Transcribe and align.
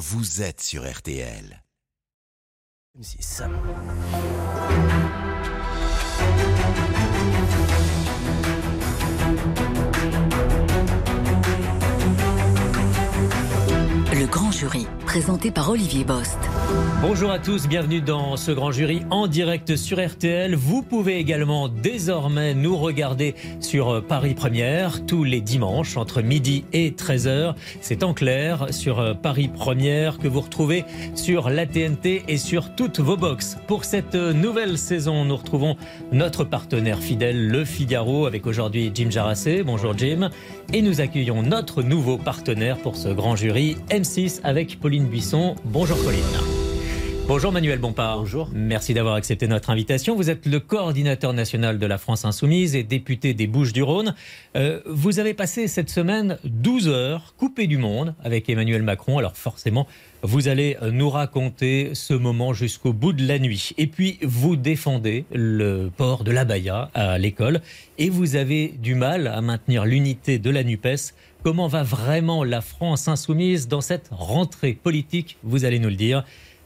vous 0.00 0.40
êtes 0.40 0.62
sur 0.62 0.90
RTL. 0.90 1.62
M6. 2.98 3.44
Grand 14.30 14.52
jury, 14.52 14.86
présenté 15.06 15.50
par 15.50 15.70
Olivier 15.70 16.04
Bost. 16.04 16.38
Bonjour 17.02 17.32
à 17.32 17.40
tous, 17.40 17.66
bienvenue 17.66 18.00
dans 18.00 18.36
ce 18.36 18.52
grand 18.52 18.70
jury 18.70 19.02
en 19.10 19.26
direct 19.26 19.74
sur 19.74 19.98
RTL. 19.98 20.54
Vous 20.54 20.82
pouvez 20.82 21.16
également 21.16 21.68
désormais 21.68 22.54
nous 22.54 22.76
regarder 22.76 23.34
sur 23.58 24.04
Paris 24.06 24.34
Première 24.34 25.04
tous 25.06 25.24
les 25.24 25.40
dimanches 25.40 25.96
entre 25.96 26.22
midi 26.22 26.64
et 26.72 26.90
13h. 26.90 27.54
C'est 27.80 28.04
en 28.04 28.14
clair 28.14 28.66
sur 28.70 29.16
Paris 29.20 29.48
Première 29.48 30.18
que 30.18 30.28
vous 30.28 30.42
retrouvez 30.42 30.84
sur 31.16 31.50
la 31.50 31.66
TNT 31.66 32.24
et 32.28 32.36
sur 32.36 32.76
toutes 32.76 33.00
vos 33.00 33.16
boxes. 33.16 33.56
Pour 33.66 33.84
cette 33.84 34.14
nouvelle 34.14 34.78
saison, 34.78 35.24
nous 35.24 35.36
retrouvons 35.36 35.76
notre 36.12 36.44
partenaire 36.44 37.00
fidèle, 37.00 37.48
Le 37.48 37.64
Figaro, 37.64 38.26
avec 38.26 38.46
aujourd'hui 38.46 38.92
Jim 38.94 39.10
Jarassé. 39.10 39.64
Bonjour 39.64 39.98
Jim. 39.98 40.30
Et 40.72 40.82
nous 40.82 41.00
accueillons 41.00 41.42
notre 41.42 41.82
nouveau 41.82 42.16
partenaire 42.16 42.76
pour 42.76 42.94
ce 42.96 43.08
grand 43.08 43.34
jury, 43.34 43.76
M6, 44.20 44.40
avec 44.44 44.78
Pauline 44.80 45.06
Buisson. 45.06 45.56
Bonjour 45.64 45.96
Pauline. 46.02 46.20
Bonjour 47.26 47.52
Manuel 47.52 47.78
Bompard. 47.78 48.18
Bonjour. 48.18 48.50
Merci 48.52 48.92
d'avoir 48.92 49.14
accepté 49.14 49.46
notre 49.46 49.70
invitation. 49.70 50.16
Vous 50.16 50.30
êtes 50.30 50.46
le 50.46 50.58
coordinateur 50.58 51.32
national 51.32 51.78
de 51.78 51.86
la 51.86 51.96
France 51.96 52.24
Insoumise 52.24 52.74
et 52.74 52.82
député 52.82 53.34
des 53.34 53.46
Bouches-du-Rhône. 53.46 54.14
Euh, 54.56 54.80
vous 54.86 55.20
avez 55.20 55.32
passé 55.32 55.68
cette 55.68 55.90
semaine 55.90 56.38
12 56.44 56.88
heures 56.88 57.34
coupées 57.38 57.68
du 57.68 57.78
monde 57.78 58.14
avec 58.24 58.48
Emmanuel 58.48 58.82
Macron. 58.82 59.18
Alors 59.18 59.36
forcément, 59.36 59.86
vous 60.22 60.48
allez 60.48 60.76
nous 60.90 61.08
raconter 61.08 61.90
ce 61.94 62.14
moment 62.14 62.52
jusqu'au 62.52 62.92
bout 62.92 63.12
de 63.12 63.26
la 63.26 63.38
nuit. 63.38 63.70
Et 63.78 63.86
puis, 63.86 64.18
vous 64.22 64.56
défendez 64.56 65.24
le 65.32 65.88
port 65.96 66.24
de 66.24 66.32
l'abaya 66.32 66.90
à 66.94 67.16
l'école 67.16 67.60
et 67.96 68.10
vous 68.10 68.34
avez 68.34 68.74
du 68.76 68.96
mal 68.96 69.28
à 69.28 69.40
maintenir 69.40 69.84
l'unité 69.84 70.38
de 70.38 70.50
la 70.50 70.64
NUPES. 70.64 71.14
Comment 71.42 71.68
va 71.68 71.82
vraiment 71.82 72.44
la 72.44 72.60
France 72.60 73.08
insoumise 73.08 73.66
dans 73.66 73.80
cette 73.80 74.08
rentrée 74.10 74.74
politique? 74.74 75.38
Vous 75.42 75.64
allez 75.64 75.78
nous 75.78 75.88
le 75.88 75.94
dire. 75.94 76.22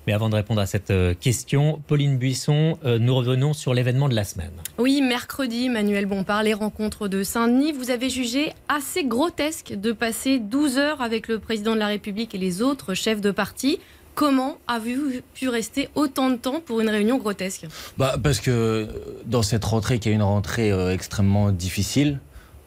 Mais 0.08 0.12
avant 0.12 0.28
de 0.28 0.34
répondre 0.34 0.60
à 0.60 0.66
cette 0.66 0.90
euh, 0.90 1.14
question, 1.14 1.80
Pauline 1.86 2.18
Buisson, 2.18 2.76
euh, 2.84 2.98
nous 2.98 3.14
revenons 3.14 3.52
sur 3.52 3.72
l'événement 3.72 4.08
de 4.08 4.16
la 4.16 4.24
semaine. 4.24 4.50
Oui, 4.76 5.00
mercredi, 5.00 5.68
Manuel 5.68 6.06
Bompard, 6.06 6.42
les 6.42 6.54
rencontres 6.54 7.06
de 7.06 7.22
Saint-Denis, 7.22 7.72
vous 7.72 7.90
avez 7.90 8.10
jugé 8.10 8.52
assez 8.68 9.04
grotesque 9.04 9.72
de 9.72 9.92
passer 9.92 10.40
12 10.40 10.76
heures 10.76 11.00
avec 11.00 11.28
le 11.28 11.38
président 11.38 11.74
de 11.74 11.78
la 11.78 11.86
République 11.86 12.34
et 12.34 12.38
les 12.38 12.60
autres 12.60 12.94
chefs 12.94 13.20
de 13.20 13.30
parti. 13.30 13.78
Comment 14.16 14.58
avez-vous 14.66 15.22
pu 15.34 15.48
rester 15.48 15.88
autant 15.94 16.30
de 16.30 16.36
temps 16.36 16.60
pour 16.60 16.80
une 16.80 16.90
réunion 16.90 17.16
grotesque? 17.16 17.66
Bah, 17.96 18.16
Parce 18.22 18.40
que 18.40 18.88
dans 19.24 19.42
cette 19.42 19.64
rentrée, 19.64 20.00
qui 20.00 20.08
est 20.08 20.12
une 20.12 20.22
rentrée 20.22 20.72
euh, 20.72 20.92
extrêmement 20.92 21.52
difficile 21.52 22.18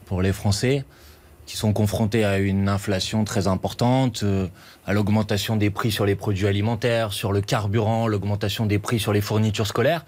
pour 0.06 0.22
les 0.22 0.32
Français, 0.32 0.84
qui 1.48 1.56
sont 1.56 1.72
confrontés 1.72 2.26
à 2.26 2.36
une 2.36 2.68
inflation 2.68 3.24
très 3.24 3.48
importante, 3.48 4.20
euh, 4.22 4.48
à 4.86 4.92
l'augmentation 4.92 5.56
des 5.56 5.70
prix 5.70 5.90
sur 5.90 6.04
les 6.04 6.14
produits 6.14 6.46
alimentaires, 6.46 7.14
sur 7.14 7.32
le 7.32 7.40
carburant, 7.40 8.06
l'augmentation 8.06 8.66
des 8.66 8.78
prix 8.78 9.00
sur 9.00 9.14
les 9.14 9.22
fournitures 9.22 9.66
scolaires. 9.66 10.04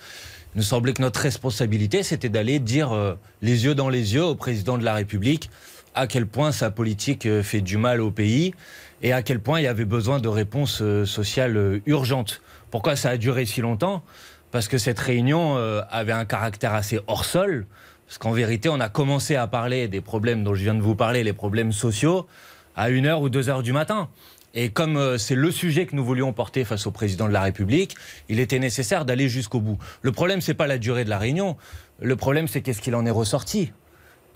Il 0.54 0.58
nous 0.58 0.62
semblait 0.62 0.92
que 0.92 1.00
notre 1.00 1.20
responsabilité, 1.20 2.02
c'était 2.02 2.28
d'aller 2.28 2.58
dire 2.58 2.92
euh, 2.92 3.14
les 3.40 3.64
yeux 3.64 3.74
dans 3.74 3.88
les 3.88 4.12
yeux 4.12 4.22
au 4.22 4.34
président 4.34 4.76
de 4.76 4.84
la 4.84 4.92
République 4.92 5.48
à 5.94 6.06
quel 6.06 6.26
point 6.26 6.52
sa 6.52 6.70
politique 6.70 7.24
euh, 7.24 7.42
fait 7.42 7.62
du 7.62 7.78
mal 7.78 8.02
au 8.02 8.10
pays 8.10 8.52
et 9.00 9.14
à 9.14 9.22
quel 9.22 9.40
point 9.40 9.60
il 9.60 9.64
y 9.64 9.66
avait 9.66 9.86
besoin 9.86 10.20
de 10.20 10.28
réponses 10.28 10.82
sociales 11.06 11.80
urgentes. 11.86 12.42
Pourquoi 12.70 12.96
ça 12.96 13.08
a 13.08 13.16
duré 13.16 13.46
si 13.46 13.62
longtemps? 13.62 14.02
Parce 14.50 14.68
que 14.68 14.76
cette 14.76 14.98
réunion 14.98 15.56
avait 15.90 16.12
un 16.12 16.26
caractère 16.26 16.74
assez 16.74 17.00
hors 17.06 17.24
sol. 17.24 17.64
Parce 18.10 18.18
qu'en 18.18 18.32
vérité, 18.32 18.68
on 18.68 18.80
a 18.80 18.88
commencé 18.88 19.36
à 19.36 19.46
parler 19.46 19.86
des 19.86 20.00
problèmes 20.00 20.42
dont 20.42 20.52
je 20.52 20.64
viens 20.64 20.74
de 20.74 20.80
vous 20.80 20.96
parler, 20.96 21.22
les 21.22 21.32
problèmes 21.32 21.70
sociaux, 21.70 22.26
à 22.74 22.90
1h 22.90 23.22
ou 23.22 23.28
2h 23.28 23.62
du 23.62 23.72
matin. 23.72 24.08
Et 24.52 24.70
comme 24.70 24.96
euh, 24.96 25.16
c'est 25.16 25.36
le 25.36 25.52
sujet 25.52 25.86
que 25.86 25.94
nous 25.94 26.04
voulions 26.04 26.32
porter 26.32 26.64
face 26.64 26.88
au 26.88 26.90
président 26.90 27.28
de 27.28 27.32
la 27.32 27.40
République, 27.40 27.94
il 28.28 28.40
était 28.40 28.58
nécessaire 28.58 29.04
d'aller 29.04 29.28
jusqu'au 29.28 29.60
bout. 29.60 29.78
Le 30.02 30.10
problème, 30.10 30.40
c'est 30.40 30.54
pas 30.54 30.66
la 30.66 30.78
durée 30.78 31.04
de 31.04 31.08
la 31.08 31.18
réunion. 31.18 31.56
Le 32.00 32.16
problème, 32.16 32.48
c'est 32.48 32.62
qu'est-ce 32.62 32.82
qu'il 32.82 32.96
en 32.96 33.06
est 33.06 33.12
ressorti. 33.12 33.70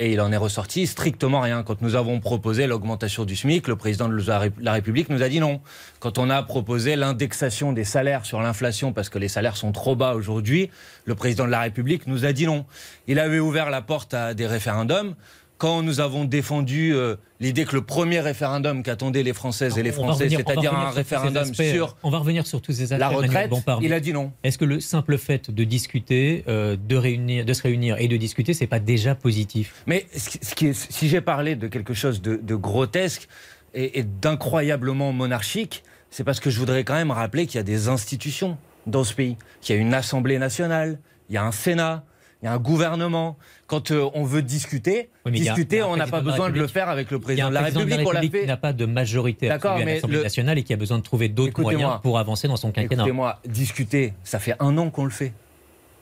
Et 0.01 0.13
il 0.13 0.21
en 0.21 0.33
est 0.33 0.37
ressorti 0.37 0.89
strictement 0.89 1.41
rien. 1.41 1.63
Quand 1.63 1.81
nous 1.81 1.95
avons 1.95 2.19
proposé 2.19 2.67
l'augmentation 2.67 3.25
du 3.25 3.37
SMIC, 3.37 3.69
le 3.69 3.77
président 3.77 4.09
de 4.09 4.21
la 4.61 4.73
République 4.73 5.09
nous 5.09 5.23
a 5.23 5.29
dit 5.29 5.39
non. 5.39 5.61
Quand 6.01 6.19
on 6.19 6.31
a 6.31 6.43
proposé 6.43 6.97
l'indexation 6.97 7.73
des 7.73 7.85
salaires 7.85 8.27
sur 8.27 8.43
l'inflation, 8.43 8.93
parce 8.93 9.09
que 9.09 9.21
les 9.21 9.29
salaires 9.29 9.57
sont 9.57 9.71
trop 9.71 9.95
bas 9.95 10.15
aujourd'hui, 10.15 10.69
le 11.05 11.15
président 11.15 11.47
de 11.47 11.51
la 11.51 11.61
République 11.61 12.09
nous 12.09 12.25
a 12.25 12.33
dit 12.33 12.47
non. 12.47 12.67
Il 13.07 13.21
avait 13.21 13.39
ouvert 13.39 13.71
la 13.71 13.83
porte 13.83 14.15
à 14.15 14.35
des 14.35 14.49
référendums 14.49 15.15
quand 15.59 15.83
nous 15.83 16.01
avons 16.01 16.25
défendu 16.25 16.95
euh, 16.95 17.17
l'idée 17.41 17.65
que 17.65 17.75
le 17.75 17.83
premier 17.83 18.21
référendum 18.21 18.83
qu'attendaient 18.83 19.23
les 19.23 19.33
Françaises 19.33 19.79
et 19.79 19.83
les 19.83 19.93
Français, 19.93 20.29
c'est-à-dire 20.29 20.75
un 20.75 20.91
référendum 20.91 21.55
sur 21.55 21.97
on 22.03 22.11
va 22.11 22.19
revenir 22.19 22.47
sur 22.47 22.61
tous 22.61 22.73
ces 22.73 22.93
aspects, 22.93 23.01
la 23.01 23.09
retraite, 23.09 23.53
il 23.81 23.93
a 23.93 24.01
dit 24.01 24.13
non. 24.13 24.33
Est-ce 24.43 24.59
que 24.59 24.65
le 24.65 24.81
simple 24.81 25.17
fait 25.19 25.51
de 25.51 25.65
discuter, 25.65 26.45
euh, 26.49 26.77
de 26.77 26.97
réunir, 26.97 27.45
de 27.45 27.53
se 27.53 27.63
réunir 27.63 27.97
et 27.99 28.09
de 28.09 28.17
discuter, 28.17 28.55
c'est 28.55 28.67
pas 28.67 28.81
déjà 28.81 29.15
positif? 29.15 29.83
Mais 29.87 30.07
ce 30.17 30.55
qui 30.55 30.67
est, 30.67 30.75
si 30.75 31.09
j'ai 31.09 31.21
parlé 31.21 31.57
de 31.57 31.69
quelque 31.69 31.95
chose 31.95 32.21
de, 32.21 32.55
grotesque 32.55 33.29
et, 33.75 33.99
et 33.99 34.03
d'incroyablement 34.03 35.13
monarchique, 35.13 35.83
c'est 36.11 36.25
parce 36.25 36.41
que 36.41 36.51
je 36.51 36.59
voudrais 36.59 36.85
quand 36.85 36.95
même 36.95 37.11
rappeler 37.11 37.47
qu'il 37.47 37.57
y 37.57 37.61
a 37.61 37.65
des 37.65 37.89
institutions 37.89 38.57
dans 38.87 39.05
ce 39.05 39.15
pays, 39.15 39.37
qu'il 39.61 39.75
y 39.75 39.79
a 39.79 39.81
une 39.81 39.95
Assemblée 39.95 40.39
nationale, 40.39 40.99
il 41.29 41.35
y 41.35 41.39
a 41.39 41.45
un 41.45 41.53
Sénat, 41.53 42.05
il 42.45 42.49
y 42.49 42.51
a 42.51 42.53
un 42.53 42.59
gouvernement. 42.59 43.39
Quand 43.67 43.91
euh, 43.91 44.11
on 44.13 44.25
veut 44.25 44.43
discuter, 44.43 45.09
discuter, 45.27 45.83
on 45.83 45.97
n'a 45.97 46.07
pas 46.07 46.21
besoin 46.21 46.51
de, 46.51 46.59
le 46.59 46.67
faire 46.67 46.91
avec 46.91 47.11
le 47.11 47.19
président 47.19 47.49
de 47.49 47.55
la 47.55 47.63
République. 47.63 47.89
La 47.89 47.97
République 47.97 48.43
qui 48.43 48.47
n'a 48.47 48.59
pas 48.59 48.75
de 48.75 48.85
majorité 48.85 49.49
à 49.49 49.57
l'Assemblée 49.57 50.23
nationale 50.23 50.59
et 50.59 50.63
qui 50.63 50.75
a 50.75 50.77
besoin 50.77 50.99
de 50.99 51.03
trouver 51.03 51.31
d'autres 51.31 51.63
moyens 51.63 52.01
pour 52.03 52.19
avancer 52.19 52.47
dans 52.47 52.57
son 52.57 52.71
quinquennat. 52.71 53.03
Écoutez-moi, 53.03 53.41
discuter, 53.47 54.13
ça 54.25 54.39
fait 54.39 54.55
un 54.61 54.77
an 54.77 54.91
qu'on 54.91 55.05
le 55.05 55.11
fait 55.11 55.33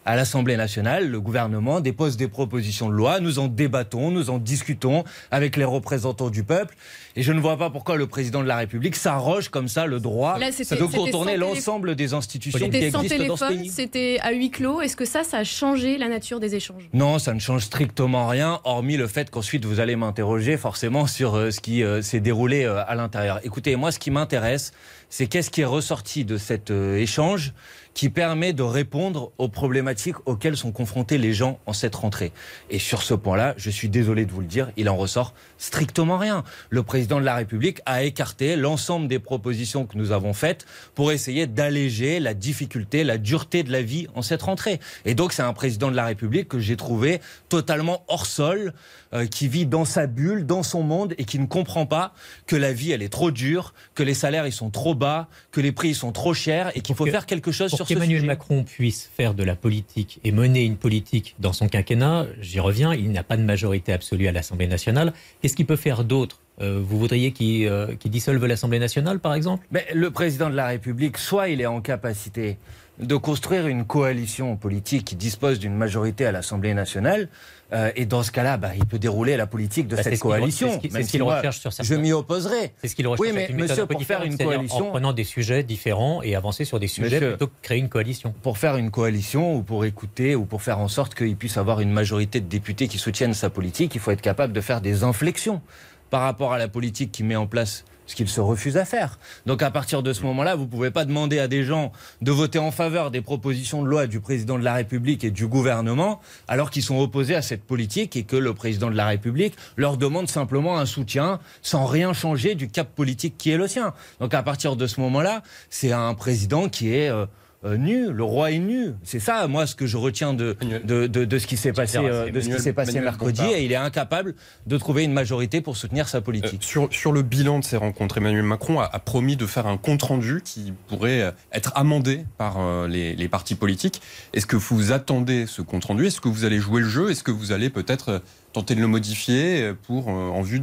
à 0.05 0.17
l'Assemblée 0.17 0.57
nationale, 0.57 1.09
le 1.09 1.21
gouvernement 1.21 1.81
dépose 1.81 2.17
des 2.17 2.29
propositions 2.29 2.89
de 2.89 2.95
loi, 2.95 3.21
nous 3.21 3.39
en 3.39 3.49
débattons, 3.49 4.11
nous 4.11 4.31
en 4.31 4.39
discutons 4.39 5.05
avec 5.31 5.57
les 5.57 5.65
représentants 5.65 6.31
du 6.31 6.45
peuple. 6.45 6.75
Et 7.15 7.23
je 7.23 7.33
ne 7.33 7.41
vois 7.41 7.59
pas 7.59 7.71
pourquoi 7.71 7.97
le 7.97 8.07
président 8.07 8.43
de 8.43 8.49
la 8.49 8.57
République 8.57 8.97
s'arroge 8.97 9.49
comme 9.51 9.69
ça 9.69 9.87
le 9.87 10.01
droit 10.01 10.39
de 10.39 10.97
contourner 10.97 11.37
l'ensemble 11.37 11.95
des 11.95 12.15
institutions 12.15 12.59
qui 12.59 12.77
existent 12.77 13.27
dans 13.27 13.37
ce 13.37 13.45
pays. 13.49 13.69
C'était 13.69 14.19
à 14.23 14.33
huis 14.33 14.51
clos. 14.51 14.81
Est-ce 14.81 14.97
que 14.97 15.05
ça, 15.05 15.25
ça 15.25 15.39
a 15.39 15.45
changé 15.45 15.99
la 15.99 16.09
nature 16.09 16.41
des 16.41 16.55
échanges? 16.55 16.89
Non, 16.93 17.19
ça 17.19 17.35
ne 17.35 17.41
change 17.41 17.63
strictement 17.65 18.27
rien, 18.27 18.61
hormis 18.65 18.97
le 18.97 19.07
fait 19.07 19.31
qu'ensuite 19.31 19.65
vous 19.65 19.81
allez 19.81 19.97
m'interroger 19.97 20.57
forcément 20.57 21.07
sur 21.07 21.35
euh, 21.35 21.51
ce 21.51 21.61
qui 21.61 21.83
euh, 21.83 22.03
s'est 22.03 22.21
déroulé 22.21 22.65
euh, 22.65 22.83
à 22.87 22.95
l'intérieur. 22.95 23.41
Écoutez, 23.45 23.77
moi, 23.77 23.93
ce 23.93 23.99
qui 23.99 24.11
m'intéresse, 24.11 24.73
c'est 25.11 25.27
qu'est-ce 25.27 25.51
qui 25.51 25.61
est 25.61 25.67
ressorti 25.67 26.25
de 26.25 26.39
cet 26.39 26.71
échange? 26.71 27.53
Qui 27.95 28.09
permet 28.09 28.53
de 28.53 28.63
répondre 28.63 29.33
aux 29.39 29.49
problématiques 29.49 30.17
auxquelles 30.27 30.57
sont 30.57 30.73
confrontés 30.73 31.19
les 31.19 31.33
gens 31.33 31.59
en 31.67 31.73
cette 31.73 31.95
rentrée. 31.95 32.33
Et 32.71 32.79
sur 32.79 33.03
ce 33.03 33.15
point-là, 33.15 33.55
je 33.57 33.71
suis 33.71 33.89
désolé 33.89 34.25
de 34.25 34.33
vous 34.33 34.41
le 34.41 34.47
dire, 34.47 34.71
il 34.77 34.89
en 34.89 34.97
ressort 34.97 35.35
strictement 35.63 36.19
rien. 36.19 36.43
Le 36.71 36.83
président 36.83 37.21
de 37.21 37.25
la 37.25 37.37
République 37.37 37.81
a 37.87 38.03
écarté 38.03 38.57
l'ensemble 38.57 39.07
des 39.07 39.21
propositions 39.21 39.87
que 39.87 39.97
nous 39.97 40.11
avons 40.11 40.33
faites 40.33 40.67
pour 40.95 41.13
essayer 41.13 41.47
d'alléger 41.47 42.19
la 42.19 42.35
difficulté, 42.35 43.05
la 43.05 43.17
dureté 43.17 43.63
de 43.63 43.71
la 43.71 43.81
vie 43.81 44.09
en 44.15 44.23
cette 44.23 44.43
rentrée. 44.43 44.81
Et 45.05 45.15
donc 45.15 45.33
c'est 45.33 45.43
un 45.43 45.53
président 45.53 45.91
de 45.91 45.97
la 45.97 46.05
République 46.05 46.49
que 46.49 46.59
j'ai 46.59 46.77
trouvé 46.77 47.21
totalement 47.49 48.05
hors 48.09 48.27
sol, 48.27 48.75
euh, 49.15 49.27
qui 49.27 49.47
vit 49.47 49.67
dans 49.67 49.85
sa 49.85 50.07
bulle, 50.07 50.47
dans 50.47 50.63
son 50.63 50.83
monde 50.83 51.15
et 51.19 51.25
qui 51.25 51.39
ne 51.39 51.47
comprend 51.47 51.87
pas 51.87 52.13
que 52.47 52.57
la 52.57 52.73
vie 52.73 52.91
elle 52.91 53.03
est 53.03 53.13
trop 53.13 53.31
dure, 53.31 53.73
que 53.95 54.03
les 54.03 54.15
salaires 54.15 54.47
ils 54.47 54.53
sont 54.53 54.71
trop 54.71 54.95
bas, 54.95 55.29
que 55.53 55.61
les 55.61 55.71
prix 55.71 55.91
ils 55.91 55.95
sont 55.95 56.13
trop 56.13 56.35
chers 56.35 56.77
et 56.77 56.81
qu'il 56.81 56.97
faut 56.97 57.07
faire 57.07 57.27
quelque 57.27 57.53
chose 57.53 57.71
sur 57.71 57.79
ce 57.79 57.85
sujet. 57.85 57.99
Emmanuel 57.99 58.25
Macron 58.25 58.65
puisse 58.65 59.11
faire 59.17 59.35
de 59.35 59.45
la 59.45 59.55
politique 59.55 60.19
et 60.25 60.33
mener 60.33 60.65
une 60.65 60.77
politique 60.77 61.37
dans 61.39 61.53
son 61.53 61.69
quinquennat, 61.69 62.27
j'y 62.41 62.59
reviens, 62.59 62.95
il 62.95 63.13
n'a 63.13 63.23
pas 63.23 63.37
de 63.37 63.43
majorité 63.43 63.93
absolue 63.93 64.27
à 64.27 64.33
l'Assemblée 64.33 64.67
nationale. 64.67 65.13
Qu'est-ce 65.53 65.59
qu'il 65.59 65.67
peut 65.67 65.77
faire 65.77 66.03
d'autre? 66.03 66.39
Euh, 66.63 66.81
vous 66.83 66.99
voudriez 66.99 67.31
qu'il 67.33 67.67
euh, 67.69 67.95
dissolve 68.07 68.43
l'Assemblée 68.47 68.79
nationale, 68.79 69.19
par 69.19 69.35
exemple? 69.35 69.67
Le 69.93 70.11
président 70.11 70.49
de 70.49 70.55
la 70.55 70.67
République, 70.67 71.19
soit 71.19 71.51
il 71.51 71.61
est 71.61 71.67
en 71.67 71.83
capacité 71.83 72.57
de 72.99 73.17
construire 73.17 73.67
une 73.67 73.85
coalition 73.85 74.57
politique 74.57 75.07
qui 75.07 75.17
dispose 75.17 75.59
d'une 75.59 75.75
majorité 75.75 76.27
à 76.27 76.33
l'Assemblée 76.33 76.75
nationale. 76.75 77.29
Euh, 77.73 77.91
et 77.97 78.05
dans 78.05 78.23
ce 78.23 78.31
cas-là, 78.31 78.59
bah, 78.59 78.73
il 78.77 78.85
peut 78.85 78.99
dérouler 78.99 79.37
la 79.37 79.47
politique 79.47 79.89
de 79.89 79.97
bah, 79.97 80.03
cette 80.03 80.19
coalition. 80.19 80.79
C'est 80.83 81.03
ce 81.03 81.11
qu'il 81.11 81.23
recherche 81.23 81.59
sur 81.61 81.73
certains. 81.73 81.95
Je 81.95 81.99
m'y 81.99 82.13
opposerai. 82.13 82.75
C'est 82.83 82.89
ce 82.89 82.95
qu'il 82.95 83.07
recherche. 83.07 83.27
Oui, 83.27 83.35
mais 83.35 83.49
monsieur, 83.55 83.87
pour 83.87 84.03
faire 84.03 84.23
une 84.23 84.37
coalition, 84.37 84.89
en 84.89 84.91
prenant 84.91 85.13
des 85.15 85.25
sujets 85.25 85.63
différents 85.63 86.23
et 86.23 86.37
avancer 86.37 86.67
sur 86.67 86.79
des 86.79 86.87
sujets 86.87 87.19
plutôt 87.19 87.47
que 87.47 87.53
créer 87.63 87.79
une 87.79 87.89
coalition. 87.89 88.35
Pour 88.43 88.59
faire 88.59 88.77
une 88.77 88.91
coalition 88.91 89.57
ou 89.57 89.63
pour 89.63 89.87
écouter 89.87 90.35
ou 90.35 90.45
pour 90.45 90.61
faire 90.61 90.79
en 90.79 90.89
sorte 90.89 91.15
qu'il 91.15 91.37
puisse 91.37 91.57
avoir 91.57 91.81
une 91.81 91.93
majorité 91.93 92.41
de 92.41 92.47
députés 92.47 92.89
qui 92.89 92.99
soutiennent 92.99 93.35
sa 93.35 93.49
politique, 93.49 93.95
il 93.95 94.01
faut 94.01 94.11
être 94.11 94.21
capable 94.21 94.53
de 94.53 94.61
faire 94.61 94.83
des 94.83 95.03
inflexions 95.03 95.63
par 96.11 96.21
rapport 96.21 96.53
à 96.53 96.59
la 96.59 96.69
politique 96.69 97.11
qui 97.11 97.23
met 97.23 97.37
en 97.37 97.47
place 97.47 97.87
ce 98.07 98.15
qu'ils 98.15 98.29
se 98.29 98.41
refusent 98.41 98.77
à 98.77 98.85
faire. 98.85 99.19
Donc 99.47 99.63
à 99.63 99.71
partir 99.71 100.03
de 100.03 100.13
ce 100.13 100.23
moment-là, 100.23 100.55
vous 100.55 100.65
ne 100.65 100.69
pouvez 100.69 100.91
pas 100.91 101.05
demander 101.05 101.39
à 101.39 101.49
des 101.49 101.65
gens 101.65 101.93
de 102.21 102.33
voter 102.33 102.59
en 102.59 102.71
faveur 102.71 103.11
des 103.11 103.21
propositions 103.21 103.83
de 103.83 103.89
loi 103.89 104.07
du 104.07 104.21
président 104.21 104.59
de 104.59 104.65
la 104.65 104.75
République 104.75 105.25
et 105.25 105.31
du 105.31 105.47
gouvernement 105.47 106.21
alors 106.49 106.71
qu'ils 106.71 106.83
sont 106.83 106.99
opposés 106.99 107.35
à 107.35 107.43
cette 107.43 107.65
politique 107.65 108.17
et 108.17 108.25
que 108.25 108.37
le 108.37 108.55
président 108.55 108.91
de 108.91 108.97
la 108.97 109.07
République 109.07 109.55
leur 109.77 109.97
demande 109.97 110.29
simplement 110.29 110.79
un 110.79 110.87
soutien 110.87 111.41
sans 111.63 111.87
rien 111.87 112.13
changer 112.13 112.55
du 112.55 112.69
cap 112.69 112.89
politique 112.95 113.35
qui 113.39 113.51
est 113.51 113.57
le 113.57 113.69
sien. 113.69 113.95
Donc 114.21 114.35
à 114.35 114.43
partir 114.43 114.77
de 114.77 114.87
ce 114.87 115.01
moment-là, 115.01 115.43
c'est 115.71 115.93
un 115.93 116.15
président 116.15 116.69
qui 116.69 116.95
est... 116.95 117.09
Euh, 117.09 117.27
euh, 117.65 117.77
nu, 117.77 118.11
le 118.11 118.25
roi 118.25 118.51
est 118.51 118.59
nu. 118.59 118.93
C'est 119.05 119.21
ça, 119.21 119.47
moi, 119.47 119.67
ce 119.67 119.75
que 119.75 119.87
je 119.87 119.97
retiens 119.97 120.35
de, 120.35 120.57
de, 120.85 121.07
de, 121.07 121.39
ce 121.39 121.47
qui 121.47 121.57
s'est 121.57 121.73
passé, 121.73 121.99
euh, 121.99 122.31
de 122.31 122.41
ce 122.41 122.49
qui 122.49 122.61
s'est 122.61 122.73
passé 122.73 123.01
mercredi. 123.01 123.43
Et 123.55 123.65
il 123.65 123.73
est 123.73 123.77
incapable 123.77 124.35
de 124.67 124.77
trouver 124.79 125.05
une 125.05 125.13
majorité 125.13 125.61
pour 125.61 125.77
soutenir 125.77 126.09
sa 126.09 126.21
politique. 126.21 126.63
Euh, 126.63 126.67
sur, 126.67 126.89
sur 126.93 127.13
le 127.13 127.23
bilan 127.23 127.61
de 127.61 127.65
ces 127.65 127.77
rencontres, 127.77 128.19
Emmanuel 128.19 128.43
Macron 128.43 128.81
a, 128.81 128.89
promis 128.99 129.37
de 129.37 129.47
faire 129.47 129.67
un 129.67 129.77
compte-rendu 129.77 130.43
qui 130.45 130.73
pourrait 130.89 131.33
être 131.53 131.73
amendé 131.75 132.25
par 132.39 132.87
les, 132.89 133.15
les 133.15 133.29
partis 133.29 133.55
politiques. 133.55 134.01
Est-ce 134.33 134.47
que 134.47 134.57
vous 134.57 134.93
attendez 134.93 135.47
ce 135.47 135.63
compte-rendu? 135.63 136.07
Est-ce 136.07 136.21
que 136.21 136.29
vous 136.29 136.45
allez 136.45 136.59
jouer 136.59 136.83
le 136.83 136.89
jeu? 136.89 137.11
Est-ce 137.11 137.23
que 137.23 137.31
vous 137.31 137.53
allez 137.53 137.71
peut-être 137.71 138.23
tenter 138.53 138.75
de 138.75 138.81
le 138.81 138.87
modifier 138.87 139.73
pour, 139.87 140.09
en 140.09 140.43
vue 140.43 140.63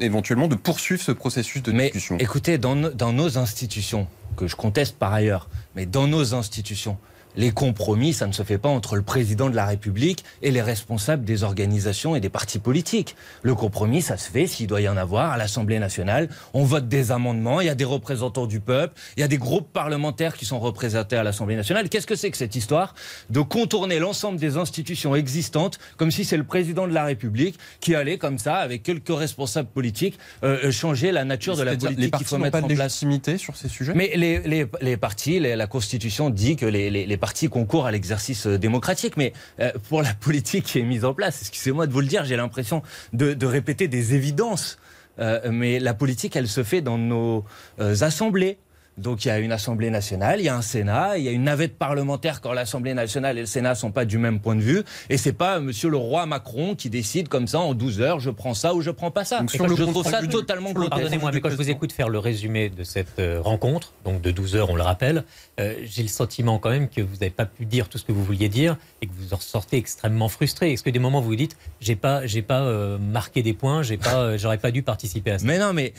éventuellement 0.00 0.48
de 0.48 0.54
poursuivre 0.54 1.02
ce 1.02 1.12
processus 1.12 1.62
de 1.62 1.72
Mais 1.72 1.84
discussion. 1.84 2.18
Écoutez, 2.18 2.58
dans, 2.58 2.76
dans 2.76 3.12
nos 3.12 3.38
institutions, 3.38 4.06
que 4.36 4.46
je 4.46 4.56
conteste 4.56 4.96
par 4.96 5.12
ailleurs, 5.12 5.48
mais 5.74 5.86
dans 5.86 6.06
nos 6.06 6.34
institutions, 6.34 6.98
les 7.36 7.50
compromis, 7.50 8.12
ça 8.12 8.26
ne 8.26 8.32
se 8.32 8.42
fait 8.42 8.58
pas 8.58 8.68
entre 8.68 8.96
le 8.96 9.02
président 9.02 9.50
de 9.50 9.56
la 9.56 9.66
République 9.66 10.24
et 10.42 10.50
les 10.50 10.62
responsables 10.62 11.24
des 11.24 11.42
organisations 11.42 12.16
et 12.16 12.20
des 12.20 12.28
partis 12.28 12.58
politiques. 12.58 13.16
Le 13.42 13.54
compromis, 13.54 14.02
ça 14.02 14.16
se 14.16 14.30
fait 14.30 14.46
s'il 14.46 14.66
doit 14.66 14.80
y 14.80 14.88
en 14.88 14.96
avoir 14.96 15.32
à 15.32 15.36
l'Assemblée 15.36 15.78
nationale. 15.78 16.28
On 16.54 16.64
vote 16.64 16.88
des 16.88 17.12
amendements, 17.12 17.60
il 17.60 17.66
y 17.66 17.70
a 17.70 17.74
des 17.74 17.84
représentants 17.84 18.46
du 18.46 18.60
peuple, 18.60 18.94
il 19.16 19.20
y 19.20 19.22
a 19.22 19.28
des 19.28 19.38
groupes 19.38 19.72
parlementaires 19.72 20.36
qui 20.36 20.44
sont 20.44 20.58
représentés 20.60 21.16
à 21.16 21.22
l'Assemblée 21.22 21.56
nationale. 21.56 21.88
Qu'est-ce 21.88 22.06
que 22.06 22.16
c'est 22.16 22.30
que 22.30 22.36
cette 22.36 22.56
histoire 22.56 22.94
de 23.30 23.40
contourner 23.40 23.98
l'ensemble 23.98 24.38
des 24.38 24.56
institutions 24.56 25.14
existantes 25.14 25.78
comme 25.96 26.10
si 26.10 26.24
c'est 26.24 26.36
le 26.36 26.44
président 26.44 26.86
de 26.86 26.92
la 26.94 27.04
République 27.04 27.58
qui 27.80 27.94
allait 27.94 28.18
comme 28.18 28.38
ça, 28.38 28.56
avec 28.56 28.82
quelques 28.82 29.16
responsables 29.16 29.68
politiques, 29.68 30.18
euh, 30.42 30.70
changer 30.70 31.12
la 31.12 31.24
nature 31.24 31.56
de 31.56 31.62
la 31.62 31.76
politique 31.76 32.16
qu'il 32.16 32.26
faut 32.26 32.38
mettre 32.38 32.58
en 32.58 32.66
place. 32.66 32.78
légitimité 32.78 33.38
sur 33.38 33.56
ces 33.56 33.68
sujets? 33.68 33.92
Mais 33.94 34.12
les, 34.16 34.40
les, 34.40 34.66
les 34.80 34.96
partis, 34.96 35.38
la 35.40 35.66
Constitution 35.66 36.30
dit 36.30 36.56
que 36.56 36.66
les, 36.66 36.90
les, 36.90 37.06
les 37.06 37.16
partis 37.26 37.48
concourent 37.48 37.86
à 37.86 37.90
l'exercice 37.90 38.46
euh, 38.46 38.56
démocratique. 38.56 39.16
Mais 39.16 39.32
euh, 39.58 39.72
pour 39.88 40.00
la 40.00 40.14
politique 40.26 40.66
qui 40.66 40.78
est 40.78 40.84
mise 40.84 41.04
en 41.04 41.12
place, 41.12 41.40
excusez-moi 41.40 41.88
de 41.88 41.92
vous 41.92 42.00
le 42.00 42.06
dire, 42.06 42.24
j'ai 42.24 42.36
l'impression 42.36 42.82
de, 43.12 43.46
répéter 43.46 43.88
des 43.88 44.14
évidences. 44.14 44.78
Euh, 45.18 45.50
mais 45.50 45.80
la 45.80 45.92
politique, 45.92 46.36
elle 46.36 46.46
se 46.46 46.62
fait 46.62 46.82
dans 46.82 46.98
nos 46.98 47.44
assemblées. 47.78 48.58
Donc 48.98 49.24
il 49.24 49.28
y 49.28 49.30
a 49.30 49.38
une 49.38 49.52
Assemblée 49.52 49.90
nationale, 49.90 50.40
il 50.40 50.44
y 50.44 50.48
a 50.48 50.56
un 50.56 50.62
Sénat, 50.62 51.18
il 51.18 51.24
y 51.24 51.28
a 51.28 51.30
une 51.30 51.44
navette 51.44 51.76
parlementaire 51.76 52.40
quand 52.40 52.52
l'Assemblée 52.52 52.94
nationale 52.94 53.36
et 53.36 53.40
le 53.40 53.46
Sénat 53.46 53.74
sont 53.74 53.90
pas 53.90 54.06
du 54.06 54.16
même 54.16 54.40
point 54.40 54.56
de 54.56 54.62
vue. 54.62 54.84
Et 55.10 55.18
c'est 55.18 55.34
pas 55.34 55.60
Monsieur 55.60 55.90
le 55.90 55.98
roi 55.98 56.24
Macron 56.24 56.74
qui 56.74 56.88
décide 56.88 57.28
comme 57.28 57.46
ça 57.46 57.58
en 57.60 57.74
12 57.74 58.00
heures, 58.00 58.20
je 58.20 58.30
prends 58.30 58.54
ça 58.54 58.74
ou 58.74 58.80
je 58.80 58.90
prends 58.90 59.10
pas 59.10 59.24
ça. 59.24 59.44
je 59.46 59.58
trouve 59.58 60.04
ça 60.04 60.26
totalement 60.26 60.72
Pardonnez-moi, 60.72 61.30
mais 61.32 61.40
quand 61.40 61.50
je 61.50 61.56
vous 61.56 61.70
écoute 61.70 61.92
faire 61.92 62.08
le 62.08 62.18
résumé 62.18 62.70
de 62.70 62.84
cette 62.84 63.18
euh, 63.18 63.40
rencontre, 63.40 63.92
donc 64.04 64.20
de 64.20 64.30
12 64.30 64.56
heures, 64.56 64.70
on 64.70 64.76
le 64.76 64.82
rappelle, 64.82 65.24
euh, 65.60 65.74
j'ai 65.84 66.02
le 66.02 66.08
sentiment 66.08 66.58
quand 66.58 66.70
même 66.70 66.88
que 66.88 67.00
vous 67.00 67.14
n'avez 67.14 67.30
pas 67.30 67.46
pu 67.46 67.66
dire 67.66 67.88
tout 67.88 67.98
ce 67.98 68.04
que 68.04 68.12
vous 68.12 68.24
vouliez 68.24 68.48
dire 68.48 68.76
et 69.02 69.06
que 69.06 69.12
vous 69.18 69.34
en 69.34 69.40
sortez 69.40 69.76
extrêmement 69.76 70.28
frustré. 70.28 70.72
Est-ce 70.72 70.82
que 70.82 70.90
des 70.90 70.98
moments 70.98 71.20
vous 71.20 71.28
vous 71.28 71.36
dites, 71.36 71.56
j'ai 71.80 71.96
pas, 71.96 72.26
j'ai 72.26 72.42
pas 72.42 72.62
euh, 72.62 72.98
marqué 72.98 73.42
des 73.42 73.52
points, 73.52 73.82
j'ai 73.82 73.96
pas, 73.96 74.36
j'aurais 74.36 74.58
pas 74.58 74.70
dû 74.70 74.82
participer 74.82 75.32
à 75.32 75.38
ça? 75.38 75.46
Mais 75.46 75.58
non, 75.58 75.72
mais 75.72 75.92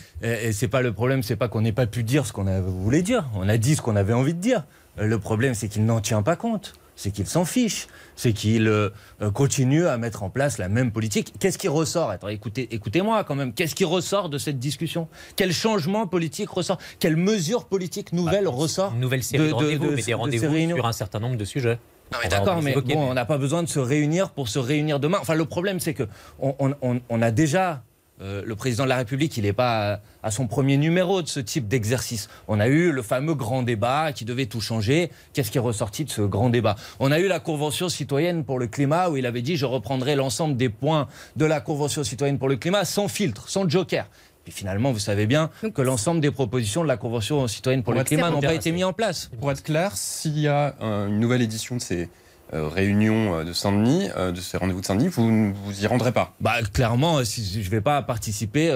c'est 0.51 0.67
pas 0.67 0.81
le 0.81 0.93
problème, 0.93 1.21
c'est 1.21 1.35
pas 1.35 1.47
qu'on 1.47 1.61
n'ait 1.61 1.71
pas 1.71 1.85
pu 1.85 2.03
dire 2.03 2.25
ce 2.25 2.33
qu'on 2.33 2.47
a 2.47 2.59
voulait 2.87 3.01
dire. 3.01 3.25
On 3.35 3.49
a 3.49 3.57
dit 3.57 3.75
ce 3.75 3.81
qu'on 3.81 3.97
avait 3.97 4.13
envie 4.13 4.33
de 4.33 4.39
dire. 4.39 4.63
Le 4.97 5.19
problème, 5.19 5.53
c'est 5.53 5.67
qu'il 5.67 5.83
n'en 5.83 5.99
tient 5.99 6.21
pas 6.21 6.37
compte. 6.37 6.71
C'est 6.95 7.11
qu'il 7.11 7.27
s'en 7.27 7.43
fiche. 7.43 7.87
C'est 8.15 8.31
qu'il 8.31 8.69
euh, 8.69 8.89
continue 9.33 9.85
à 9.87 9.97
mettre 9.97 10.23
en 10.23 10.29
place 10.29 10.57
la 10.57 10.69
même 10.69 10.93
politique. 10.93 11.33
Qu'est-ce 11.37 11.57
qui 11.57 11.67
ressort? 11.67 12.09
Attends, 12.09 12.29
écoutez, 12.29 12.73
écoutez-moi 12.73 13.25
quand 13.25 13.35
même. 13.35 13.51
Qu'est-ce 13.51 13.75
qui 13.75 13.83
ressort 13.83 14.29
de 14.29 14.37
cette 14.37 14.57
discussion? 14.57 15.09
Quel 15.35 15.51
changement 15.51 16.07
politique 16.07 16.49
ressort? 16.49 16.77
Quelle 16.97 17.17
mesure 17.17 17.65
politique 17.65 18.13
nouvelle 18.13 18.45
bah, 18.45 18.51
ressort 18.51 18.93
Une 18.93 19.01
nouvelle 19.01 19.21
série 19.21 19.49
de, 19.49 19.53
rendez-vous, 19.53 19.91
mais 19.91 20.01
des 20.01 20.13
rendez-vous 20.13 20.75
sur 20.75 20.85
un 20.85 20.93
certain 20.93 21.19
nombre 21.19 21.35
de 21.35 21.45
sujets. 21.45 21.79
Non 22.13 22.19
mais 22.23 22.29
d'accord, 22.29 22.61
mais 22.61 22.73
bon, 22.73 23.09
on 23.09 23.13
n'a 23.13 23.25
pas 23.25 23.37
besoin 23.37 23.63
de 23.63 23.67
se 23.67 23.79
réunir 23.79 24.29
pour 24.29 24.47
se 24.47 24.59
réunir 24.59 25.01
demain. 25.01 25.17
Enfin, 25.19 25.35
le 25.35 25.43
problème, 25.43 25.81
c'est 25.81 25.93
que 25.93 26.07
on 26.39 27.21
a 27.21 27.31
déjà 27.31 27.83
euh, 28.19 28.41
le 28.43 28.55
président 28.55 28.83
de 28.83 28.89
la 28.89 28.97
République, 28.97 29.37
il 29.37 29.43
n'est 29.43 29.53
pas 29.53 30.01
à, 30.23 30.31
son 30.31 30.47
premier 30.47 30.77
numéro 30.77 31.21
de 31.21 31.27
ce 31.27 31.39
type 31.39 31.67
d'exercice. 31.67 32.29
On 32.47 32.59
a 32.59 32.67
eu 32.67 32.91
le 32.91 33.01
fameux 33.03 33.35
grand 33.35 33.61
débat 33.61 34.11
qui 34.11 34.25
devait 34.25 34.47
tout 34.47 34.61
changer. 34.61 35.11
Qu'est-ce 35.33 35.51
qui 35.51 35.59
est 35.59 35.61
ressorti 35.61 36.03
de 36.03 36.09
ce 36.09 36.21
grand 36.21 36.49
débat? 36.49 36.75
On 36.99 37.11
a 37.11 37.19
eu 37.19 37.27
la 37.27 37.39
Convention 37.39 37.89
citoyenne 37.89 38.43
pour 38.43 38.57
le 38.57 38.67
climat 38.67 39.09
où 39.09 39.17
il 39.17 39.25
avait 39.25 39.43
dit 39.43 39.55
je 39.55 39.65
reprendrai 39.65 40.15
l'ensemble 40.15 40.57
des 40.57 40.69
points 40.69 41.07
de 41.35 41.45
la 41.45 41.61
Convention 41.61 42.03
citoyenne 42.03 42.39
pour 42.39 42.49
le 42.49 42.55
climat 42.55 42.85
sans 42.85 43.07
filtre, 43.07 43.49
sans 43.49 43.69
joker. 43.69 44.07
Et 44.47 44.51
finalement, 44.51 44.91
vous 44.91 44.99
savez 44.99 45.27
bien 45.27 45.51
que 45.75 45.81
l'ensemble 45.81 46.21
des 46.21 46.31
propositions 46.31 46.81
de 46.81 46.87
la 46.87 46.97
Convention 46.97 47.47
citoyenne 47.47 47.83
pour, 47.83 47.93
le 47.93 48.03
climat 48.03 48.31
n'ont 48.31 48.39
pas 48.39 48.53
été 48.53 48.71
mis 48.71 48.83
en 48.83 48.93
place. 48.93 49.29
Pour 49.39 49.51
être 49.51 49.61
clair, 49.61 49.95
s'il 49.95 50.39
y 50.39 50.47
a 50.47 50.73
une 50.79 51.19
nouvelle 51.19 51.41
édition 51.41 51.75
de 51.75 51.81
ces 51.81 52.09
euh, 52.53 52.67
réunion 52.69 53.39
euh, 53.39 53.43
de 53.43 53.51
Saint-Denis, 53.51 54.09
euh, 54.15 54.31
de 54.31 54.39
ces 54.39 54.57
rendez-vous 54.57 54.79
de 54.79 54.85
Saint-Denis, 54.85 55.09
vous 55.09 55.29
ne 55.29 55.53
vous 55.53 55.83
y 55.83 55.87
rendrez 55.87 56.13
pas 56.13 56.33
bah, 56.39 56.61
Clairement, 56.73 57.23
si 57.25 57.61
je 57.61 57.67
ne 57.67 57.71
vais 57.71 57.81
pas 57.81 58.01
participer 58.01 58.71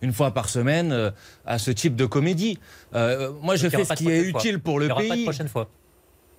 une 0.00 0.12
fois 0.12 0.32
par 0.32 0.48
semaine 0.48 1.12
à 1.44 1.58
ce 1.58 1.70
type 1.70 1.96
de 1.96 2.06
comédie. 2.06 2.58
moi, 2.92 3.56
je 3.56 3.68
fais 3.68 3.84
ce 3.84 3.94
qui 3.94 4.10
est 4.10 4.22
utile 4.22 4.60
pour 4.60 4.78
le 4.78 4.88
pays. 4.88 5.08
Pas 5.08 5.16
de 5.16 5.22
prochaine 5.22 5.48
fois. 5.48 5.68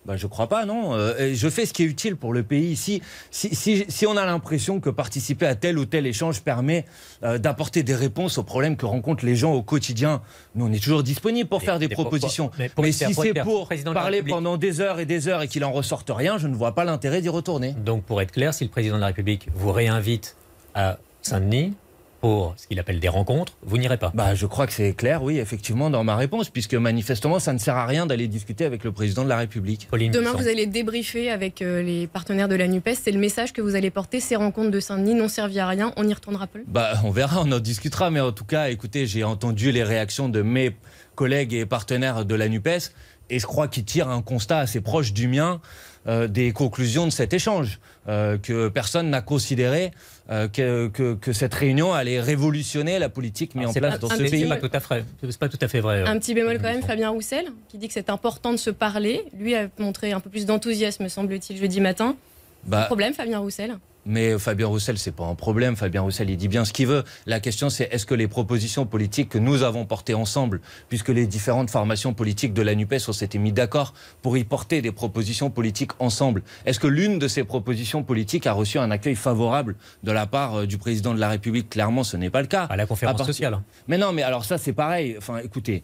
Bah, 0.08 0.16
je 0.16 0.26
crois 0.26 0.48
pas, 0.48 0.66
non. 0.66 0.94
Euh, 0.94 1.34
je 1.34 1.50
fais 1.50 1.66
ce 1.66 1.74
qui 1.74 1.84
est 1.84 1.86
utile 1.86 2.16
pour 2.16 2.32
le 2.32 2.42
pays. 2.42 2.78
Si, 2.78 3.02
si, 3.30 4.06
on 4.08 4.16
a 4.16 4.26
l'impression 4.26 4.80
que 4.80 4.90
participer 4.90 5.46
à 5.46 5.54
tel 5.54 5.78
ou 5.78 5.84
tel 5.84 6.08
échange 6.08 6.40
permet 6.42 6.86
euh, 7.24 7.38
d'apporter 7.38 7.84
des 7.84 7.94
réponses 7.94 8.38
aux 8.38 8.44
problèmes 8.44 8.78
que 8.78 8.86
rencontrent 8.86 9.26
les 9.26 9.36
gens 9.36 9.52
au 9.52 9.62
quotidien, 9.62 10.22
nous, 10.56 10.68
on 10.68 10.72
est 10.72 10.82
toujours 10.82 11.04
disponible 11.04 11.50
pour 11.50 11.62
faire 11.62 11.78
des 11.78 11.90
propositions. 11.90 12.52
mais, 12.58 12.92
si 12.94 13.14
c'est 13.14 13.34
pour 13.44 13.68
parler 13.94 14.24
pendant 14.24 14.56
des 14.56 14.80
heures 14.80 15.02
et 15.02 15.06
des 15.06 15.28
heures 15.28 15.42
et 15.42 15.50
qu'il 15.50 15.66
en 15.66 15.74
ressorte 15.74 16.10
rien, 16.10 16.38
je 16.38 16.48
ne 16.48 16.56
vois 16.56 16.74
pas 16.74 16.86
l'intérêt 16.86 17.22
d'y 17.22 17.28
retourner. 17.28 17.74
Donc, 17.74 18.06
pour 18.06 18.22
être 18.22 18.32
clair, 18.32 18.54
si 18.54 18.64
le 18.64 18.70
président 18.70 18.96
de 18.96 19.02
la 19.02 19.08
République 19.08 19.50
vous 19.54 19.74
réinvite 19.74 20.38
à 20.74 21.00
Saint-Denis, 21.22 21.74
pour 22.22 22.54
ce 22.58 22.68
qu'il 22.68 22.80
appelle 22.80 23.00
des 23.00 23.10
rencontres, 23.10 23.54
vous 23.62 23.78
n'irez 23.78 23.98
pas 23.98 24.12
bah, 24.14 24.36
Je 24.36 24.46
crois 24.46 24.68
que 24.68 24.74
c'est 24.74 24.94
clair, 24.94 25.24
oui, 25.24 25.38
effectivement, 25.38 25.90
dans 25.90 26.04
ma 26.04 26.16
réponse, 26.16 26.50
puisque 26.50 26.74
manifestement, 26.74 27.40
ça 27.40 27.54
ne 27.54 27.58
sert 27.58 27.76
à 27.76 27.86
rien 27.86 28.06
d'aller 28.06 28.28
discuter 28.28 28.66
avec 28.66 28.84
le 28.84 28.92
président 28.92 29.24
de 29.24 29.30
la 29.30 29.38
République. 29.38 29.88
Demain, 29.92 30.34
vous 30.34 30.48
allez 30.48 30.66
débriefer 30.66 31.30
avec 31.30 31.62
euh, 31.62 31.82
les 31.82 32.08
partenaires 32.08 32.48
de 32.48 32.56
la 32.56 32.68
NUPES. 32.68 32.96
C'est 33.02 33.12
le 33.12 33.20
message 33.20 33.54
que 33.54 33.62
vous 33.62 33.76
allez 33.76 33.92
porter. 33.92 34.20
Ces 34.20 34.36
rencontres 34.36 34.72
de 34.72 34.80
Saint-Denis 34.80 35.16
n'ont 35.16 35.28
servi 35.28 35.60
à 35.60 35.68
rien. 35.68 35.94
On 35.98 36.08
y 36.08 36.14
retournera 36.14 36.48
pas 36.48 36.60
bah, 36.68 36.94
On 37.04 37.12
verra, 37.12 37.42
on 37.42 37.52
en 37.52 37.60
discutera. 37.60 38.10
Mais 38.10 38.20
en 38.20 38.32
tout 38.32 38.46
cas, 38.46 38.70
écoutez, 38.70 39.06
j'ai 39.06 39.24
entendu 39.24 39.72
les 39.72 39.84
réactions 39.84 40.30
de 40.30 40.42
mes 40.42 40.76
collègues 41.16 41.54
et 41.54 41.66
partenaires 41.66 42.26
de 42.26 42.36
la 42.36 42.50
NUPES. 42.50 42.92
Et 43.30 43.40
je 43.40 43.46
crois 43.46 43.68
qu'ils 43.68 43.84
tirent 43.84 44.10
un 44.10 44.22
constat 44.22 44.60
assez 44.60 44.82
proche 44.82 45.14
du 45.14 45.28
mien 45.28 45.60
euh, 46.08 46.28
des 46.28 46.54
conclusions 46.54 47.06
de 47.06 47.12
cet 47.12 47.34
échange, 47.34 47.80
euh, 48.08 48.38
que 48.38 48.70
personne 48.70 49.10
n'a 49.10 49.22
considéré 49.22 49.92
euh, 50.30 50.48
que, 50.48 50.88
que, 50.88 51.34
cette 51.34 51.54
réunion 51.54 51.94
allait 51.94 52.22
révolutionner 52.22 52.98
la 52.98 53.10
politique 53.10 53.56
mise 53.56 53.68
en 53.68 53.74
place 53.74 54.00
dans 54.00 54.08
ce 54.08 54.16
pays. 54.16 54.42
C'est 54.44 54.48
pas 54.48 54.56
tout 54.56 54.70
à 54.72 54.80
fait, 54.80 55.06
pas 55.38 55.50
tout 55.50 55.60
à 55.60 55.68
fait 55.68 55.82
vrai. 55.82 56.04
Un 56.08 56.18
petit 56.18 56.34
bémol 56.34 56.60
quand 56.60 56.72
même, 56.72 56.82
Fabien 56.82 57.10
Roussel, 57.10 57.48
qui 57.68 57.78
dit 57.78 57.90
que 57.90 57.94
c'est 57.94 58.10
important 58.10 58.52
de 58.54 58.58
se 58.58 58.70
parler. 58.70 59.26
Lui 59.38 59.56
a 59.56 59.68
montré 59.80 60.14
un 60.14 60.22
peu 60.22 60.30
plus 60.30 60.46
d'enthousiasme, 60.46 61.10
semble-t-il, 61.10 61.58
jeudi 61.60 61.82
matin. 61.82 62.16
Bah, 62.64 62.86
problème, 62.86 63.14
Fabien 63.14 63.40
Roussel 63.40 63.78
mais 64.08 64.40
Fabien 64.40 64.68
Roussel, 64.68 64.98
c'est 64.98 65.12
pas 65.12 65.26
un 65.26 65.36
problème. 65.36 65.76
Fabien 65.76 66.02
Roussel, 66.02 66.30
il 66.30 66.38
dit 66.38 66.48
bien 66.48 66.66
ce 66.66 66.74
qu'il 66.74 66.88
veut. 66.88 67.04
La 67.26 67.40
question, 67.40 67.70
c'est 67.70 67.90
est-ce 67.92 68.06
que 68.06 68.16
les 68.16 68.28
propositions 68.28 68.86
politiques 68.86 69.30
que 69.30 69.38
nous 69.38 69.64
avons 69.64 69.86
portées 69.86 70.14
ensemble, 70.14 70.62
puisque 70.90 71.10
les 71.10 71.28
différentes 71.28 71.70
formations 71.70 72.14
politiques 72.14 72.54
de 72.54 72.62
la 72.62 72.74
NUPES 72.74 73.10
ont 73.10 73.14
s'était 73.14 73.38
mis 73.38 73.52
d'accord 73.52 73.94
pour 74.22 74.38
y 74.38 74.44
porter 74.44 74.82
des 74.82 74.92
propositions 74.92 75.50
politiques 75.50 75.92
ensemble, 76.00 76.42
est-ce 76.66 76.80
que 76.80 76.88
l'une 76.88 77.20
de 77.20 77.28
ces 77.28 77.44
propositions 77.44 78.04
politiques 78.04 78.48
a 78.48 78.54
reçu 78.54 78.80
un 78.80 78.92
accueil 78.92 79.16
favorable 79.16 79.76
de 80.04 80.12
la 80.12 80.26
part 80.26 80.56
euh, 80.56 80.66
du 80.66 80.78
président 80.78 81.14
de 81.14 81.20
la 81.20 81.30
République? 81.30 81.70
Clairement, 81.70 82.04
ce 82.04 82.16
n'est 82.16 82.30
pas 82.30 82.42
le 82.42 82.48
cas. 82.48 82.64
À 82.64 82.78
la 82.78 82.86
conférence 82.86 83.26
sociale. 83.26 83.60
Mais 83.88 83.98
non, 83.98 84.14
mais 84.14 84.24
alors 84.24 84.46
ça, 84.46 84.58
c'est 84.58 84.74
pareil. 84.74 85.16
Enfin, 85.18 85.40
écoutez, 85.44 85.84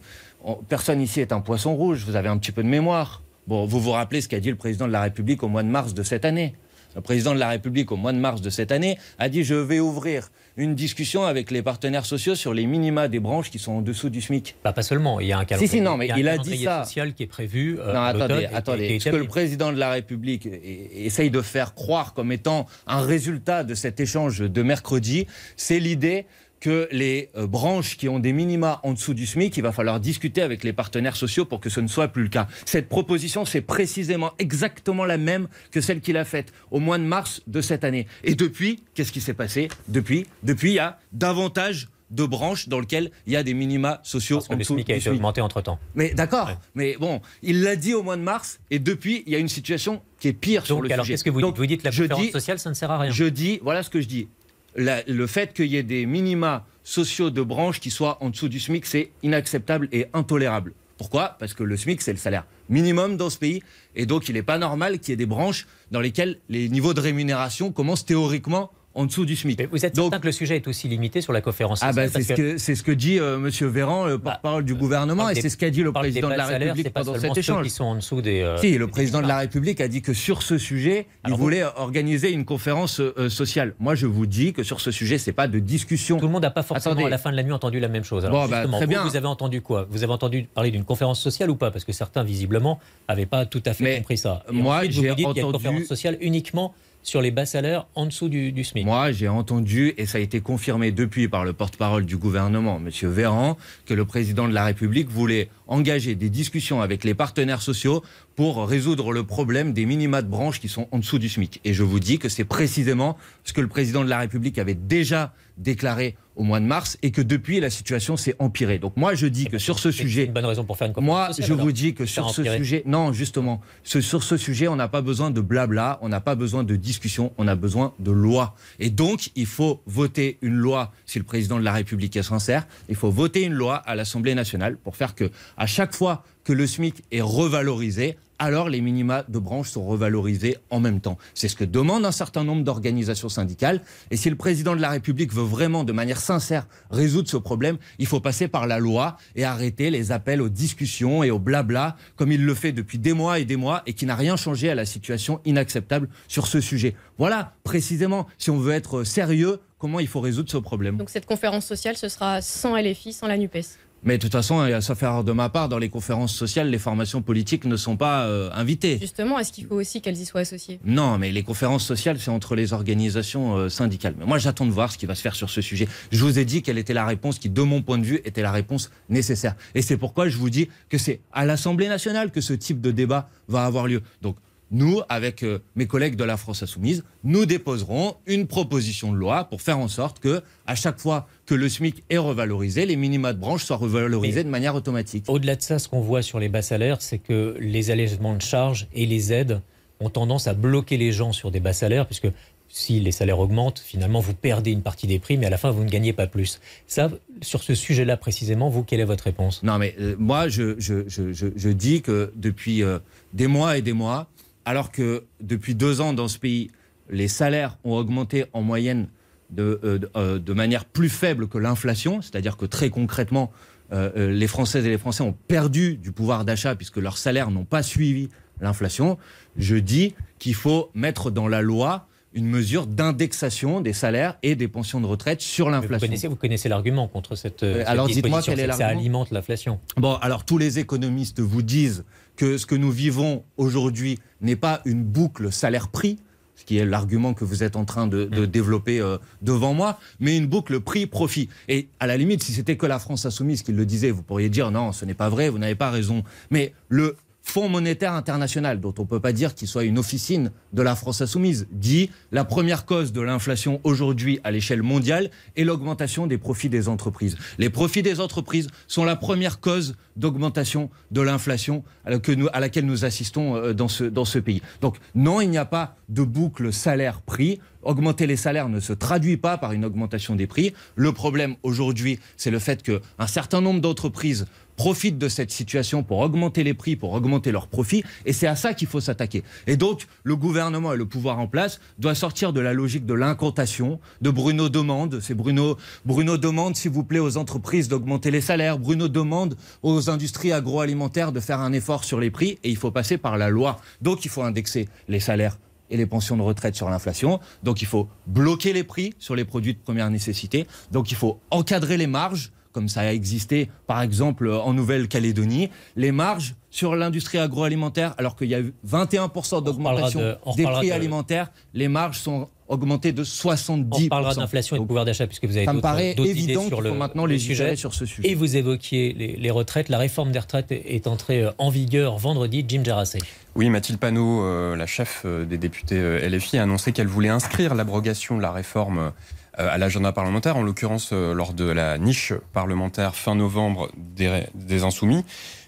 personne 0.68 1.00
ici 1.00 1.20
est 1.20 1.32
un 1.32 1.40
poisson 1.40 1.74
rouge. 1.74 2.04
Vous 2.06 2.16
avez 2.16 2.28
un 2.28 2.38
petit 2.38 2.52
peu 2.52 2.62
de 2.62 2.68
mémoire. 2.68 3.22
Bon, 3.46 3.66
vous 3.66 3.80
vous 3.80 3.90
rappelez 3.90 4.22
ce 4.22 4.28
qu'a 4.28 4.40
dit 4.40 4.48
le 4.48 4.56
président 4.56 4.86
de 4.86 4.92
la 4.92 5.02
République 5.02 5.42
au 5.42 5.48
mois 5.48 5.62
de 5.62 5.68
mars 5.68 5.92
de 5.92 6.02
cette 6.02 6.24
année 6.24 6.54
le 6.94 7.00
président 7.00 7.34
de 7.34 7.38
la 7.38 7.48
République, 7.48 7.92
au 7.92 7.96
mois 7.96 8.12
de 8.12 8.18
mars 8.18 8.40
de 8.40 8.50
cette 8.50 8.72
année, 8.72 8.98
a 9.18 9.28
dit 9.28 9.44
je 9.44 9.54
vais 9.54 9.80
ouvrir 9.80 10.30
une 10.56 10.74
discussion 10.74 11.24
avec 11.24 11.50
les 11.50 11.62
partenaires 11.62 12.06
sociaux 12.06 12.34
sur 12.34 12.54
les 12.54 12.66
minima 12.66 13.08
des 13.08 13.18
branches 13.18 13.50
qui 13.50 13.58
sont 13.58 13.72
en 13.72 13.82
dessous 13.82 14.08
du 14.08 14.20
SMIC. 14.20 14.56
Bah, 14.62 14.72
pas 14.72 14.82
seulement, 14.82 15.18
il 15.18 15.26
y 15.26 15.32
a 15.32 15.38
un 15.38 15.44
calendrier, 15.44 15.68
si, 15.68 15.76
si, 15.78 15.82
non, 15.82 15.96
mais 15.96 16.08
il, 16.16 16.28
a, 16.28 16.38
dit 16.38 16.62
ça. 16.62 16.84
social 16.84 17.14
qui 17.14 17.24
est 17.24 17.28
prévu. 17.28 17.78
Euh, 17.80 17.92
non, 17.92 18.02
attendez, 18.02 18.46
attendez. 18.52 19.00
ce 19.00 19.08
que 19.08 19.16
le 19.16 19.26
président 19.26 19.72
de 19.72 19.78
la 19.78 19.90
République 19.90 20.48
essaye 20.94 21.30
de 21.30 21.40
faire 21.40 21.74
croire 21.74 22.14
comme 22.14 22.30
étant 22.30 22.66
un 22.86 23.00
résultat 23.00 23.64
de 23.64 23.74
cet 23.74 23.98
échange 23.98 24.38
de 24.40 24.62
mercredi, 24.62 25.26
c'est 25.56 25.80
l'idée 25.80 26.26
que 26.64 26.88
les 26.90 27.28
euh, 27.36 27.46
branches 27.46 27.98
qui 27.98 28.08
ont 28.08 28.18
des 28.18 28.32
minima 28.32 28.80
en 28.84 28.94
dessous 28.94 29.12
du 29.12 29.26
SMIC, 29.26 29.54
il 29.58 29.62
va 29.62 29.70
falloir 29.70 30.00
discuter 30.00 30.40
avec 30.40 30.64
les 30.64 30.72
partenaires 30.72 31.14
sociaux 31.14 31.44
pour 31.44 31.60
que 31.60 31.68
ce 31.68 31.78
ne 31.80 31.88
soit 31.88 32.08
plus 32.08 32.22
le 32.22 32.30
cas. 32.30 32.48
Cette 32.64 32.88
proposition, 32.88 33.44
c'est 33.44 33.60
précisément 33.60 34.32
exactement 34.38 35.04
la 35.04 35.18
même 35.18 35.48
que 35.70 35.82
celle 35.82 36.00
qu'il 36.00 36.16
a 36.16 36.24
faite 36.24 36.54
au 36.70 36.80
mois 36.80 36.96
de 36.96 37.02
mars 37.04 37.42
de 37.46 37.60
cette 37.60 37.84
année. 37.84 38.06
Et 38.22 38.34
depuis, 38.34 38.82
qu'est-ce 38.94 39.12
qui 39.12 39.20
s'est 39.20 39.34
passé? 39.34 39.68
Depuis, 39.88 40.24
depuis, 40.42 40.70
il 40.70 40.74
y 40.76 40.78
a 40.78 40.98
davantage 41.12 41.88
de 42.10 42.24
branches 42.24 42.66
dans 42.66 42.80
lesquelles 42.80 43.10
il 43.26 43.34
y 43.34 43.36
a 43.36 43.42
des 43.42 43.52
minima 43.52 44.00
sociaux 44.02 44.36
Parce 44.38 44.48
que 44.48 44.52
en 44.54 44.56
le 44.56 44.60
dessous 44.60 44.72
SMIC 44.74 44.88
a 44.88 44.94
été 44.94 45.02
SMIC. 45.02 45.16
augmenté 45.16 45.42
entre-temps. 45.42 45.78
Mais 45.94 46.14
d'accord, 46.14 46.46
Ouais. 46.48 46.56
mais 46.74 46.96
bon, 46.98 47.20
il 47.42 47.60
l'a 47.60 47.76
dit 47.76 47.92
au 47.92 48.02
mois 48.02 48.16
de 48.16 48.22
mars, 48.22 48.58
et 48.70 48.78
depuis, 48.78 49.22
il 49.26 49.34
y 49.34 49.36
a 49.36 49.38
une 49.38 49.48
situation 49.50 50.00
qui 50.18 50.28
est 50.28 50.32
pire 50.32 50.64
sur 50.64 50.76
Donc, 50.76 50.86
le 50.86 50.92
alors, 50.94 51.04
sujet. 51.04 51.12
qu'est-ce 51.12 51.24
que 51.24 51.30
vous 51.30 51.42
Donc, 51.42 51.56
dites 51.56 51.58
Vous 51.60 51.66
dites 51.66 51.82
la 51.82 51.90
dis- 51.90 52.30
sociale, 52.30 52.58
ça 52.58 52.70
ne 52.70 52.74
sert 52.74 52.90
à 52.90 52.98
rien. 52.98 53.10
Je 53.10 53.24
dis, 53.24 53.58
voilà 53.62 53.82
ce 53.82 53.90
que 53.90 54.00
je 54.00 54.06
dis. 54.08 54.28
Le 54.76 55.26
fait 55.26 55.52
qu'il 55.52 55.66
y 55.66 55.76
ait 55.76 55.82
des 55.82 56.06
minima 56.06 56.66
sociaux 56.82 57.30
de 57.30 57.42
branches 57.42 57.80
qui 57.80 57.90
soient 57.90 58.18
en 58.22 58.30
dessous 58.30 58.48
du 58.48 58.60
SMIC, 58.60 58.86
c'est 58.86 59.10
inacceptable 59.22 59.88
et 59.92 60.06
intolérable. 60.12 60.72
Pourquoi? 60.96 61.36
Parce 61.38 61.54
que 61.54 61.64
le 61.64 61.76
SMIC, 61.76 62.02
c'est 62.02 62.12
le 62.12 62.18
salaire 62.18 62.46
minimum 62.68 63.16
dans 63.16 63.30
ce 63.30 63.38
pays. 63.38 63.62
Et 63.94 64.06
donc, 64.06 64.28
il 64.28 64.34
n'est 64.34 64.42
pas 64.42 64.58
normal 64.58 64.98
qu'il 64.98 65.10
y 65.10 65.12
ait 65.12 65.16
des 65.16 65.26
branches 65.26 65.66
dans 65.90 66.00
lesquelles 66.00 66.38
les 66.48 66.68
niveaux 66.68 66.94
de 66.94 67.00
rémunération 67.00 67.72
commencent 67.72 68.06
théoriquement 68.06 68.70
en 68.94 69.06
dessous 69.06 69.24
du 69.24 69.34
SMIC. 69.36 69.58
Mais 69.58 69.66
vous 69.66 69.84
êtes 69.84 69.94
Donc- 69.96 70.04
certain 70.06 70.20
que 70.20 70.26
le 70.26 70.32
sujet 70.32 70.56
est 70.56 70.68
aussi 70.68 70.86
limité 70.88 71.20
sur 71.20 71.32
la 71.32 71.40
conférence 71.40 71.80
Ah 71.82 71.88
sociale 71.88 72.06
bah, 72.06 72.12
c'est 72.14 72.22
ce 72.22 72.32
que, 72.34 72.58
c'est 72.58 72.74
ce 72.74 72.82
que 72.82 72.92
dit 72.92 73.18
euh, 73.18 73.38
Monsieur 73.38 73.66
Véran, 73.66 74.06
le 74.06 74.18
porte-parole 74.18 74.64
du 74.64 74.74
gouvernement, 74.74 75.24
parle 75.24 75.38
et 75.38 75.40
c'est 75.40 75.48
ce 75.48 75.56
qu'a 75.56 75.70
dit 75.70 75.82
le 75.82 75.92
président 75.92 76.28
de 76.28 76.34
la 76.34 76.44
pas 76.90 77.02
pendant 77.04 77.18
cet 77.18 77.36
échange. 77.36 77.64
qui 77.64 77.70
sont 77.70 77.84
en 77.84 77.94
dessous 77.96 78.22
des. 78.22 78.40
euh, 78.40 78.56
Si, 78.58 78.78
le 78.78 78.86
des 78.86 78.90
président 78.92 79.20
de 79.20 79.26
la. 79.26 79.38
République 79.38 79.80
a 79.80 79.88
dit 79.88 80.00
que 80.02 80.14
sur 80.14 80.42
ce 80.42 80.58
sujet, 80.58 81.06
Alors 81.24 81.36
il 81.36 81.38
vous- 81.38 81.44
voulait 81.44 81.64
organiser 81.64 82.30
une 82.32 82.44
conférence 82.44 83.00
euh, 83.00 83.28
sociale. 83.28 83.74
Moi, 83.80 83.94
je 83.96 84.06
vous 84.06 84.26
dis 84.26 84.52
que 84.52 84.62
sur 84.62 84.80
ce 84.80 84.90
sujet, 84.90 85.18
c'est 85.18 85.32
pas 85.32 85.48
de 85.48 85.58
discussion. 85.58 86.18
Tout 86.18 86.26
le 86.26 86.32
monde 86.32 86.42
n'a 86.42 86.50
pas 86.50 86.62
forcément 86.62 86.92
Attendez. 86.94 87.06
à 87.06 87.10
la 87.10 87.18
fin 87.18 87.30
de 87.32 87.36
la 87.36 87.42
nuit 87.42 87.52
entendu 87.52 87.80
la 87.80 87.88
même 87.88 88.04
chose. 88.04 88.24
Alors 88.24 88.44
Bon, 88.44 88.48
bah, 88.50 88.66
très 88.66 88.80
vous, 88.82 88.86
bien. 88.86 89.02
vous 89.04 89.16
avez 89.16 89.26
entendu 89.26 89.60
quoi? 89.60 89.86
Vous 89.90 90.02
avez 90.04 90.12
entendu 90.12 90.44
parler 90.54 90.70
d'une 90.70 90.84
conférence 90.84 91.20
sociale 91.20 91.50
ou 91.50 91.56
pas? 91.56 91.70
Parce 91.70 91.84
que 91.84 91.92
certains, 91.92 92.22
visiblement, 92.22 92.78
n'avaient 93.08 93.26
pas 93.26 93.44
tout 93.44 93.62
à 93.66 93.74
fait 93.74 93.84
Mais 93.84 93.96
compris 93.98 94.18
ça. 94.18 94.44
Et 94.48 94.52
moi, 94.54 94.82
j'ai 94.84 94.88
qu'il 94.90 95.02
y 95.02 95.08
a 95.08 95.12
une 95.18 95.26
entendu- 95.26 95.52
conférence 95.52 95.84
sociale 95.84 96.16
uniquement 96.20 96.74
sur 97.04 97.22
les 97.22 97.30
bas 97.30 97.46
salaires 97.46 97.86
en 97.94 98.06
dessous 98.06 98.28
du, 98.28 98.50
du 98.50 98.64
SMIC. 98.64 98.84
Moi, 98.84 99.12
j'ai 99.12 99.28
entendu, 99.28 99.94
et 99.96 100.06
ça 100.06 100.18
a 100.18 100.20
été 100.20 100.40
confirmé 100.40 100.90
depuis 100.90 101.28
par 101.28 101.44
le 101.44 101.52
porte-parole 101.52 102.04
du 102.04 102.16
gouvernement, 102.16 102.80
M. 102.84 102.90
Véran, 103.10 103.56
que 103.86 103.94
le 103.94 104.04
président 104.04 104.48
de 104.48 104.54
la 104.54 104.64
République 104.64 105.08
voulait 105.08 105.48
engager 105.68 106.14
des 106.14 106.30
discussions 106.30 106.80
avec 106.80 107.04
les 107.04 107.14
partenaires 107.14 107.62
sociaux 107.62 108.02
pour 108.34 108.66
résoudre 108.66 109.12
le 109.12 109.22
problème 109.22 109.72
des 109.72 109.86
minima 109.86 110.22
de 110.22 110.28
branches 110.28 110.60
qui 110.60 110.68
sont 110.68 110.88
en 110.90 110.98
dessous 110.98 111.18
du 111.18 111.28
SMIC. 111.28 111.60
Et 111.64 111.74
je 111.74 111.82
vous 111.82 112.00
dis 112.00 112.18
que 112.18 112.28
c'est 112.28 112.44
précisément 112.44 113.16
ce 113.44 113.52
que 113.52 113.60
le 113.60 113.68
président 113.68 114.02
de 114.02 114.08
la 114.08 114.18
République 114.18 114.58
avait 114.58 114.74
déjà 114.74 115.32
déclaré 115.56 116.16
au 116.36 116.42
mois 116.42 116.58
de 116.58 116.64
mars 116.64 116.98
et 117.02 117.12
que 117.12 117.22
depuis, 117.22 117.60
la 117.60 117.70
situation 117.70 118.16
s'est 118.16 118.34
empirée. 118.40 118.78
Donc 118.80 118.96
moi, 118.96 119.14
je 119.14 119.26
dis 119.26 119.44
que 119.46 119.58
sur 119.58 119.78
ce 119.78 119.92
C'est 119.92 120.02
sujet... 120.02 120.24
une 120.24 120.32
bonne 120.32 120.44
raison 120.46 120.64
pour 120.64 120.76
faire 120.76 120.88
une 120.96 121.04
Moi, 121.04 121.28
sociale. 121.28 121.46
je 121.46 121.52
alors. 121.52 121.64
vous 121.66 121.72
dis 121.72 121.94
que 121.94 122.06
sur 122.06 122.30
ce 122.30 122.40
empirer. 122.40 122.56
sujet, 122.58 122.82
non, 122.86 123.12
justement, 123.12 123.60
ce- 123.84 124.00
sur 124.00 124.24
ce 124.24 124.36
sujet, 124.36 124.66
on 124.66 124.74
n'a 124.74 124.88
pas 124.88 125.00
besoin 125.00 125.30
de 125.30 125.40
blabla, 125.40 125.98
on 126.02 126.08
n'a 126.08 126.20
pas 126.20 126.34
besoin 126.34 126.64
de 126.64 126.74
discussion, 126.74 127.32
on 127.38 127.46
a 127.46 127.54
besoin 127.54 127.94
de 128.00 128.10
loi. 128.10 128.56
Et 128.80 128.90
donc, 128.90 129.30
il 129.36 129.46
faut 129.46 129.80
voter 129.86 130.38
une 130.42 130.56
loi 130.56 130.92
si 131.06 131.18
le 131.18 131.24
président 131.24 131.58
de 131.60 131.64
la 131.64 131.72
République 131.72 132.16
est 132.16 132.24
sincère. 132.24 132.66
Il 132.88 132.96
faut 132.96 133.10
voter 133.12 133.42
une 133.44 133.54
loi 133.54 133.76
à 133.76 133.94
l'Assemblée 133.94 134.34
nationale 134.34 134.76
pour 134.76 134.96
faire 134.96 135.14
que, 135.14 135.30
à 135.56 135.66
chaque 135.66 135.94
fois 135.94 136.24
que 136.42 136.52
le 136.52 136.66
SMIC 136.66 136.96
est 137.12 137.20
revalorisé, 137.22 138.16
alors 138.38 138.68
les 138.68 138.80
minima 138.80 139.24
de 139.28 139.38
branche 139.38 139.70
sont 139.70 139.84
revalorisés 139.84 140.56
en 140.70 140.80
même 140.80 141.00
temps. 141.00 141.18
C'est 141.34 141.48
ce 141.48 141.56
que 141.56 141.64
demande 141.64 142.04
un 142.04 142.12
certain 142.12 142.44
nombre 142.44 142.64
d'organisations 142.64 143.28
syndicales. 143.28 143.80
Et 144.10 144.16
si 144.16 144.30
le 144.30 144.36
président 144.36 144.74
de 144.74 144.80
la 144.80 144.90
République 144.90 145.32
veut 145.32 145.42
vraiment, 145.42 145.84
de 145.84 145.92
manière 145.92 146.20
sincère, 146.20 146.66
résoudre 146.90 147.28
ce 147.28 147.36
problème, 147.36 147.78
il 147.98 148.06
faut 148.06 148.20
passer 148.20 148.48
par 148.48 148.66
la 148.66 148.78
loi 148.78 149.16
et 149.36 149.44
arrêter 149.44 149.90
les 149.90 150.12
appels 150.12 150.42
aux 150.42 150.48
discussions 150.48 151.22
et 151.22 151.30
au 151.30 151.38
blabla, 151.38 151.96
comme 152.16 152.32
il 152.32 152.44
le 152.44 152.54
fait 152.54 152.72
depuis 152.72 152.98
des 152.98 153.12
mois 153.12 153.38
et 153.38 153.44
des 153.44 153.56
mois, 153.56 153.82
et 153.86 153.92
qui 153.92 154.06
n'a 154.06 154.16
rien 154.16 154.36
changé 154.36 154.70
à 154.70 154.74
la 154.74 154.84
situation 154.84 155.40
inacceptable 155.44 156.08
sur 156.28 156.46
ce 156.46 156.60
sujet. 156.60 156.94
Voilà, 157.18 157.54
précisément, 157.62 158.26
si 158.38 158.50
on 158.50 158.58
veut 158.58 158.72
être 158.72 159.04
sérieux, 159.04 159.60
comment 159.78 160.00
il 160.00 160.08
faut 160.08 160.20
résoudre 160.20 160.50
ce 160.50 160.56
problème. 160.56 160.96
Donc 160.96 161.10
cette 161.10 161.26
conférence 161.26 161.66
sociale, 161.66 161.96
ce 161.96 162.08
sera 162.08 162.40
sans 162.40 162.74
LFI, 162.76 163.12
sans 163.12 163.26
la 163.26 163.36
NUPES. 163.36 163.78
Mais 164.04 164.18
de 164.18 164.22
toute 164.22 164.32
façon, 164.32 164.68
sauf 164.82 165.02
erreur 165.02 165.24
de 165.24 165.32
ma 165.32 165.48
part, 165.48 165.70
dans 165.70 165.78
les 165.78 165.88
conférences 165.88 166.34
sociales, 166.34 166.68
les 166.68 166.78
formations 166.78 167.22
politiques 167.22 167.64
ne 167.64 167.76
sont 167.76 167.96
pas 167.96 168.26
euh, 168.26 168.50
invitées. 168.52 168.98
Justement, 169.00 169.38
est-ce 169.38 169.50
qu'il 169.50 169.64
faut 169.64 169.76
aussi 169.76 170.02
qu'elles 170.02 170.18
y 170.18 170.26
soient 170.26 170.42
associées? 170.42 170.78
Non, 170.84 171.16
mais 171.16 171.32
les 171.32 171.42
conférences 171.42 171.84
sociales, 171.84 172.18
c'est 172.20 172.30
entre 172.30 172.54
les 172.54 172.74
organisations 172.74 173.56
euh, 173.56 173.68
syndicales. 173.70 174.14
Mais 174.18 174.26
moi, 174.26 174.36
j'attends 174.36 174.66
de 174.66 174.72
voir 174.72 174.92
ce 174.92 174.98
qui 174.98 175.06
va 175.06 175.14
se 175.14 175.22
faire 175.22 175.34
sur 175.34 175.48
ce 175.48 175.62
sujet. 175.62 175.88
Je 176.12 176.22
vous 176.22 176.38
ai 176.38 176.44
dit 176.44 176.60
quelle 176.60 176.76
était 176.76 176.92
la 176.92 177.06
réponse 177.06 177.38
qui, 177.38 177.48
de 177.48 177.62
mon 177.62 177.80
point 177.80 177.96
de 177.96 178.04
vue, 178.04 178.20
était 178.24 178.42
la 178.42 178.52
réponse 178.52 178.90
nécessaire. 179.08 179.56
Et 179.74 179.80
c'est 179.80 179.96
pourquoi 179.96 180.28
je 180.28 180.36
vous 180.36 180.50
dis 180.50 180.68
que 180.90 180.98
c'est 180.98 181.20
à 181.32 181.46
l'Assemblée 181.46 181.88
nationale 181.88 182.30
que 182.30 182.42
ce 182.42 182.52
type 182.52 182.82
de 182.82 182.90
débat 182.90 183.30
va 183.48 183.64
avoir 183.64 183.86
lieu. 183.86 184.02
Donc, 184.20 184.36
nous, 184.74 185.00
avec 185.08 185.42
euh, 185.42 185.60
mes 185.76 185.86
collègues 185.86 186.16
de 186.16 186.24
la 186.24 186.36
France 186.36 186.62
Insoumise, 186.62 187.04
nous 187.22 187.46
déposerons 187.46 188.16
une 188.26 188.46
proposition 188.46 189.12
de 189.12 189.16
loi 189.16 189.44
pour 189.44 189.62
faire 189.62 189.78
en 189.78 189.88
sorte 189.88 190.18
que, 190.18 190.42
à 190.66 190.74
chaque 190.74 190.98
fois 190.98 191.26
que 191.46 191.54
le 191.54 191.68
SMIC 191.68 192.02
est 192.10 192.18
revalorisé, 192.18 192.84
les 192.84 192.96
minima 192.96 193.32
de 193.32 193.38
branche 193.38 193.64
soient 193.64 193.76
revalorisés 193.76 194.40
Mais- 194.40 194.44
de 194.44 194.48
manière 194.50 194.74
automatique. 194.74 195.24
Au-delà 195.28 195.56
de 195.56 195.62
ça, 195.62 195.78
ce 195.78 195.88
qu'on 195.88 196.00
voit 196.00 196.22
sur 196.22 196.40
les 196.40 196.48
bas 196.48 196.62
salaires, 196.62 197.00
c'est 197.00 197.18
que 197.18 197.56
les 197.60 197.90
allègements 197.90 198.34
de 198.34 198.42
charges 198.42 198.88
et 198.92 199.06
les 199.06 199.32
aides 199.32 199.62
ont 200.00 200.10
tendance 200.10 200.48
à 200.48 200.54
bloquer 200.54 200.96
les 200.96 201.12
gens 201.12 201.32
sur 201.32 201.50
des 201.52 201.60
bas 201.60 201.72
salaires, 201.72 202.06
puisque 202.06 202.26
si 202.68 202.98
les 202.98 203.12
salaires 203.12 203.38
augmentent, 203.38 203.78
finalement, 203.78 204.18
vous 204.18 204.34
perdez 204.34 204.72
une 204.72 204.82
partie 204.82 205.06
des 205.06 205.20
prix, 205.20 205.38
mais 205.38 205.46
à 205.46 205.50
la 205.50 205.58
fin, 205.58 205.70
vous 205.70 205.84
ne 205.84 205.88
gagnez 205.88 206.12
pas 206.12 206.26
plus. 206.26 206.60
Ça, 206.88 207.08
sur 207.40 207.62
ce 207.62 207.76
sujet-là 207.76 208.16
précisément, 208.16 208.68
vous, 208.68 208.82
quelle 208.82 208.98
est 208.98 209.04
votre 209.04 209.22
réponse? 209.24 209.62
Non, 209.62 209.78
mais 209.78 209.94
euh, 210.00 210.16
moi, 210.18 210.48
je, 210.48 210.74
je, 210.78 211.04
je, 211.06 211.32
je, 211.32 211.46
je 211.54 211.68
dis 211.68 212.02
que 212.02 212.32
depuis 212.34 212.82
euh, 212.82 212.98
des 213.32 213.46
mois 213.46 213.78
et 213.78 213.82
des 213.82 213.92
mois, 213.92 214.26
alors 214.64 214.90
que 214.90 215.24
depuis 215.40 215.74
deux 215.74 216.00
ans 216.00 216.12
dans 216.12 216.28
ce 216.28 216.38
pays, 216.38 216.70
les 217.10 217.28
salaires 217.28 217.78
ont 217.84 217.96
augmenté 217.96 218.46
en 218.52 218.62
moyenne 218.62 219.08
de, 219.50 219.80
euh, 219.84 219.98
de, 219.98 220.10
euh, 220.16 220.54
manière 220.54 220.84
plus 220.84 221.08
faible 221.08 221.48
que 221.48 221.58
l'inflation, 221.58 222.22
c'est-à-dire 222.22 222.56
que 222.56 222.66
très 222.66 222.90
concrètement, 222.90 223.52
euh, 223.92 224.30
les 224.30 224.46
Françaises 224.46 224.86
et 224.86 224.88
les 224.88 224.98
Français 224.98 225.22
ont 225.22 225.36
perdu 225.46 225.96
du 225.96 226.12
pouvoir 226.12 226.44
d'achat 226.44 226.74
puisque 226.74 226.96
leurs 226.96 227.18
salaires 227.18 227.50
n'ont 227.50 227.66
pas 227.66 227.82
suivi 227.82 228.30
l'inflation, 228.60 229.18
je 229.56 229.76
dis 229.76 230.14
qu'il 230.38 230.54
faut 230.54 230.90
mettre 230.94 231.30
dans 231.30 231.48
la 231.48 231.60
loi 231.60 232.08
une 232.34 232.46
mesure 232.46 232.86
d'indexation 232.86 233.80
des 233.80 233.92
salaires 233.92 234.36
et 234.42 234.56
des 234.56 234.66
pensions 234.66 235.00
de 235.00 235.06
retraite 235.06 235.40
sur 235.40 235.66
Vous 235.66 235.72
l'inflation. 235.72 236.06
connaissez, 236.08 236.28
vous 236.28 236.36
connaissez 236.36 236.68
l'argument 236.68 237.06
contre 237.06 237.36
cette, 237.36 237.62
euh, 237.62 237.78
cette 237.78 237.86
alors, 237.86 238.08
dites-moi 238.08 238.42
quel 238.42 238.58
est 238.58 238.66
que 238.66 238.74
Ça 238.74 238.88
alimente 238.88 239.30
l'inflation. 239.30 239.78
Bon, 239.96 240.14
alors 240.16 240.44
tous 240.44 240.58
les 240.58 240.80
économistes 240.80 241.38
vous 241.40 241.62
disent 241.62 242.04
que 242.36 242.58
ce 242.58 242.66
que 242.66 242.74
nous 242.74 242.90
vivons 242.90 243.44
aujourd'hui 243.56 244.18
n'est 244.40 244.56
pas 244.56 244.80
une 244.84 245.04
boucle 245.04 245.52
salaire-prix, 245.52 246.18
ce 246.56 246.64
qui 246.64 246.78
est 246.78 246.84
l'argument 246.84 247.34
que 247.34 247.44
vous 247.44 247.62
êtes 247.62 247.76
en 247.76 247.84
train 247.84 248.06
de, 248.06 248.24
de 248.24 248.46
développer 248.46 249.00
euh, 249.00 249.18
devant 249.42 249.74
moi, 249.74 249.98
mais 250.20 250.36
une 250.36 250.46
boucle 250.46 250.80
prix-profit. 250.80 251.48
Et 251.68 251.88
à 252.00 252.06
la 252.06 252.16
limite, 252.16 252.42
si 252.42 252.52
c'était 252.52 252.76
que 252.76 252.86
la 252.86 252.98
France 252.98 253.26
insoumise 253.26 253.62
qui 253.62 253.72
le 253.72 253.86
disait, 253.86 254.10
vous 254.10 254.22
pourriez 254.22 254.48
dire 254.48 254.70
non, 254.70 254.92
ce 254.92 255.04
n'est 255.04 255.14
pas 255.14 255.28
vrai, 255.28 255.48
vous 255.48 255.58
n'avez 255.58 255.74
pas 255.74 255.90
raison. 255.90 256.22
Mais 256.50 256.72
le 256.88 257.16
Fonds 257.46 257.68
monétaire 257.68 258.14
international, 258.14 258.80
dont 258.80 258.94
on 258.98 259.02
ne 259.02 259.06
peut 259.06 259.20
pas 259.20 259.32
dire 259.32 259.54
qu'il 259.54 259.68
soit 259.68 259.84
une 259.84 259.98
officine 259.98 260.50
de 260.72 260.82
la 260.82 260.96
France 260.96 261.20
insoumise, 261.20 261.68
dit 261.70 262.10
la 262.32 262.44
première 262.44 262.86
cause 262.86 263.12
de 263.12 263.20
l'inflation 263.20 263.80
aujourd'hui 263.84 264.40
à 264.44 264.50
l'échelle 264.50 264.82
mondiale 264.82 265.30
est 265.54 265.62
l'augmentation 265.62 266.26
des 266.26 266.38
profits 266.38 266.70
des 266.70 266.88
entreprises. 266.88 267.36
Les 267.58 267.70
profits 267.70 268.02
des 268.02 268.20
entreprises 268.20 268.68
sont 268.88 269.04
la 269.04 269.14
première 269.14 269.60
cause 269.60 269.94
d'augmentation 270.16 270.90
de 271.10 271.20
l'inflation 271.20 271.84
à 272.04 272.60
laquelle 272.60 272.86
nous 272.86 273.04
assistons 273.04 273.56
euh, 273.56 273.72
dans 273.74 273.88
ce, 273.88 274.04
dans 274.04 274.24
ce 274.24 274.38
pays. 274.38 274.62
Donc 274.80 274.96
non, 275.14 275.40
il 275.40 275.50
n'y 275.50 275.58
a 275.58 275.64
pas 275.64 275.96
de 276.08 276.22
boucle 276.22 276.72
salaire-prix. 276.72 277.60
Augmenter 277.82 278.26
les 278.26 278.36
salaires 278.36 278.70
ne 278.70 278.80
se 278.80 278.94
traduit 278.94 279.36
pas 279.36 279.58
par 279.58 279.72
une 279.72 279.84
augmentation 279.84 280.34
des 280.34 280.46
prix. 280.46 280.72
Le 280.96 281.12
problème 281.12 281.56
aujourd'hui, 281.62 282.18
c'est 282.36 282.50
le 282.50 282.58
fait 282.58 282.82
qu'un 282.82 283.26
certain 283.26 283.60
nombre 283.60 283.80
d'entreprises 283.80 284.46
profitent 284.76 285.18
de 285.18 285.28
cette 285.28 285.50
situation 285.50 286.02
pour 286.02 286.18
augmenter 286.18 286.64
les 286.64 286.74
prix, 286.74 286.96
pour 286.96 287.12
augmenter 287.12 287.52
leurs 287.52 287.68
profits, 287.68 288.04
et 288.26 288.32
c'est 288.32 288.46
à 288.46 288.56
ça 288.56 288.74
qu'il 288.74 288.88
faut 288.88 289.00
s'attaquer. 289.00 289.42
Et 289.66 289.76
donc, 289.76 290.06
le 290.22 290.36
gouvernement 290.36 290.92
et 290.92 290.96
le 290.96 291.06
pouvoir 291.06 291.38
en 291.38 291.46
place 291.46 291.80
doivent 291.98 292.16
sortir 292.16 292.52
de 292.52 292.60
la 292.60 292.72
logique 292.72 293.06
de 293.06 293.14
l'incantation, 293.14 294.00
de 294.20 294.30
Bruno 294.30 294.68
demande, 294.68 295.20
c'est 295.20 295.34
Bruno, 295.34 295.76
Bruno 296.04 296.36
demande, 296.36 296.76
s'il 296.76 296.90
vous 296.90 297.04
plaît, 297.04 297.18
aux 297.18 297.36
entreprises 297.36 297.88
d'augmenter 297.88 298.30
les 298.30 298.40
salaires, 298.40 298.78
Bruno 298.78 299.08
demande 299.08 299.56
aux 299.82 300.10
industries 300.10 300.52
agroalimentaires 300.52 301.32
de 301.32 301.40
faire 301.40 301.60
un 301.60 301.72
effort 301.72 302.04
sur 302.04 302.20
les 302.20 302.30
prix, 302.30 302.58
et 302.64 302.70
il 302.70 302.76
faut 302.76 302.90
passer 302.90 303.18
par 303.18 303.38
la 303.38 303.48
loi. 303.48 303.80
Donc, 304.02 304.24
il 304.24 304.30
faut 304.30 304.42
indexer 304.42 304.88
les 305.08 305.20
salaires 305.20 305.58
et 305.90 305.96
les 305.96 306.06
pensions 306.06 306.36
de 306.36 306.42
retraite 306.42 306.74
sur 306.74 306.90
l'inflation. 306.90 307.40
Donc 307.62 307.82
il 307.82 307.86
faut 307.86 308.08
bloquer 308.26 308.72
les 308.72 308.84
prix 308.84 309.14
sur 309.18 309.34
les 309.34 309.44
produits 309.44 309.74
de 309.74 309.78
première 309.78 310.10
nécessité. 310.10 310.66
Donc 310.92 311.10
il 311.10 311.16
faut 311.16 311.38
encadrer 311.50 311.96
les 311.96 312.06
marges, 312.06 312.52
comme 312.74 312.88
ça 312.90 313.00
a 313.02 313.12
existé 313.12 313.70
par 313.86 314.02
exemple 314.02 314.50
en 314.50 314.74
Nouvelle-Calédonie. 314.74 315.70
Les 315.96 316.12
marges 316.12 316.54
sur 316.70 316.96
l'industrie 316.96 317.38
agroalimentaire, 317.38 318.14
alors 318.18 318.34
qu'il 318.36 318.48
y 318.48 318.54
a 318.54 318.60
eu 318.60 318.74
21% 318.86 319.62
d'augmentation 319.62 320.20
de- 320.20 320.36
on 320.44 320.54
des 320.56 320.64
prix 320.64 320.88
de- 320.88 320.92
alimentaires, 320.92 321.50
les 321.72 321.88
marges 321.88 322.18
sont 322.18 322.48
augmenté 322.66 323.12
de 323.12 323.22
70%. 323.22 324.06
On 324.06 324.08
parlera 324.08 324.34
d'inflation 324.34 324.74
et 324.76 324.80
de 324.80 324.84
pouvoir 324.84 325.04
d'achat 325.04 325.26
puisque 325.26 325.44
vous 325.44 325.56
avez 325.56 325.66
Ça 325.66 325.72
me 325.72 325.76
d'autres 325.76 325.82
paraît 325.82 326.14
d'autres 326.14 326.30
évident 326.30 326.60
idées 326.62 326.68
sur 326.68 326.80
le 326.80 326.92
maintenant 326.94 327.26
le 327.26 327.38
sujet. 327.38 327.76
sur 327.76 327.94
ce 327.94 328.06
sujet. 328.06 328.28
Et 328.28 328.34
vous 328.34 328.56
évoquiez 328.56 329.12
les, 329.12 329.36
les 329.36 329.50
retraites. 329.50 329.88
La 329.90 329.98
réforme 329.98 330.32
des 330.32 330.38
retraites 330.38 330.72
est 330.72 331.06
entrée 331.06 331.42
euh, 331.44 331.50
en 331.58 331.68
vigueur 331.70 332.16
vendredi. 332.16 332.64
Jim 332.66 332.82
Jarassé. 332.82 333.18
Oui, 333.54 333.68
Mathilde 333.68 334.00
Panot, 334.00 334.42
euh, 334.44 334.74
la 334.76 334.86
chef 334.86 335.22
euh, 335.26 335.44
des 335.44 335.58
députés 335.58 335.98
euh, 335.98 336.28
LFI, 336.28 336.56
a 336.58 336.62
annoncé 336.62 336.92
qu'elle 336.92 337.06
voulait 337.06 337.28
inscrire 337.28 337.74
l'abrogation 337.74 338.36
de 338.38 338.42
la 338.42 338.50
réforme 338.50 338.98
euh, 338.98 339.10
à 339.56 339.78
l'agenda 339.78 340.12
parlementaire, 340.12 340.56
en 340.56 340.62
l'occurrence 340.62 341.10
euh, 341.12 341.34
lors 341.34 341.52
de 341.52 341.64
la 341.64 341.98
niche 341.98 342.32
parlementaire 342.52 343.14
fin 343.14 343.34
novembre 343.34 343.90
des, 343.96 344.82
Insoumis. 344.84 345.24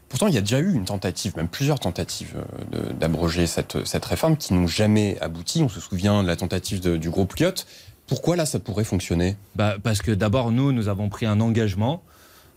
Pourtant, 0.08 0.28
il 0.28 0.34
y 0.34 0.38
a 0.38 0.40
déjà 0.40 0.60
eu 0.60 0.72
une 0.72 0.84
tentative, 0.84 1.36
même 1.36 1.48
plusieurs 1.48 1.80
tentatives 1.80 2.36
euh, 2.74 2.92
d'abroger 2.92 3.46
cette, 3.46 3.84
cette 3.86 4.04
réforme 4.04 4.36
qui 4.36 4.54
n'ont 4.54 4.66
jamais 4.66 5.18
abouti. 5.20 5.62
On 5.62 5.68
se 5.68 5.80
souvient 5.80 6.22
de 6.22 6.28
la 6.28 6.36
tentative 6.36 6.80
du 6.98 7.10
groupe 7.10 7.34
Lyot. 7.36 7.64
Pourquoi 8.06 8.36
là, 8.36 8.46
ça 8.46 8.58
pourrait 8.60 8.84
fonctionner? 8.84 9.36
Bah, 9.56 9.76
Parce 9.82 10.02
que 10.02 10.12
d'abord, 10.12 10.52
nous, 10.52 10.72
nous 10.72 10.88
avons 10.88 11.08
pris 11.08 11.26
un 11.26 11.40
engagement 11.40 12.02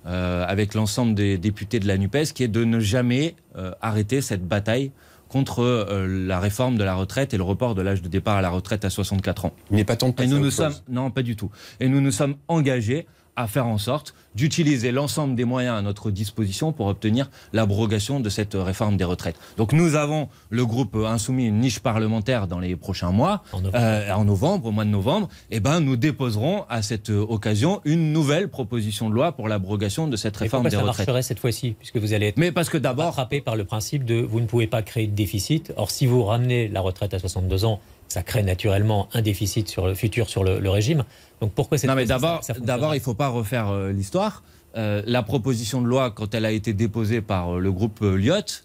euh, 0.06 0.46
avec 0.48 0.76
l'ensemble 0.76 1.14
des 1.14 1.38
députés 1.38 1.80
de 1.80 1.88
la 1.88 1.98
NUPES 1.98 2.34
qui 2.34 2.44
est 2.44 2.48
de 2.48 2.64
ne 2.64 2.80
jamais 2.80 3.36
euh, 3.58 3.72
arrêter 3.82 4.22
cette 4.22 4.48
bataille 4.48 4.92
contre 5.30 5.62
euh, 5.62 6.08
la 6.08 6.40
réforme 6.40 6.78
de 6.78 6.84
la 6.84 6.96
retraite 6.96 7.34
et 7.34 7.38
le 7.38 7.44
report 7.44 7.76
de 7.76 7.82
l'âge 7.82 8.02
de 8.02 8.10
départ 8.10 8.36
à 8.36 8.42
la 8.42 8.50
retraite 8.50 8.84
à 8.84 8.90
64 8.90 9.46
ans. 9.46 9.54
Il 9.72 9.78
n'est 9.78 9.86
pas 9.86 9.96
temps 9.96 10.08
de 10.08 10.14
Et 10.14 10.16
passer 10.16 10.30
nous 10.30 10.38
à 10.38 10.40
nous 10.40 10.48
autre 10.48 10.56
sommes 10.56 10.74
non 10.90 11.12
pas 11.12 11.22
du 11.22 11.36
tout. 11.36 11.52
Et 11.80 11.88
nous 11.88 12.02
nous 12.02 12.12
sommes 12.12 12.36
engagés 12.48 13.08
à 13.36 13.48
faire 13.48 13.68
en 13.68 13.78
sorte 13.78 14.14
d'utiliser 14.36 14.92
l'ensemble 14.92 15.36
des 15.36 15.46
moyens 15.46 15.78
à 15.78 15.82
notre 15.82 16.12
disposition 16.12 16.72
pour 16.72 16.88
obtenir 16.88 17.30
l'abrogation 17.54 18.20
de 18.20 18.30
cette 18.30 18.54
réforme 18.54 18.96
des 18.98 19.04
retraites. 19.04 19.36
Donc 19.58 19.74
nous 19.74 19.96
avons 19.96 20.30
le 20.50 20.66
groupe 20.66 20.96
insoumis 20.96 21.46
une 21.48 21.60
niche 21.60 21.80
parlementaire 21.80 22.48
dans 22.48 22.60
les 22.60 22.76
prochains 22.76 23.12
mois, 23.12 23.44
En 23.54 23.62
novembre. 23.62 23.78
Euh, 23.80 24.12
en 24.14 24.26
novembre, 24.26 24.66
au 24.68 24.72
mois 24.72 24.86
de 24.86 24.90
novembre. 24.90 25.30
Et 25.52 25.60
ben 25.60 25.80
nous 25.80 25.96
déposerons 25.96 26.66
à 26.70 26.82
cette 26.82 27.10
euh, 27.10 27.26
occasion 27.28 27.82
une 27.86 28.14
nouvelle 28.14 28.50
proposition 28.50 29.10
de 29.10 29.16
loi 29.16 29.32
pour 29.32 29.48
l'abrogation 29.48 30.08
de 30.08 30.16
cette 30.16 30.38
réforme 30.38 30.64
des 30.66 30.72
ça 30.72 30.82
retraites. 30.82 31.08
marcherait 31.08 31.24
cette 31.24 31.40
fois-ci 31.40 31.76
Puisque 31.80 31.98
vous 31.98 32.14
allez 32.14 32.28
être 32.28 32.38
Mais 32.38 32.52
parce 32.52 32.70
que 32.70 32.78
d'abord, 32.78 33.16
rattrapé 33.16 33.42
par 33.42 33.56
le 33.56 33.66
principe 33.66 34.06
de 34.06 34.16
vous 34.22 34.40
ne 34.40 34.46
pouvez 34.46 34.68
pas 34.68 34.82
créer 34.82 35.08
de 35.08 35.16
déficit. 35.16 35.74
Or, 35.76 35.92
si 35.92 36.06
vous 36.06 36.24
ramenez 36.24 36.68
la 36.68 36.82
retraite 36.82 37.14
à 37.14 37.20
62 37.20 37.66
ans, 37.66 37.80
ça 38.10 38.24
crée 38.24 38.44
naturellement 38.44 39.08
un 39.14 39.22
déficit 39.22 39.70
sur 39.70 39.88
le 39.88 39.94
futur 39.94 40.30
sur 40.30 40.44
le, 40.44 40.60
le 40.60 40.70
régime. 40.70 41.04
Donc 41.42 41.54
pourquoi 41.54 41.78
cette 41.78 41.90
Non, 41.90 41.96
mais 41.96 42.06
d'abord, 42.06 42.42
d'abord, 42.60 42.94
il 42.96 42.98
ne 42.98 43.04
faut 43.04 43.14
pas 43.14 43.30
refaire 43.30 43.70
euh, 43.70 43.92
l'histoire. 43.92 44.44
Euh, 44.76 45.02
la 45.06 45.24
proposition 45.24 45.82
de 45.82 45.88
loi, 45.88 46.12
quand 46.12 46.34
elle 46.36 46.46
a 46.46 46.52
été 46.52 46.74
déposée 46.74 47.22
par 47.22 47.56
euh, 47.56 47.60
le 47.60 47.72
groupe 47.72 48.02
Lyot, 48.02 48.64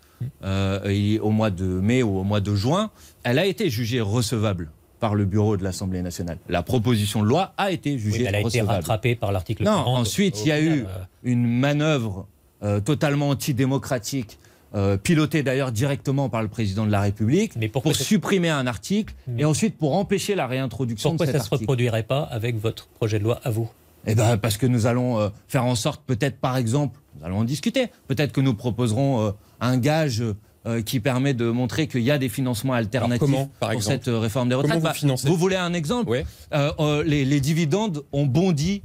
au 1.22 1.30
mois 1.30 1.50
de 1.50 1.64
mai 1.64 2.02
ou 2.02 2.18
au 2.18 2.24
mois 2.24 2.40
de 2.40 2.54
juin, 2.54 2.90
elle 3.22 3.38
a 3.38 3.44
été 3.46 3.68
jugée 3.68 4.00
recevable 4.00 4.70
par 4.98 5.14
le 5.14 5.26
bureau 5.26 5.58
de 5.58 5.64
l'Assemblée 5.64 6.00
nationale. 6.00 6.38
La 6.48 6.62
proposition 6.62 7.22
de 7.22 7.28
loi 7.28 7.52
a 7.58 7.70
été 7.70 7.92
Oui, 7.92 7.98
jugée 7.98 8.18
mais 8.22 8.28
elle 8.30 8.34
a 8.36 8.40
été 8.40 8.62
rattrapée 8.62 9.14
par 9.14 9.32
l'article 9.32 9.64
Non, 9.64 9.84
40. 9.84 9.98
ensuite, 9.98 10.40
il 10.44 10.48
y 10.48 10.52
a 10.52 10.62
eu 10.62 10.86
une 11.24 11.46
manœuvre 11.46 12.26
totalement 12.86 13.28
antidémocratique, 13.28 14.38
euh, 14.74 14.96
pilotée 14.96 15.42
d'ailleurs 15.42 15.70
directement 15.72 16.28
par 16.28 16.42
le 16.42 16.48
président 16.48 16.84
de 16.86 16.90
la 16.90 17.00
République, 17.00 17.54
Mais 17.56 17.68
pourquoi 17.68 17.92
pour 17.92 17.96
ça- 17.98 18.04
supprimer 18.04 18.48
un 18.48 18.66
article 18.66 19.14
Mais- 19.28 19.42
et 19.42 19.44
ensuite 19.44 19.78
pour 19.78 19.94
empêcher 19.94 20.34
la 20.34 20.46
réintroduction 20.46 21.10
Pourquoi 21.10 21.26
de 21.26 21.32
ça 21.32 21.38
cet 21.38 21.52
ne 21.52 21.56
se 21.56 21.60
reproduirait 21.62 22.02
pas 22.02 22.22
avec 22.22 22.58
votre 22.60 22.88
projet 22.88 23.18
de 23.18 23.24
loi 23.24 23.40
à 23.44 23.50
vous? 23.50 23.70
Eh 24.06 24.14
ben, 24.14 24.36
parce 24.36 24.56
que 24.56 24.66
nous 24.66 24.86
allons 24.86 25.18
euh, 25.20 25.28
faire 25.48 25.64
en 25.64 25.74
sorte, 25.76 26.02
peut-être 26.04 26.38
par 26.38 26.56
exemple, 26.56 26.98
nous 27.18 27.24
allons 27.24 27.38
en 27.38 27.44
discuter, 27.44 27.86
peut-être 28.08 28.32
que 28.32 28.40
nous 28.40 28.54
proposerons 28.54 29.26
euh, 29.26 29.30
un 29.60 29.76
gage 29.78 30.22
qui 30.86 30.98
permet 30.98 31.34
de 31.34 31.50
montrer 31.50 31.88
qu'il 31.88 32.00
y 32.00 32.10
a 32.10 32.16
des 32.16 32.30
financements 32.30 32.72
alternatifs 32.72 33.20
comment, 33.20 33.50
par 33.60 33.72
pour 33.72 33.82
cette 33.82 34.06
réforme 34.06 34.48
des 34.48 34.54
retraites. 34.54 34.78
vous 34.78 34.82
Bah, 34.82 34.94
vous 35.24 35.36
voulez 35.36 35.56
un 35.56 35.74
exemple 35.74 36.24
les, 37.04 37.24
les 37.26 37.40
dividendes 37.40 38.02
ont 38.12 38.24
bondi 38.24 38.82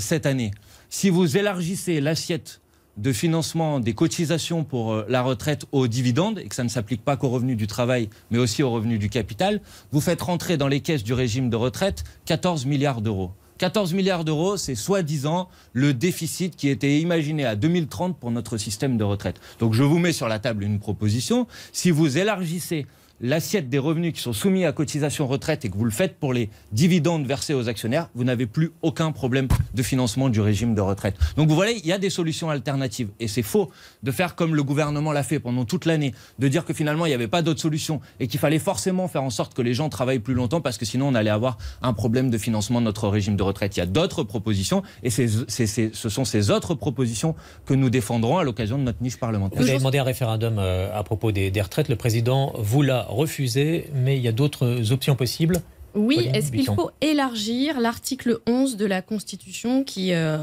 cette 0.00 0.26
année. 0.26 0.50
Si 0.90 1.10
vous 1.10 1.36
élargissez 1.36 2.00
l'assiette 2.00 2.60
de 2.96 3.12
financement 3.12 3.80
des 3.80 3.94
cotisations 3.94 4.64
pour 4.64 4.92
euh, 4.92 5.06
la 5.08 5.22
retraite 5.22 5.66
aux 5.72 5.88
dividendes, 5.88 6.38
et 6.38 6.46
que 6.46 6.54
ça 6.54 6.64
ne 6.64 6.68
s'applique 6.68 7.04
pas 7.04 7.16
qu'aux 7.16 7.30
revenus 7.30 7.56
du 7.56 7.66
travail, 7.66 8.08
mais 8.30 8.38
aussi 8.38 8.62
aux 8.62 8.70
revenus 8.70 8.98
du 8.98 9.08
capital, 9.08 9.60
vous 9.92 10.00
faites 10.00 10.20
rentrer 10.20 10.56
dans 10.56 10.68
les 10.68 10.80
caisses 10.80 11.04
du 11.04 11.12
régime 11.12 11.50
de 11.50 11.56
retraite 11.56 12.04
14 12.26 12.66
milliards 12.66 13.00
d'euros. 13.00 13.32
14 13.58 13.94
milliards 13.94 14.24
d'euros, 14.24 14.56
c'est 14.56 14.74
soi-disant 14.74 15.48
le 15.72 15.94
déficit 15.94 16.56
qui 16.56 16.68
était 16.68 16.98
imaginé 16.98 17.44
à 17.44 17.54
2030 17.54 18.18
pour 18.18 18.32
notre 18.32 18.56
système 18.56 18.96
de 18.96 19.04
retraite. 19.04 19.40
Donc 19.60 19.72
je 19.72 19.84
vous 19.84 19.98
mets 19.98 20.12
sur 20.12 20.26
la 20.26 20.40
table 20.40 20.64
une 20.64 20.80
proposition. 20.80 21.46
Si 21.70 21.92
vous 21.92 22.18
élargissez 22.18 22.86
l'assiette 23.22 23.68
des 23.68 23.78
revenus 23.78 24.12
qui 24.12 24.20
sont 24.20 24.32
soumis 24.32 24.64
à 24.64 24.72
cotisation 24.72 25.26
retraite 25.26 25.64
et 25.64 25.70
que 25.70 25.76
vous 25.76 25.84
le 25.84 25.90
faites 25.90 26.18
pour 26.18 26.32
les 26.32 26.50
dividendes 26.72 27.24
versés 27.24 27.54
aux 27.54 27.68
actionnaires, 27.68 28.10
vous 28.14 28.24
n'avez 28.24 28.46
plus 28.46 28.72
aucun 28.82 29.12
problème 29.12 29.48
de 29.72 29.82
financement 29.82 30.28
du 30.28 30.40
régime 30.40 30.74
de 30.74 30.80
retraite. 30.80 31.14
Donc 31.36 31.48
vous 31.48 31.54
voyez, 31.54 31.78
il 31.78 31.86
y 31.86 31.92
a 31.92 31.98
des 31.98 32.10
solutions 32.10 32.50
alternatives. 32.50 33.08
Et 33.20 33.28
c'est 33.28 33.42
faux 33.42 33.70
de 34.02 34.10
faire 34.10 34.34
comme 34.34 34.54
le 34.54 34.64
gouvernement 34.64 35.12
l'a 35.12 35.22
fait 35.22 35.38
pendant 35.38 35.64
toute 35.64 35.86
l'année, 35.86 36.12
de 36.40 36.48
dire 36.48 36.64
que 36.64 36.74
finalement 36.74 37.06
il 37.06 37.10
n'y 37.10 37.14
avait 37.14 37.28
pas 37.28 37.42
d'autre 37.42 37.60
solution 37.60 38.00
et 38.18 38.26
qu'il 38.26 38.40
fallait 38.40 38.58
forcément 38.58 39.06
faire 39.06 39.22
en 39.22 39.30
sorte 39.30 39.54
que 39.54 39.62
les 39.62 39.72
gens 39.72 39.88
travaillent 39.88 40.18
plus 40.18 40.34
longtemps 40.34 40.60
parce 40.60 40.76
que 40.76 40.84
sinon 40.84 41.08
on 41.08 41.14
allait 41.14 41.30
avoir 41.30 41.58
un 41.80 41.92
problème 41.92 42.28
de 42.28 42.38
financement 42.38 42.80
de 42.80 42.86
notre 42.86 43.08
régime 43.08 43.36
de 43.36 43.42
retraite. 43.44 43.76
Il 43.76 43.80
y 43.80 43.82
a 43.82 43.86
d'autres 43.86 44.24
propositions 44.24 44.82
et 45.04 45.10
ce 45.10 46.08
sont 46.08 46.24
ces 46.24 46.50
autres 46.50 46.74
propositions 46.74 47.36
que 47.66 47.74
nous 47.74 47.88
défendrons 47.88 48.38
à 48.38 48.44
l'occasion 48.44 48.78
de 48.78 48.82
notre 48.82 49.00
niche 49.00 49.16
parlementaire. 49.16 49.60
Vous 49.60 49.68
avez 49.68 49.78
demandé 49.78 49.98
un 49.98 50.04
référendum 50.04 50.56
euh, 50.58 50.90
à 50.92 51.04
propos 51.04 51.30
des, 51.30 51.50
des 51.50 51.60
retraites. 51.60 51.88
Le 51.88 51.96
président 51.96 52.52
vous 52.56 52.82
l'a 52.82 53.11
refusé, 53.12 53.88
mais 53.94 54.16
il 54.16 54.22
y 54.22 54.28
a 54.28 54.32
d'autres 54.32 54.92
options 54.92 55.14
possibles. 55.16 55.60
Oui, 55.94 56.30
est-ce 56.32 56.50
qu'il 56.52 56.64
faut 56.64 56.90
élargir 57.02 57.78
l'article 57.78 58.38
11 58.46 58.76
de 58.78 58.86
la 58.86 59.02
Constitution 59.02 59.84
qui 59.84 60.14
euh, 60.14 60.38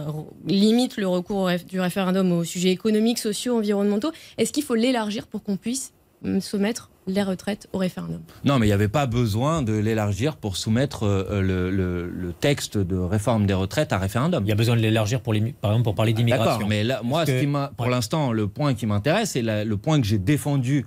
limite 0.45 0.97
le 0.97 1.07
recours 1.07 1.49
du 1.67 1.79
référendum 1.79 2.31
aux 2.31 2.43
sujets 2.43 2.69
économiques, 2.69 3.17
sociaux, 3.17 3.57
environnementaux? 3.57 4.11
Est-ce 4.37 4.53
qu'il 4.53 4.63
faut 4.63 4.75
l'élargir 4.75 5.25
pour 5.25 5.41
qu'on 5.41 5.57
puisse 5.57 5.91
hum, 6.23 6.39
soumettre 6.39 6.91
les 7.07 7.23
retraites 7.23 7.67
au 7.73 7.79
référendum? 7.79 8.21
Non, 8.45 8.59
mais 8.59 8.67
il 8.67 8.69
n'y 8.69 8.73
avait 8.73 8.87
pas 8.87 9.07
besoin 9.07 9.63
de 9.63 9.73
l'élargir 9.73 10.35
pour 10.37 10.55
soumettre 10.55 11.01
euh, 11.07 11.41
le, 11.41 11.71
le- 11.71 12.07
le 12.07 12.31
texte 12.31 12.77
de 12.77 12.95
réforme 12.97 13.47
des 13.47 13.55
retraites 13.55 13.91
à 13.91 13.97
référendum. 13.97 14.43
Il 14.45 14.49
y 14.49 14.51
a 14.51 14.55
besoin 14.55 14.75
de 14.75 14.81
l'élargir, 14.81 15.21
pour 15.21 15.33
les- 15.33 15.41
par 15.59 15.71
exemple, 15.71 15.85
pour 15.85 15.95
parler 15.95 16.13
d'immigration. 16.13 16.53
D'accord, 16.53 16.67
mais 16.69 16.83
là, 16.83 17.01
moi, 17.03 17.21
Parce 17.21 17.31
ce 17.31 17.35
que- 17.37 17.39
qui 17.39 17.47
m'a, 17.47 17.71
pour 17.75 17.87
ouais. 17.87 17.91
l'instant, 17.91 18.31
le 18.31 18.47
point 18.47 18.75
qui 18.75 18.85
m'intéresse, 18.85 19.35
et 19.35 19.41
la- 19.41 19.65
le 19.65 19.77
point 19.77 19.99
que 19.99 20.05
j'ai 20.05 20.19
défendu 20.19 20.85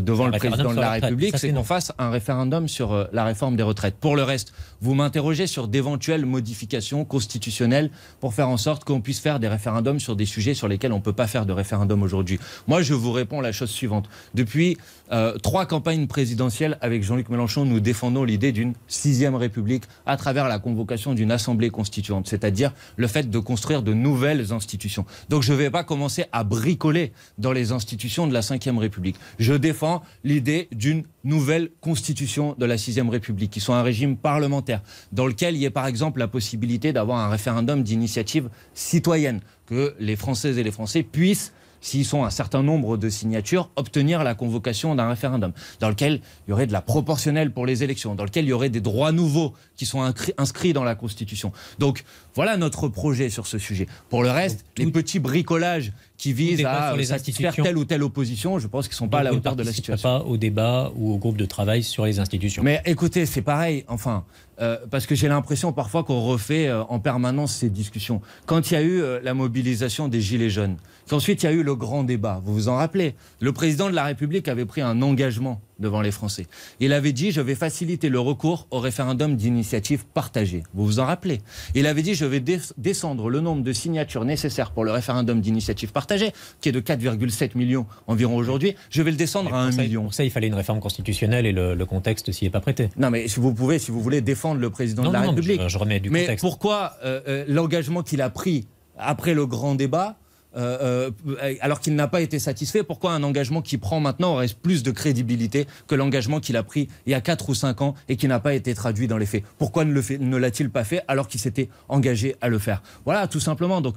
devant 0.00 0.24
Un 0.24 0.28
le 0.28 0.32
référendum 0.32 0.66
président 0.66 0.74
de 0.74 0.80
la. 0.80 0.90
République, 0.90 1.38
c'est 1.38 1.52
qu'on 1.52 1.64
fasse 1.64 1.92
un 1.98 2.10
référendum 2.10 2.68
sur 2.68 2.92
euh, 2.92 3.04
la 3.12 3.24
réforme 3.24 3.56
des 3.56 3.62
retraites. 3.62 3.96
Pour 3.96 4.16
le 4.16 4.22
reste, 4.22 4.52
vous 4.80 4.94
m'interrogez 4.94 5.46
sur 5.46 5.68
d'éventuelles 5.68 6.26
modifications 6.26 7.04
constitutionnelles 7.04 7.90
pour 8.20 8.34
faire 8.34 8.48
en 8.48 8.56
sorte 8.56 8.84
qu'on 8.84 9.00
puisse 9.00 9.20
faire 9.20 9.40
des 9.40 9.48
référendums 9.48 10.00
sur 10.00 10.16
des 10.16 10.26
sujets 10.26 10.54
sur 10.54 10.68
lesquels 10.68 10.92
on 10.92 10.98
ne 10.98 11.02
peut 11.02 11.12
pas 11.12 11.26
faire 11.26 11.46
de 11.46 11.52
référendum 11.52 12.02
aujourd'hui. 12.02 12.38
Moi, 12.66 12.82
je 12.82 12.94
vous 12.94 13.12
réponds 13.12 13.40
la 13.40 13.52
chose 13.52 13.70
suivante. 13.70 14.08
Depuis 14.34 14.76
euh, 15.12 15.38
trois 15.38 15.66
campagnes 15.66 16.06
présidentielles 16.06 16.78
avec 16.80 17.02
Jean-Luc 17.02 17.28
Mélenchon, 17.28 17.64
nous 17.64 17.80
défendons 17.80 18.24
l'idée 18.24 18.52
d'une 18.52 18.74
sixième 18.88 19.34
République 19.34 19.84
à 20.04 20.16
travers 20.16 20.48
la 20.48 20.58
convocation 20.58 21.14
d'une 21.14 21.30
assemblée 21.30 21.70
constituante, 21.70 22.28
c'est-à-dire 22.28 22.72
le 22.96 23.06
fait 23.06 23.30
de 23.30 23.38
construire 23.38 23.82
de 23.82 23.94
nouvelles 23.94 24.52
institutions. 24.52 25.06
Donc 25.28 25.42
je 25.42 25.52
ne 25.52 25.58
vais 25.58 25.70
pas 25.70 25.84
commencer 25.84 26.24
à 26.32 26.44
bricoler 26.44 27.12
dans 27.38 27.52
les 27.52 27.72
institutions 27.72 28.26
de 28.26 28.32
la 28.32 28.42
cinquième 28.42 28.78
République. 28.78 29.16
Je 29.38 29.54
défends 29.54 30.02
l'idée 30.24 30.68
d'une 30.72 31.04
nouvelle 31.26 31.70
constitution 31.80 32.54
de 32.56 32.64
la 32.64 32.78
sixième 32.78 33.10
République, 33.10 33.50
qui 33.50 33.60
soit 33.60 33.76
un 33.76 33.82
régime 33.82 34.16
parlementaire, 34.16 34.80
dans 35.12 35.26
lequel 35.26 35.56
il 35.56 35.62
y 35.62 35.64
ait 35.64 35.70
par 35.70 35.86
exemple 35.86 36.20
la 36.20 36.28
possibilité 36.28 36.92
d'avoir 36.92 37.18
un 37.18 37.28
référendum 37.28 37.82
d'initiative 37.82 38.48
citoyenne, 38.74 39.40
que 39.66 39.94
les 39.98 40.16
Françaises 40.16 40.58
et 40.58 40.62
les 40.62 40.70
Français 40.70 41.02
puissent 41.02 41.52
s'ils 41.80 42.04
sont 42.04 42.24
un 42.24 42.30
certain 42.30 42.62
nombre 42.62 42.96
de 42.96 43.08
signatures, 43.08 43.70
obtenir 43.76 44.24
la 44.24 44.34
convocation 44.34 44.94
d'un 44.94 45.08
référendum, 45.08 45.52
dans 45.80 45.88
lequel 45.88 46.20
il 46.46 46.50
y 46.50 46.52
aurait 46.52 46.66
de 46.66 46.72
la 46.72 46.82
proportionnelle 46.82 47.52
pour 47.52 47.66
les 47.66 47.84
élections, 47.84 48.14
dans 48.14 48.24
lequel 48.24 48.44
il 48.44 48.48
y 48.48 48.52
aurait 48.52 48.70
des 48.70 48.80
droits 48.80 49.12
nouveaux 49.12 49.54
qui 49.76 49.86
sont 49.86 50.02
inscrits 50.38 50.72
dans 50.72 50.84
la 50.84 50.94
Constitution. 50.94 51.52
Donc 51.78 52.04
voilà 52.34 52.56
notre 52.56 52.88
projet 52.88 53.30
sur 53.30 53.46
ce 53.46 53.58
sujet. 53.58 53.86
Pour 54.08 54.22
le 54.22 54.30
reste, 54.30 54.64
Donc, 54.76 54.86
les 54.86 54.92
petits 54.92 55.18
bricolages 55.18 55.92
qui 56.18 56.32
visent 56.32 56.64
à 56.64 56.88
sur 56.88 56.96
les 56.96 57.04
satisfaire 57.06 57.54
telle 57.54 57.76
ou 57.76 57.84
telle 57.84 58.02
opposition, 58.02 58.58
je 58.58 58.66
pense 58.66 58.88
qu'ils 58.88 58.94
ne 58.94 58.98
sont 58.98 59.08
pas 59.08 59.18
à 59.18 59.22
la 59.22 59.32
hauteur 59.32 59.56
de 59.56 59.62
la 59.62 59.72
situation. 59.72 60.08
pas 60.08 60.24
au 60.24 60.36
débat 60.36 60.92
ou 60.96 61.12
au 61.12 61.18
groupe 61.18 61.36
de 61.36 61.44
travail 61.44 61.82
sur 61.82 62.06
les 62.06 62.18
institutions. 62.18 62.62
Mais 62.62 62.82
écoutez, 62.86 63.26
c'est 63.26 63.42
pareil, 63.42 63.84
enfin, 63.88 64.24
euh, 64.60 64.78
parce 64.90 65.06
que 65.06 65.14
j'ai 65.14 65.28
l'impression 65.28 65.72
parfois 65.72 66.04
qu'on 66.04 66.22
refait 66.22 66.68
euh, 66.68 66.82
en 66.84 66.98
permanence 66.98 67.54
ces 67.54 67.68
discussions. 67.68 68.22
Quand 68.46 68.70
il 68.70 68.74
y 68.74 68.76
a 68.76 68.82
eu 68.82 69.02
euh, 69.02 69.20
la 69.22 69.34
mobilisation 69.34 70.08
des 70.08 70.20
Gilets 70.20 70.50
jaunes, 70.50 70.76
Qu'ensuite, 71.08 71.42
il 71.42 71.46
y 71.46 71.48
a 71.48 71.52
eu 71.52 71.62
le 71.62 71.76
grand 71.76 72.02
débat. 72.02 72.42
Vous 72.44 72.52
vous 72.52 72.68
en 72.68 72.76
rappelez? 72.76 73.14
Le 73.40 73.52
président 73.52 73.88
de 73.88 73.94
la 73.94 74.04
République 74.04 74.48
avait 74.48 74.64
pris 74.64 74.80
un 74.80 75.02
engagement 75.02 75.60
devant 75.78 76.00
les 76.00 76.10
Français. 76.10 76.46
Il 76.80 76.92
avait 76.92 77.12
dit 77.12 77.32
je 77.32 77.40
vais 77.40 77.54
faciliter 77.54 78.08
le 78.08 78.18
recours 78.18 78.66
au 78.70 78.80
référendum 78.80 79.36
d'initiative 79.36 80.04
partagée. 80.06 80.62
Vous 80.74 80.84
vous 80.84 80.98
en 81.00 81.04
rappelez? 81.04 81.40
Il 81.74 81.86
avait 81.86 82.02
dit 82.02 82.14
je 82.14 82.24
vais 82.24 82.42
descendre 82.76 83.28
le 83.30 83.40
nombre 83.40 83.62
de 83.62 83.72
signatures 83.72 84.24
nécessaires 84.24 84.70
pour 84.72 84.84
le 84.84 84.90
référendum 84.90 85.40
d'initiative 85.40 85.92
partagée, 85.92 86.32
qui 86.60 86.70
est 86.70 86.72
de 86.72 86.80
4,7 86.80 87.56
millions 87.56 87.86
environ 88.06 88.36
aujourd'hui. 88.36 88.74
Je 88.90 89.02
vais 89.02 89.10
le 89.10 89.16
descendre 89.16 89.54
à 89.54 89.60
1 89.60 89.72
million. 89.72 90.04
Pour 90.04 90.14
ça, 90.14 90.24
il 90.24 90.30
fallait 90.30 90.48
une 90.48 90.54
réforme 90.54 90.80
constitutionnelle 90.80 91.46
et 91.46 91.52
le, 91.52 91.86
contexte 91.86 92.32
s'y 92.32 92.46
est 92.46 92.50
pas 92.50 92.60
prêté. 92.60 92.88
Non, 92.96 93.10
mais 93.10 93.28
si 93.28 93.38
vous 93.38 93.54
pouvez, 93.54 93.78
si 93.78 93.92
vous 93.92 94.00
voulez 94.00 94.20
défendre 94.20 94.60
le 94.60 94.70
président 94.70 95.04
de 95.04 95.12
la 95.12 95.20
République. 95.20 95.62
Je, 95.62 95.68
je, 95.68 95.78
remets 95.78 96.00
du 96.00 96.10
mais 96.10 96.36
pourquoi 96.40 96.94
euh, 97.04 97.20
euh, 97.28 97.44
l'engagement 97.46 98.02
qu'il 98.02 98.20
a 98.22 98.30
pris 98.30 98.66
après 98.98 99.34
le 99.34 99.46
grand 99.46 99.76
débat 99.76 100.16
euh, 100.56 101.10
euh, 101.28 101.54
alors 101.60 101.80
qu'il 101.80 101.94
n'a 101.94 102.08
pas 102.08 102.20
été 102.20 102.38
satisfait, 102.38 102.82
pourquoi 102.82 103.12
un 103.12 103.22
engagement 103.22 103.62
qui 103.62 103.78
prend 103.78 104.00
maintenant 104.00 104.34
aurait 104.34 104.48
plus 104.62 104.82
de 104.82 104.90
crédibilité 104.90 105.66
que 105.86 105.94
l'engagement 105.94 106.40
qu'il 106.40 106.56
a 106.56 106.62
pris 106.62 106.88
il 107.06 107.12
y 107.12 107.14
a 107.14 107.20
4 107.20 107.48
ou 107.48 107.54
5 107.54 107.82
ans 107.82 107.94
et 108.08 108.16
qui 108.16 108.28
n'a 108.28 108.40
pas 108.40 108.54
été 108.54 108.74
traduit 108.74 109.06
dans 109.06 109.18
les 109.18 109.26
faits? 109.26 109.44
Pourquoi 109.58 109.84
ne 109.84 110.36
l'a-t-il 110.36 110.70
pas 110.70 110.84
fait 110.84 111.02
alors 111.08 111.28
qu'il 111.28 111.40
s'était 111.40 111.68
engagé 111.88 112.36
à 112.40 112.48
le 112.48 112.58
faire? 112.58 112.82
Voilà, 113.04 113.26
tout 113.26 113.40
simplement. 113.40 113.80
Donc, 113.80 113.96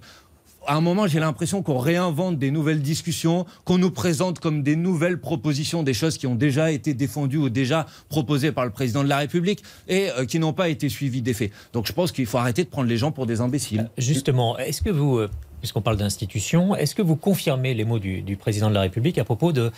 à 0.67 0.75
un 0.75 0.81
moment, 0.81 1.07
j'ai 1.07 1.19
l'impression 1.19 1.63
qu'on 1.63 1.77
réinvente 1.77 2.37
des 2.37 2.51
nouvelles 2.51 2.81
discussions, 2.81 3.45
qu'on 3.63 3.77
nous 3.77 3.91
présente 3.91 4.39
comme 4.39 4.61
des 4.61 4.75
nouvelles 4.75 5.19
propositions, 5.19 5.83
des 5.83 5.93
choses 5.93 6.17
qui 6.17 6.27
ont 6.27 6.35
déjà 6.35 6.71
été 6.71 6.93
défendues 6.93 7.37
ou 7.37 7.49
déjà 7.49 7.85
proposées 8.09 8.51
par 8.51 8.65
le 8.65 8.71
président 8.71 9.03
de 9.03 9.09
la 9.09 9.17
République 9.17 9.63
et 9.87 10.09
euh, 10.11 10.25
qui 10.25 10.39
n'ont 10.39 10.53
pas 10.53 10.69
été 10.69 10.89
suivies 10.89 11.21
des 11.21 11.33
faits. 11.33 11.51
Donc 11.73 11.87
je 11.87 11.93
pense 11.93 12.11
qu'il 12.11 12.25
faut 12.25 12.37
arrêter 12.37 12.63
de 12.63 12.69
prendre 12.69 12.89
les 12.89 12.97
gens 12.97 13.11
pour 13.11 13.25
des 13.25 13.41
imbéciles. 13.41 13.89
Justement, 13.97 14.57
est-ce 14.57 14.81
que 14.81 14.89
vous 14.89 15.21
puisqu'on 15.59 15.81
parle 15.81 15.97
d'institution, 15.97 16.75
est-ce 16.75 16.95
que 16.95 17.01
vous 17.01 17.15
confirmez 17.15 17.73
les 17.73 17.85
mots 17.85 17.99
du, 17.99 18.37
président 18.37 18.69
de 18.69 18.73
la 18.73 18.81
République 18.81 19.17
à 19.17 19.23
propos 19.23 19.51
de 19.51 19.71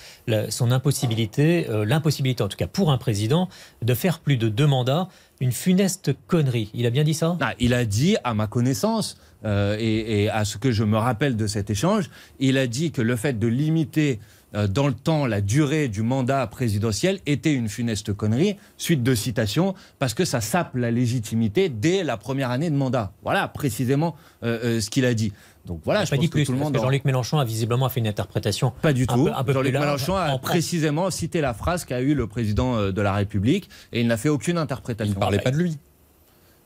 son 0.50 0.72
impossibilité, 0.72 1.70
euh, 1.70 1.86
l'impossibilité 1.86 2.44
en 2.44 2.48
tout 2.48 2.58
cas 2.58 2.68
pour 2.68 2.92
un 2.92 2.98
président, 2.98 3.50
de 3.82 3.94
faire 3.94 4.20
plus 4.20 4.38
de 4.38 4.50
deux 4.50 4.68
mandats 4.68 5.10
Une 5.40 5.52
funeste 5.52 6.14
connerie? 6.28 6.70
Il 6.74 6.86
a 6.86 6.90
bien 6.90 7.04
dit 7.04 7.14
ça? 7.14 7.38
Ah, 7.42 7.54
Il 7.60 7.74
a 7.74 7.86
dit, 7.86 8.16
à 8.24 8.34
ma 8.34 8.48
connaissance, 8.48 9.18
euh, 9.44 9.76
et, 9.80 10.30
à 10.30 10.46
ce 10.46 10.58
que 10.58 10.72
je 10.72 10.84
me 10.84 10.98
rappelle 10.98 11.36
de 11.36 11.48
cet 11.48 11.70
échange, 11.70 12.10
il 12.40 12.58
a 12.58 12.68
dit 12.68 12.92
que 12.92 13.02
le 13.02 13.16
fait 13.16 13.40
de 13.40 13.48
limiter 13.48 14.20
euh, 14.54 14.68
dans 14.68 14.88
le 14.88 14.94
temps 14.94 15.26
la 15.26 15.42
durée 15.42 15.88
du 15.88 16.04
mandat 16.04 16.46
présidentiel 16.46 17.20
était 17.26 17.54
une 17.54 17.70
funeste 17.70 18.14
connerie, 18.14 18.58
suite 18.78 19.02
de 19.02 19.16
citation, 19.16 19.74
parce 19.98 20.14
que 20.14 20.26
ça 20.26 20.42
sape 20.42 20.76
la 20.76 20.92
légitimité 20.92 21.70
dès 21.70 22.04
la 22.04 22.18
première 22.18 22.52
année 22.52 22.70
de 22.70 22.76
mandat. 22.76 23.14
Voilà 23.24 23.48
précisément 23.48 24.16
ce 24.44 24.90
qu'il 24.90 25.06
a 25.06 25.14
dit. 25.14 25.34
Donc 25.66 25.82
voilà, 25.84 26.06
je 26.06 26.10
pas 26.10 26.16
pense 26.16 26.24
dit 26.24 26.30
plus, 26.30 26.46
tout 26.46 26.52
le 26.52 26.58
monde. 26.58 26.76
Jean-Luc 26.76 27.06
Mélenchon 27.06 27.40
a 27.40 27.46
visiblement 27.46 27.88
fait 27.90 28.00
une 28.00 28.08
interprétation. 28.08 28.74
Pas 28.82 28.94
du 28.94 29.08
tout. 29.08 29.30
Jean-Luc 29.48 29.74
Mélenchon 29.74 30.16
a 30.16 30.38
précisément 30.40 31.10
cité 31.12 31.42
la 31.42 31.54
phrase 31.54 31.86
qu'a 31.86 32.02
eue 32.02 32.16
le 32.16 32.28
président 32.28 32.76
euh, 32.76 32.92
de 32.92 33.02
la 33.02 33.14
République 33.14 33.70
et 33.92 34.02
il 34.02 34.08
n'a 34.08 34.18
fait 34.18 34.30
aucune 34.30 34.58
interprétation. 34.58 35.14
Il 35.14 35.16
ne 35.16 35.20
parlait 35.20 35.40
pas 35.40 35.52
de 35.52 35.58
lui 35.58 35.78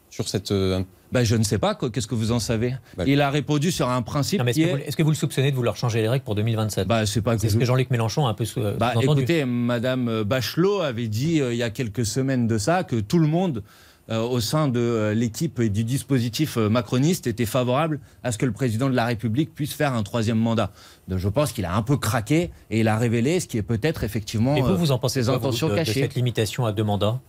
sur 0.09 0.29
cette. 0.29 0.51
Euh, 0.51 0.81
bah, 1.11 1.23
je 1.23 1.35
ne 1.35 1.43
sais 1.43 1.59
pas, 1.59 1.75
qu'est-ce 1.75 2.07
que 2.07 2.15
vous 2.15 2.31
en 2.31 2.39
savez? 2.39 2.75
Il 3.05 3.21
a 3.21 3.29
répondu 3.29 3.71
sur 3.71 3.89
un 3.89 4.01
principe. 4.01 4.41
est-ce, 4.47 4.95
que 4.95 5.03
vous, 5.03 5.11
le 5.11 5.15
soupçonnez 5.15 5.51
de 5.51 5.55
vouloir 5.55 5.77
changer 5.77 6.01
les 6.01 6.09
règles 6.09 6.25
pour 6.25 6.35
2027 6.35 6.87
bah, 6.87 7.05
C'est 7.05 7.21
pas 7.21 7.37
ce 7.37 7.55
que 7.55 7.65
Jean-Luc 7.65 7.91
Mélenchon 7.91 8.25
a 8.25 8.31
un 8.31 8.33
peu 8.33 8.45
euh, 8.57 8.75
bah, 8.77 8.93
Écoutez, 8.99 9.45
Madame 9.45 10.23
Bachelot 10.23 10.81
avait 10.81 11.07
dit 11.07 11.37
il 11.37 11.55
y 11.55 11.63
a 11.63 11.69
quelques 11.69 12.05
semaines 12.05 12.47
de 12.47 12.57
ça 12.57 12.83
que 12.83 12.95
tout 12.97 13.19
le 13.19 13.27
monde 13.27 13.63
euh, 14.11 14.21
au 14.21 14.39
sein 14.39 14.67
de 14.67 14.79
euh, 14.79 15.13
l'équipe 15.15 15.59
et 15.59 15.69
du 15.69 15.83
dispositif 15.83 16.57
euh, 16.57 16.69
macroniste 16.69 17.25
était 17.25 17.47
favorable 17.47 17.99
à 18.21 18.31
ce 18.31 18.37
que 18.37 18.45
le 18.45 18.51
président 18.51 18.87
de 18.87 18.95
la 18.95 19.05
République 19.05 19.55
puisse 19.55 19.73
faire 19.73 19.95
un 19.95 20.03
troisième 20.03 20.37
mandat. 20.37 20.71
Donc 21.07 21.17
je 21.17 21.27
pense 21.27 21.51
qu'il 21.51 21.65
a 21.65 21.75
un 21.75 21.81
peu 21.81 21.97
craqué 21.97 22.51
et 22.69 22.81
il 22.81 22.87
a 22.87 22.99
révélé 22.99 23.39
ce 23.39 23.47
qui 23.47 23.57
est 23.57 23.63
peut-être 23.63 24.03
effectivement 24.03 24.55
et 24.55 24.61
vous, 24.61 24.77
vous 24.77 24.91
en 24.91 24.99
pensez 24.99 25.23
ses 25.23 25.29
intentions 25.29 25.69
de, 25.69 25.75
cachées. 25.75 26.01
cette 26.01 26.13
limitation 26.13 26.67
à 26.67 26.71
deux 26.71 26.83
mandats 26.83 27.19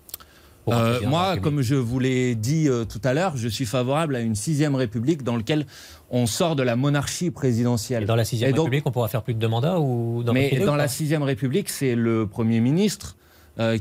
moi, 1.07 1.37
comme 1.37 1.63
je 1.63 1.77
vous 1.77 2.01
l'ai 2.01 2.35
dit 2.35 2.69
tout 2.89 3.01
à 3.05 3.15
l'heure, 3.15 3.37
je 3.37 3.47
suis 3.47 3.67
favorable 3.67 4.17
à 4.17 4.21
une 4.21 4.35
sixième 4.35 4.75
république 4.75 5.23
dans 5.23 5.37
laquelle 5.37 5.65
on 6.11 6.27
sort 6.27 6.57
de 6.57 6.65
la 6.65 6.75
monarchie 6.75 7.31
présidentielle. 7.31 8.03
Et 8.03 8.07
dans 8.07 8.17
la 8.17 8.25
sixième 8.25 8.53
république, 8.53 8.85
on 8.85 8.91
pourra 8.91 9.07
faire 9.07 9.23
plus 9.23 9.35
de 9.35 9.39
deux 9.39 9.47
mandats 9.47 9.79
ou 9.79 10.25
dans 10.25 10.33
Mais 10.33 10.59
dans 10.59 10.75
la 10.75 10.89
sixième 10.89 11.23
république, 11.23 11.69
c'est 11.69 11.95
le 11.95 12.27
premier 12.27 12.59
ministre 12.59 13.17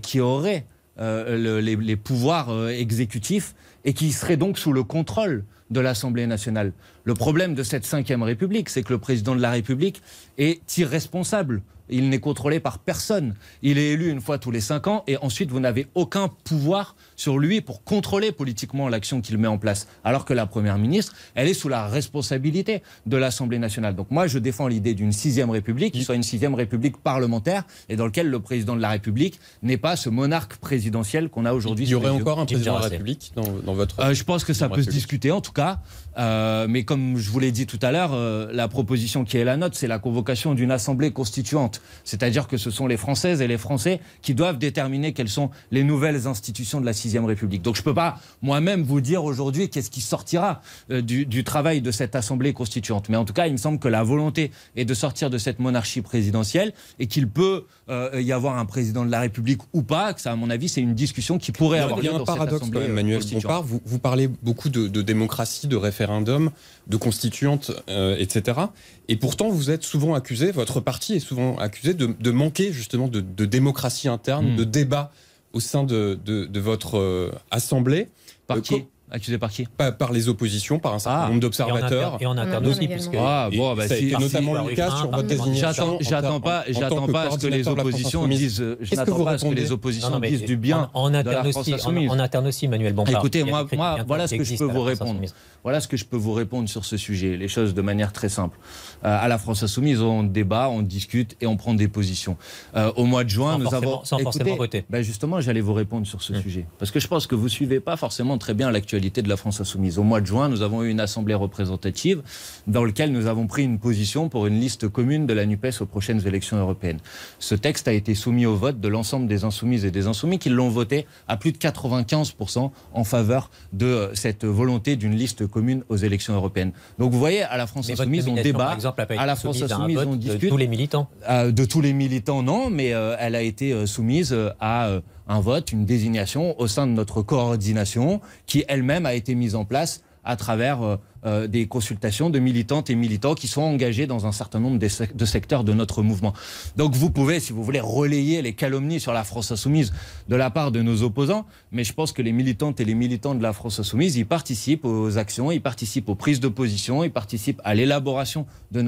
qui 0.04 0.20
aurait 0.20 0.68
euh, 1.00 1.62
les, 1.62 1.96
pouvoirs 1.98 2.50
euh, 2.50 2.70
exécutifs 2.70 3.54
et 3.84 3.94
qui 3.94 4.12
serait 4.12 4.38
donc 4.38 4.58
sous 4.58 4.72
le 4.72 4.84
contrôle 4.84 5.44
de 5.70 5.80
l'Assemblée 5.80 6.28
nationale. 6.28 6.72
Le 7.06 7.14
problème 7.14 7.54
de 7.54 7.62
cette 7.62 7.86
cinquième 7.86 8.24
République, 8.24 8.68
c'est 8.68 8.82
que 8.82 8.92
le 8.92 8.98
président 8.98 9.36
de 9.36 9.42
la 9.42 9.52
République 9.52 10.02
est 10.40 10.78
irresponsable 10.80 11.62
il 11.90 12.10
n'est 12.10 12.20
contrôlé 12.20 12.60
par 12.60 12.80
personne. 12.80 13.36
Il 13.62 13.78
est 13.78 13.92
élu 13.92 14.10
une 14.10 14.22
fois 14.22 14.38
tous 14.38 14.52
les 14.52 14.62
cinq 14.62 14.88
ans 14.88 15.04
et 15.08 15.18
ensuite 15.18 15.52
vous 15.52 15.60
n'avez 15.60 15.88
aucun 15.96 16.28
pouvoir 16.28 16.96
sur 17.16 17.38
lui 17.38 17.62
pour 17.62 17.84
contrôler 17.84 18.32
politiquement 18.32 18.90
l'action 18.90 19.22
qu'il 19.22 19.38
met 19.38 19.48
en 19.48 19.58
place. 19.58 19.88
Alors 20.04 20.26
que 20.26 20.34
la 20.34 20.46
Première 20.46 20.78
ministre, 20.78 21.14
elle 21.36 21.48
est 21.48 21.54
sous 21.54 21.70
la 21.70 21.88
responsabilité 21.88 22.82
de 23.06 23.18
l'Assemblée 23.18 23.60
nationale. 23.60 23.96
Donc 23.96 24.12
moi, 24.12 24.28
je 24.28 24.40
défends 24.40 24.68
l'idée 24.68 24.94
d'une 24.94 25.12
sixième 25.12 25.50
République 25.50 25.94
qui 25.94 26.04
soit 26.04 26.16
une 26.16 26.24
sixième 26.24 26.56
République 26.56 26.98
parlementaire 26.98 27.64
et 27.90 27.96
dans 27.96 28.06
laquelle 28.06 28.30
le 28.30 28.40
président 28.40 28.76
de 28.76 28.82
la 28.82 28.90
République 28.90 29.40
n'est 29.62 29.78
pas 29.78 29.96
ce 29.96 30.10
monarque 30.10 30.58
présidentiel 30.58 31.30
qu'on 31.30 31.46
a 31.46 31.54
aujourd'hui. 31.54 31.86
Il 31.86 31.92
y 31.92 31.96
aurait 31.96 32.10
encore 32.10 32.40
un 32.40 32.46
président 32.46 32.78
de 32.78 32.84
la 32.84 32.90
République 32.90 33.32
dans, 33.36 33.74
votre. 33.74 34.00
Euh, 34.00 34.14
je 34.14 34.24
pense 34.24 34.44
que 34.44 34.54
ça 34.54 34.70
peut 34.70 34.84
se 34.84 34.90
discuter 34.90 35.32
en 35.32 35.42
tout 35.42 35.52
cas. 35.52 35.80
Euh, 36.18 36.68
mais 36.70 36.84
comme 36.84 36.95
je 37.16 37.30
vous 37.30 37.40
l'ai 37.40 37.52
dit 37.52 37.66
tout 37.66 37.80
à 37.82 37.92
l'heure, 37.92 38.12
euh, 38.14 38.48
la 38.52 38.68
proposition 38.68 39.24
qui 39.24 39.38
est 39.38 39.44
la 39.44 39.58
nôtre, 39.58 39.76
c'est 39.78 39.88
la 39.88 40.00
convocation 40.00 40.54
d'une 40.54 40.72
assemblée 40.72 41.12
constituante. 41.12 41.82
C'est-à-dire 42.04 42.48
que 42.48 42.58
ce 42.58 42.72
sont 42.72 42.88
les 42.88 42.98
Françaises 42.98 43.42
et 43.42 43.48
les 43.48 43.58
Français 43.58 44.00
qui 44.22 44.34
doivent 44.34 44.58
déterminer 44.58 45.14
quelles 45.14 45.30
sont 45.30 45.50
les 45.72 45.84
nouvelles 45.84 46.28
institutions 46.28 46.82
de 46.82 46.86
la 46.86 46.94
sixième 46.94 47.26
République. 47.26 47.62
Donc 47.62 47.76
je 47.76 47.82
ne 47.82 47.86
peux 47.86 47.94
pas 47.94 48.20
moi-même 48.42 48.84
vous 48.84 49.02
dire 49.02 49.24
aujourd'hui 49.24 49.70
qu'est-ce 49.70 49.92
qui 49.92 50.02
sortira 50.02 50.62
euh, 50.92 51.02
du, 51.02 51.44
travail 51.44 51.82
de 51.82 51.92
cette 51.92 52.16
assemblée 52.16 52.54
constituante. 52.54 53.10
Mais 53.10 53.18
en 53.18 53.26
tout 53.26 53.34
cas, 53.34 53.48
il 53.48 53.54
me 53.54 53.58
semble 53.58 53.80
que 53.80 53.88
la 53.88 54.04
volonté 54.04 54.52
est 54.76 54.86
de 54.86 54.94
sortir 54.94 55.30
de 55.30 55.38
cette 55.38 55.60
monarchie 55.60 56.02
présidentielle 56.02 56.74
et 57.00 57.08
qu'il 57.08 57.30
peut 57.30 57.66
y 57.88 58.32
avoir 58.32 58.58
un 58.58 58.66
président 58.66 59.06
de 59.06 59.12
la 59.12 59.20
République 59.20 59.62
ou 59.74 59.84
pas. 59.84 60.14
Que 60.14 60.22
ça, 60.22 60.32
à 60.32 60.36
mon 60.36 60.50
avis, 60.50 60.70
c'est 60.70 60.82
une 60.82 60.96
discussion 60.96 61.38
qui 61.38 61.52
pourrait 61.52 61.80
avoir 61.80 62.00
lieu. 62.00 62.06
Il 62.06 62.12
y 62.12 62.16
a 62.16 62.16
un 62.16 62.24
paradoxe, 62.24 62.68
Emmanuel 62.74 63.22
Bompard. 63.32 63.64
Vous, 63.64 63.80
vous 63.86 64.00
parlez 64.00 64.28
beaucoup 64.28 64.70
de, 64.70 64.88
de 64.88 65.02
démocratie, 65.02 65.68
de 65.68 65.76
référendum, 65.76 66.50
de 66.88 66.98
constituante, 66.98 67.72
euh, 67.90 68.16
etc. 68.18 68.60
Et 69.08 69.16
pourtant, 69.16 69.50
vous 69.50 69.72
êtes 69.72 69.84
souvent 69.84 70.14
accusé, 70.14 70.52
votre 70.52 70.80
parti 70.80 71.16
est 71.16 71.20
souvent 71.20 71.58
accusé 71.58 71.94
de, 71.94 72.32
manquer 72.32 72.72
justement 72.72 73.08
de, 73.08 73.46
démocratie 73.46 74.08
interne, 74.08 74.54
hmm. 74.54 74.56
de 74.56 74.64
débat 74.64 75.12
au 75.54 75.60
sein 75.60 75.84
de, 75.84 76.20
votre 76.60 76.98
euh, 76.98 77.32
assemblée. 77.52 78.10
Par 78.48 78.62
qui? 78.62 78.86
Accusé 79.12 79.38
par 79.38 79.52
qui? 79.52 79.68
Par 79.78 80.12
les 80.12 80.30
oppositions, 80.30 80.80
par 80.80 80.96
un 80.96 81.00
certain 81.00 81.26
ah. 81.26 81.28
nombre 81.28 81.40
d'observateurs. 81.40 82.18
Et 82.20 82.26
en 82.26 82.38
interne 82.38 82.66
aussi, 82.66 82.88
puisque. 82.88 83.16
Ah, 83.16 83.50
bon, 83.56 83.76
bah, 83.76 83.88
si, 83.88 84.12
notamment 84.20 84.66
le 84.66 84.74
cas 84.74 84.90
sur 84.90 85.12
votre 85.12 85.28
désignation. 85.28 86.00
J'attends 86.02 86.40
pas, 86.40 86.64
j'attends 86.68 87.08
pas 87.08 87.24
à 87.24 87.32
ce 87.32 87.38
que 87.38 87.48
les 87.48 87.68
oppositions 87.68 88.28
disent. 88.28 88.64
Je 88.82 88.96
n'attends 88.96 89.24
pas 89.24 89.32
à 89.32 89.38
ce 89.38 89.46
que 89.46 89.54
les 89.54 89.72
oppositions 89.72 90.20
disent 90.20 90.44
du 90.44 90.58
bien. 90.58 90.90
En 90.94 91.14
interne 91.14 91.48
aussi, 91.48 91.76
en 91.86 92.20
interne 92.20 92.48
aussi, 92.48 92.68
Manuel 92.68 92.94
Bompard. 92.94 93.16
Écoutez, 93.16 93.44
moi, 93.44 93.68
voilà 94.08 94.28
ce 94.28 94.36
que 94.36 94.44
je 94.44 94.58
peux 94.58 94.66
vous 94.66 94.84
répondre. 94.84 95.22
Voilà 95.64 95.80
ce 95.80 95.88
que 95.88 95.98
je 95.98 96.06
peux 96.06 96.18
vous 96.18 96.34
répondre 96.34 96.70
sur 96.70 96.86
ce 96.86 96.96
sujet. 96.96 97.38
Les 97.38 97.48
choses 97.48 97.74
de 97.74 97.82
manière 97.82 98.14
très 98.14 98.30
simple. 98.30 98.56
Euh, 99.04 99.18
à 99.20 99.28
la 99.28 99.40
France 99.40 99.64
Insoumise, 99.64 100.00
on 100.00 100.22
débat, 100.22 100.70
on 100.70 100.84
discute 100.84 101.36
et 101.42 101.48
on 101.48 101.58
prend 101.58 101.74
des 101.74 101.88
positions. 101.88 102.38
Euh, 102.76 102.92
au 102.96 103.06
mois 103.06 103.24
de 103.24 103.30
juin, 103.30 103.58
nous 103.58 103.74
avons. 103.74 104.04
Sans 104.04 104.20
forcément 104.20 104.56
voter. 104.56 104.86
Ben 104.90 105.02
justement, 105.02 105.42
j'allais 105.42 105.62
vous 105.62 105.74
répondre 105.74 106.06
sur 106.06 106.22
ce 106.22 106.34
mmh. 106.34 106.42
sujet. 106.42 106.66
Parce 106.78 106.92
que 106.92 107.00
je 107.00 107.08
pense 107.08 107.26
que 107.26 107.34
vous 107.34 107.50
suivez 107.50 107.80
pas 107.80 107.98
forcément 107.98 108.38
très 108.38 108.54
bien 108.54 108.70
l'actualité 108.70 108.95
de 109.00 109.30
la 109.30 109.38
France 109.38 109.60
insoumise. 109.62 110.00
Au 110.00 110.04
mois 110.04 110.22
de 110.22 110.26
juin, 110.26 110.50
nous 110.50 110.62
avons 110.62 110.84
eu 110.84 110.90
une 110.90 111.00
assemblée 111.00 111.34
représentative 111.34 112.22
dans 112.68 112.84
laquelle 112.84 113.12
nous 113.12 113.22
avavons 113.22 113.48
pris 113.48 113.64
une 113.64 113.78
position 113.78 114.30
pour 114.30 114.48
une 114.48 114.60
liste 114.60 114.88
commune 114.88 115.26
de 115.28 115.34
la 115.34 115.46
NUPES 115.46 115.82
aux 115.82 115.86
prochaines 115.86 116.26
élections 116.26 116.58
européennes. 116.58 117.00
Ce 117.40 117.56
texte 117.56 117.88
a 117.88 117.94
été 117.94 118.16
soumis 118.16 118.46
au 118.46 118.56
vote 118.56 118.80
de 118.80 118.88
l'ensemble 118.88 119.28
des 119.28 119.44
insoumises 119.44 119.86
et 119.86 119.92
des 119.92 120.08
insoumis 120.08 120.40
qui 120.40 120.50
l'ont 120.50 120.70
voté 120.70 121.06
à 121.28 121.38
plus 121.38 121.52
de 121.52 121.58
95% 121.58 122.72
en 122.94 123.04
faveur 123.04 123.50
de 123.74 123.86
euh, 123.86 124.16
cette 124.16 124.46
volonté 124.46 124.96
d'une 124.96 125.16
liste 125.16 125.46
commune 125.48 125.84
aux 125.90 125.98
élections 125.98 126.34
européennes. 126.34 126.72
Donc 126.98 127.12
vous 127.12 127.20
voyez, 127.20 127.44
à 127.44 127.58
la 127.58 127.68
France 127.68 127.90
insoumise, 127.90 128.28
on 128.28 128.36
débat. 128.36 128.78
à 129.18 129.26
la 129.26 129.36
France 129.36 129.62
insoumise, 129.62 130.00
on 130.00 130.16
discute. 130.16 130.42
De 130.42 130.50
tous 130.50 130.58
les 130.58 130.68
militants 130.68 131.10
euh, 131.30 131.52
De 131.52 131.66
tous 131.66 131.82
les 131.82 131.94
militants, 131.94 132.44
non, 132.44 132.70
mais 132.70 132.94
euh, 132.94 133.16
elle 133.20 133.36
a 133.36 133.42
été 133.42 133.86
soumise 133.86 134.36
à 134.60 135.02
un 135.28 135.40
vote, 135.40 135.72
une 135.72 135.86
désignation 135.86 136.60
au 136.60 136.68
sein 136.68 136.88
de 136.88 136.92
notre 136.92 137.22
coordination 137.22 138.22
qui 138.46 138.64
elle-même 138.68 139.06
a 139.06 139.14
été 139.14 139.36
mise 139.36 139.56
en 139.56 139.66
place 139.66 140.02
à 140.28 140.36
travers 140.38 140.82
euh, 140.82 140.98
euh, 141.28 141.48
des 141.48 141.68
consultations 141.68 142.32
de 142.32 142.40
militantes 142.40 142.90
et 142.90 142.96
militants 142.96 143.36
qui 143.36 143.48
sont 143.48 143.62
engagés 143.62 144.08
dans 144.08 144.26
un 144.26 144.32
certain 144.32 144.60
nombre 144.60 144.80
de, 144.80 144.88
sec- 144.88 145.16
de 145.16 145.24
secteurs 145.26 145.64
de 145.64 145.72
notre 145.72 146.02
mouvement. 146.02 146.34
Donc 146.78 146.96
vous 146.96 147.12
pouvez, 147.12 147.40
si 147.40 147.54
vous 147.54 147.64
voulez, 147.64 147.80
relayer 147.80 148.42
les 148.42 148.54
calomnies 148.54 149.00
sur 149.00 149.14
la 149.14 149.24
France 149.24 149.52
insoumise 149.52 149.94
de 150.28 150.36
la 150.36 150.50
part 150.50 150.72
de 150.72 150.82
nos 150.82 151.04
opposants, 151.04 151.46
mais 151.72 151.84
je 151.84 151.94
pense 151.94 152.12
que 152.12 152.24
les 152.24 152.32
militantes 152.32 152.80
et 152.80 152.86
les 152.86 152.96
militants 152.96 153.36
de 153.36 153.44
la 153.44 153.54
France 153.54 153.80
insoumise, 153.80 154.16
ils 154.16 154.26
participent 154.26 154.86
aux 154.86 155.20
actions, 155.20 155.52
ils 155.52 155.62
participent 155.62 156.10
aux 156.10 156.16
prises 156.16 156.40
de 156.40 156.48
position, 156.48 157.04
ils 157.04 157.12
participent 157.12 157.62
à 157.64 157.76
l'élaboration 157.76 158.48
de 158.72 158.82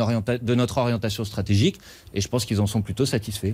notre 0.56 0.78
orientation 0.80 1.24
stratégique, 1.24 1.78
et 2.16 2.22
je 2.22 2.28
pense 2.28 2.46
qu'ils 2.46 2.62
en 2.62 2.68
sont 2.68 2.82
plutôt 2.82 3.06
satisfaits. 3.06 3.54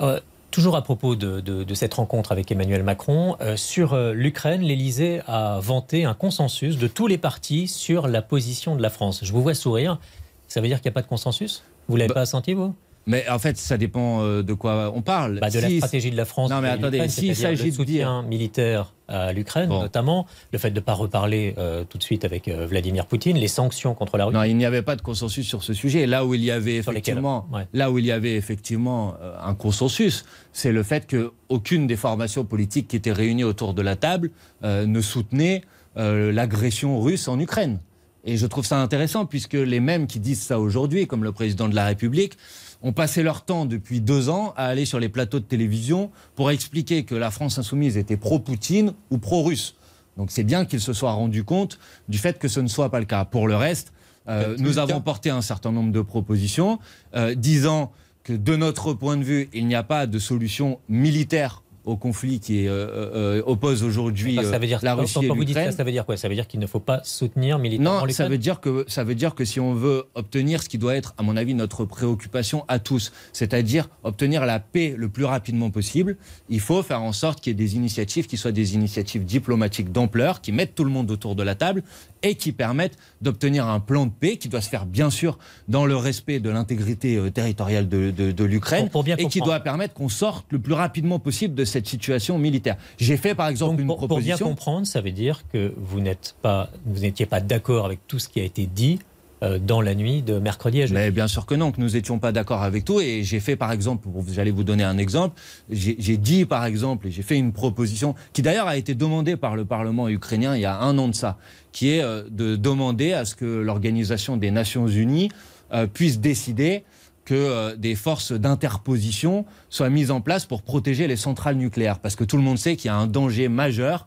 Euh, 0.00 0.20
toujours 0.54 0.76
à 0.76 0.82
propos 0.82 1.16
de, 1.16 1.40
de- 1.40 1.64
de 1.64 1.74
cette 1.74 1.94
rencontre 1.94 2.30
avec 2.30 2.50
Emmanuel 2.52 2.84
Macron, 2.84 3.36
euh, 3.40 3.56
sur 3.56 3.92
euh, 3.92 4.12
l'Ukraine, 4.12 4.60
l'Élysée 4.62 5.20
a 5.26 5.58
vanté 5.60 6.04
un 6.04 6.14
consensus 6.14 6.78
de 6.78 6.86
tous 6.86 7.08
les 7.08 7.18
partis 7.18 7.66
sur 7.66 8.06
la 8.06 8.22
position 8.22 8.76
de 8.76 8.80
la 8.82 8.88
France. 8.90 9.20
Je 9.24 9.32
vous 9.32 9.42
vois 9.42 9.54
sourire. 9.54 9.98
Ça 10.46 10.60
veut 10.60 10.68
dire 10.68 10.80
qu'il 10.80 10.88
n'y 10.88 10.92
a 10.92 10.94
pas 10.94 11.02
de 11.02 11.08
consensus? 11.08 11.64
Vous 11.88 11.96
l'avez 11.96 12.08
Bah, 12.08 12.14
pas 12.14 12.26
senti, 12.26 12.54
vous? 12.54 12.72
Mais 13.06 13.28
en 13.28 13.38
fait, 13.38 13.58
ça 13.58 13.76
dépend 13.76 14.22
euh, 14.22 14.42
de 14.42 14.54
quoi 14.54 14.90
on 14.94 15.02
parle. 15.02 15.38
Bah, 15.40 15.50
De 15.50 15.58
la 15.60 15.68
stratégie 15.68 16.10
de 16.10 16.16
la 16.16 16.24
France 16.24 16.50
Non, 16.50 16.60
mais 16.62 16.68
attendez, 16.70 17.06
s'il 17.08 17.36
s'agit 17.36 17.64
de 17.64 17.68
dire- 17.70 17.74
soutien 17.74 18.22
militaire 18.22 18.94
à 19.08 19.34
l'Ukraine, 19.34 19.68
Bon. 19.68 19.82
notamment, 19.82 20.26
le 20.52 20.58
fait 20.58 20.70
de 20.70 20.76
ne 20.76 20.80
pas 20.80 20.94
reparler 20.94 21.54
euh, 21.58 21.84
tout 21.84 21.98
de 21.98 22.02
suite 22.02 22.24
avec 22.24 22.48
euh, 22.48 22.64
Vladimir 22.66 23.04
Poutine, 23.04 23.36
les 23.36 23.48
sanctions 23.48 23.94
contre 23.94 24.16
la 24.16 24.24
Russie. 24.24 24.38
Non, 24.38 24.44
il 24.44 24.56
n'y 24.56 24.64
avait 24.64 24.80
pas 24.80 24.96
de 24.96 25.02
consensus 25.02 25.46
sur 25.46 25.62
ce 25.62 25.74
sujet. 25.74 26.06
Là 26.06 26.24
où 26.24 26.32
il 26.34 26.42
y 26.42 26.50
avait 26.50 26.76
effectivement, 26.76 27.46
Ouais. 27.52 27.66
là 27.74 27.90
où 27.90 27.98
il 27.98 28.06
y 28.06 28.12
avait 28.12 28.36
effectivement 28.36 29.14
euh, 29.20 29.34
un 29.44 29.54
consensus, 29.54 30.24
c'est 30.54 30.72
le 30.72 30.82
fait 30.82 31.06
que 31.06 31.32
aucune 31.50 31.86
des 31.86 31.96
formations 31.96 32.44
politiques 32.46 32.88
qui 32.88 32.96
étaient 32.96 33.12
réunies 33.12 33.44
autour 33.44 33.74
de 33.74 33.82
la 33.82 33.96
table 33.96 34.30
ne 34.62 35.00
soutenait 35.02 35.62
l'agression 35.96 37.00
russe 37.00 37.28
en 37.28 37.38
Ukraine. 37.38 37.80
Et 38.24 38.36
je 38.38 38.46
trouve 38.46 38.64
ça 38.64 38.80
intéressant 38.80 39.26
puisque 39.26 39.52
les 39.52 39.80
mêmes 39.80 40.06
qui 40.06 40.18
disent 40.18 40.40
ça 40.42 40.58
aujourd'hui, 40.58 41.06
comme 41.06 41.24
le 41.24 41.32
président 41.32 41.68
de 41.68 41.74
la 41.74 41.84
République, 41.84 42.38
ont 42.84 42.92
passé 42.92 43.22
leur 43.22 43.44
temps 43.44 43.64
depuis 43.64 44.00
deux 44.00 44.28
ans 44.28 44.52
à 44.56 44.66
aller 44.66 44.84
sur 44.84 45.00
les 45.00 45.08
plateaux 45.08 45.40
de 45.40 45.44
télévision 45.44 46.10
pour 46.36 46.50
expliquer 46.50 47.04
que 47.04 47.14
la 47.14 47.30
France 47.30 47.58
insoumise 47.58 47.96
était 47.96 48.18
pro-Poutine 48.18 48.92
ou 49.10 49.18
pro-russe. 49.18 49.74
Donc 50.18 50.30
c'est 50.30 50.44
bien 50.44 50.66
qu'ils 50.66 50.82
se 50.82 50.92
soient 50.92 51.12
rendus 51.12 51.44
compte 51.44 51.80
du 52.08 52.18
fait 52.18 52.38
que 52.38 52.46
ce 52.46 52.60
ne 52.60 52.68
soit 52.68 52.90
pas 52.90 53.00
le 53.00 53.06
cas. 53.06 53.24
Pour 53.24 53.48
le 53.48 53.56
reste, 53.56 53.92
euh, 54.28 54.54
nous 54.58 54.78
avons 54.78 55.00
porté 55.00 55.30
un 55.30 55.42
certain 55.42 55.72
nombre 55.72 55.92
de 55.92 56.02
propositions 56.02 56.78
euh, 57.16 57.34
disant 57.34 57.90
que 58.22 58.34
de 58.34 58.54
notre 58.54 58.92
point 58.92 59.16
de 59.16 59.24
vue, 59.24 59.48
il 59.52 59.66
n'y 59.66 59.74
a 59.74 59.82
pas 59.82 60.06
de 60.06 60.18
solution 60.18 60.78
militaire 60.88 61.62
au 61.84 61.96
conflit 61.96 62.40
qui 62.40 62.66
euh, 62.66 62.72
euh, 63.14 63.42
oppose 63.46 63.82
aujourd'hui 63.82 64.36
ça 64.36 64.58
veut 64.58 64.66
dire, 64.66 64.78
euh, 64.78 64.84
la 64.84 64.94
Russie 64.94 65.18
et 65.24 65.28
vous 65.28 65.44
dites 65.44 65.54
ça, 65.72 65.84
veut 65.84 65.92
dire 65.92 66.06
quoi? 66.06 66.16
Ça 66.16 66.28
veut 66.28 66.34
dire 66.34 66.46
qu'il 66.46 66.60
ne 66.60 66.66
faut 66.66 66.80
pas 66.80 67.00
soutenir 67.04 67.58
militairement 67.58 68.00
Non, 68.06 68.08
ça 68.12 68.28
veut 68.28 68.38
dire 68.38 68.60
que 68.60 68.84
ça 68.88 69.04
veut 69.04 69.14
dire 69.14 69.34
que 69.34 69.44
si 69.44 69.60
on 69.60 69.74
veut 69.74 70.04
obtenir 70.14 70.62
ce 70.62 70.68
qui 70.68 70.78
doit 70.78 70.96
être, 70.96 71.14
à 71.18 71.22
mon 71.22 71.36
avis, 71.36 71.54
notre 71.54 71.84
préoccupation 71.84 72.64
à 72.68 72.78
tous, 72.78 73.12
c'est-à-dire 73.32 73.88
obtenir 74.02 74.46
la 74.46 74.60
paix 74.60 74.94
le 74.96 75.08
plus 75.08 75.24
rapidement 75.24 75.70
possible, 75.70 76.16
il 76.48 76.60
faut 76.60 76.82
faire 76.82 77.02
en 77.02 77.12
sorte 77.12 77.40
qu'il 77.40 77.50
y 77.50 77.52
ait 77.52 77.66
des 77.66 77.76
initiatives 77.76 78.26
qui 78.26 78.36
soient 78.36 78.52
des 78.52 78.74
initiatives 78.74 79.24
diplomatiques 79.24 79.92
d'ampleur, 79.92 80.40
qui 80.40 80.52
mettent 80.52 80.74
tout 80.74 80.84
le 80.84 80.90
monde 80.90 81.10
autour 81.10 81.34
de 81.34 81.42
la 81.42 81.54
table 81.54 81.82
et 82.22 82.36
qui 82.36 82.52
permettent 82.52 82.96
d'obtenir 83.20 83.66
un 83.68 83.80
plan 83.80 84.06
de 84.06 84.10
paix 84.10 84.36
qui 84.38 84.48
doit 84.48 84.62
se 84.62 84.70
faire 84.70 84.86
bien 84.86 85.10
sûr 85.10 85.38
dans 85.68 85.84
le 85.84 85.96
respect 85.96 86.40
de 86.40 86.48
l'intégrité 86.48 87.16
euh, 87.16 87.30
territoriale 87.30 87.88
de, 87.88 88.10
de- 88.10 88.32
de 88.32 88.44
l'Ukraine 88.44 88.88
et 89.18 89.28
qui 89.28 89.40
doit 89.40 89.60
permettre 89.60 89.92
qu'on 89.94 90.08
sorte 90.08 90.46
le 90.50 90.58
plus 90.58 90.72
rapidement 90.72 91.18
possible 91.18 91.54
de 91.54 91.64
cette 91.74 91.86
situation 91.86 92.38
militaire. 92.38 92.76
J'ai 92.98 93.16
fait 93.16 93.34
par 93.34 93.48
exemple 93.48 93.72
Donc, 93.72 93.80
une 93.80 93.86
pour, 93.86 93.96
pour 93.98 94.08
bien 94.08 94.16
proposition. 94.36 94.46
comprendre, 94.46 94.86
ça 94.86 95.00
veut 95.00 95.12
dire 95.12 95.42
que 95.52 95.72
vous 95.76 96.00
n'êtes 96.00 96.34
pas, 96.40 96.70
vous 96.86 97.00
n'étiez 97.00 97.26
pas 97.26 97.40
d'accord 97.40 97.84
avec 97.84 98.00
tout 98.08 98.18
ce 98.18 98.28
qui 98.28 98.40
a 98.40 98.44
été 98.44 98.66
dit 98.66 98.98
euh, 99.42 99.58
dans 99.58 99.80
la 99.80 99.94
nuit 99.94 100.22
de 100.22 100.38
mercredi 100.38 100.78
à 100.82 100.86
jeudi. 100.86 100.94
Mais 100.94 101.10
bien 101.10 101.26
sûr 101.26 101.44
que 101.44 101.56
non, 101.56 101.72
que 101.72 101.80
nous 101.80 101.90
n'étions 101.90 102.18
pas 102.20 102.30
d'accord 102.32 102.62
avec 102.62 102.84
tout. 102.84 103.00
Et 103.00 103.24
j'ai 103.24 103.40
fait, 103.40 103.56
par 103.56 103.72
exemple, 103.72 104.08
j'allais 104.32 104.52
vous 104.52 104.62
donner 104.64 104.84
un 104.84 104.96
exemple, 104.96 105.34
j'ai 105.70 105.96
j'ai 105.98 106.16
dit, 106.16 106.44
par 106.44 106.64
exemple, 106.64 107.08
et 107.08 107.10
j'ai 107.10 107.22
fait 107.22 107.36
une 107.36 107.52
proposition 107.52 108.14
qui 108.32 108.42
d'ailleurs 108.42 108.68
a 108.68 108.76
été 108.76 108.94
demandée 108.94 109.36
par 109.36 109.56
le 109.56 109.64
Parlement 109.64 110.08
ukrainien 110.08 110.54
il 110.54 110.62
y 110.62 110.66
a 110.66 110.78
un 110.78 110.96
an 110.98 111.08
de 111.08 111.14
ça, 111.14 111.36
qui 111.72 111.90
est 111.90 112.02
euh, 112.02 112.22
de 112.30 112.54
demander 112.56 113.12
à 113.12 113.24
ce 113.24 113.34
que 113.34 113.44
l'Organisation 113.68 114.36
des 114.36 114.52
Nations 114.52 114.86
Unies 114.86 115.30
euh, 115.72 115.86
puisse 115.88 116.20
décider 116.20 116.84
que 117.24 117.34
euh, 117.34 117.76
des 117.76 117.94
forces 117.94 118.32
d'interposition 118.32 119.44
soient 119.70 119.90
mises 119.90 120.10
en 120.10 120.20
place 120.20 120.46
pour 120.46 120.62
protéger 120.62 121.06
les 121.06 121.16
centrales 121.16 121.56
nucléaires. 121.56 121.98
Parce 121.98 122.16
que 122.16 122.24
tout 122.24 122.36
le 122.36 122.42
monde 122.42 122.58
sait 122.58 122.76
qu'il 122.76 122.88
y 122.88 122.92
a 122.92 122.96
un 122.96 123.06
danger 123.06 123.48
majeur 123.48 124.06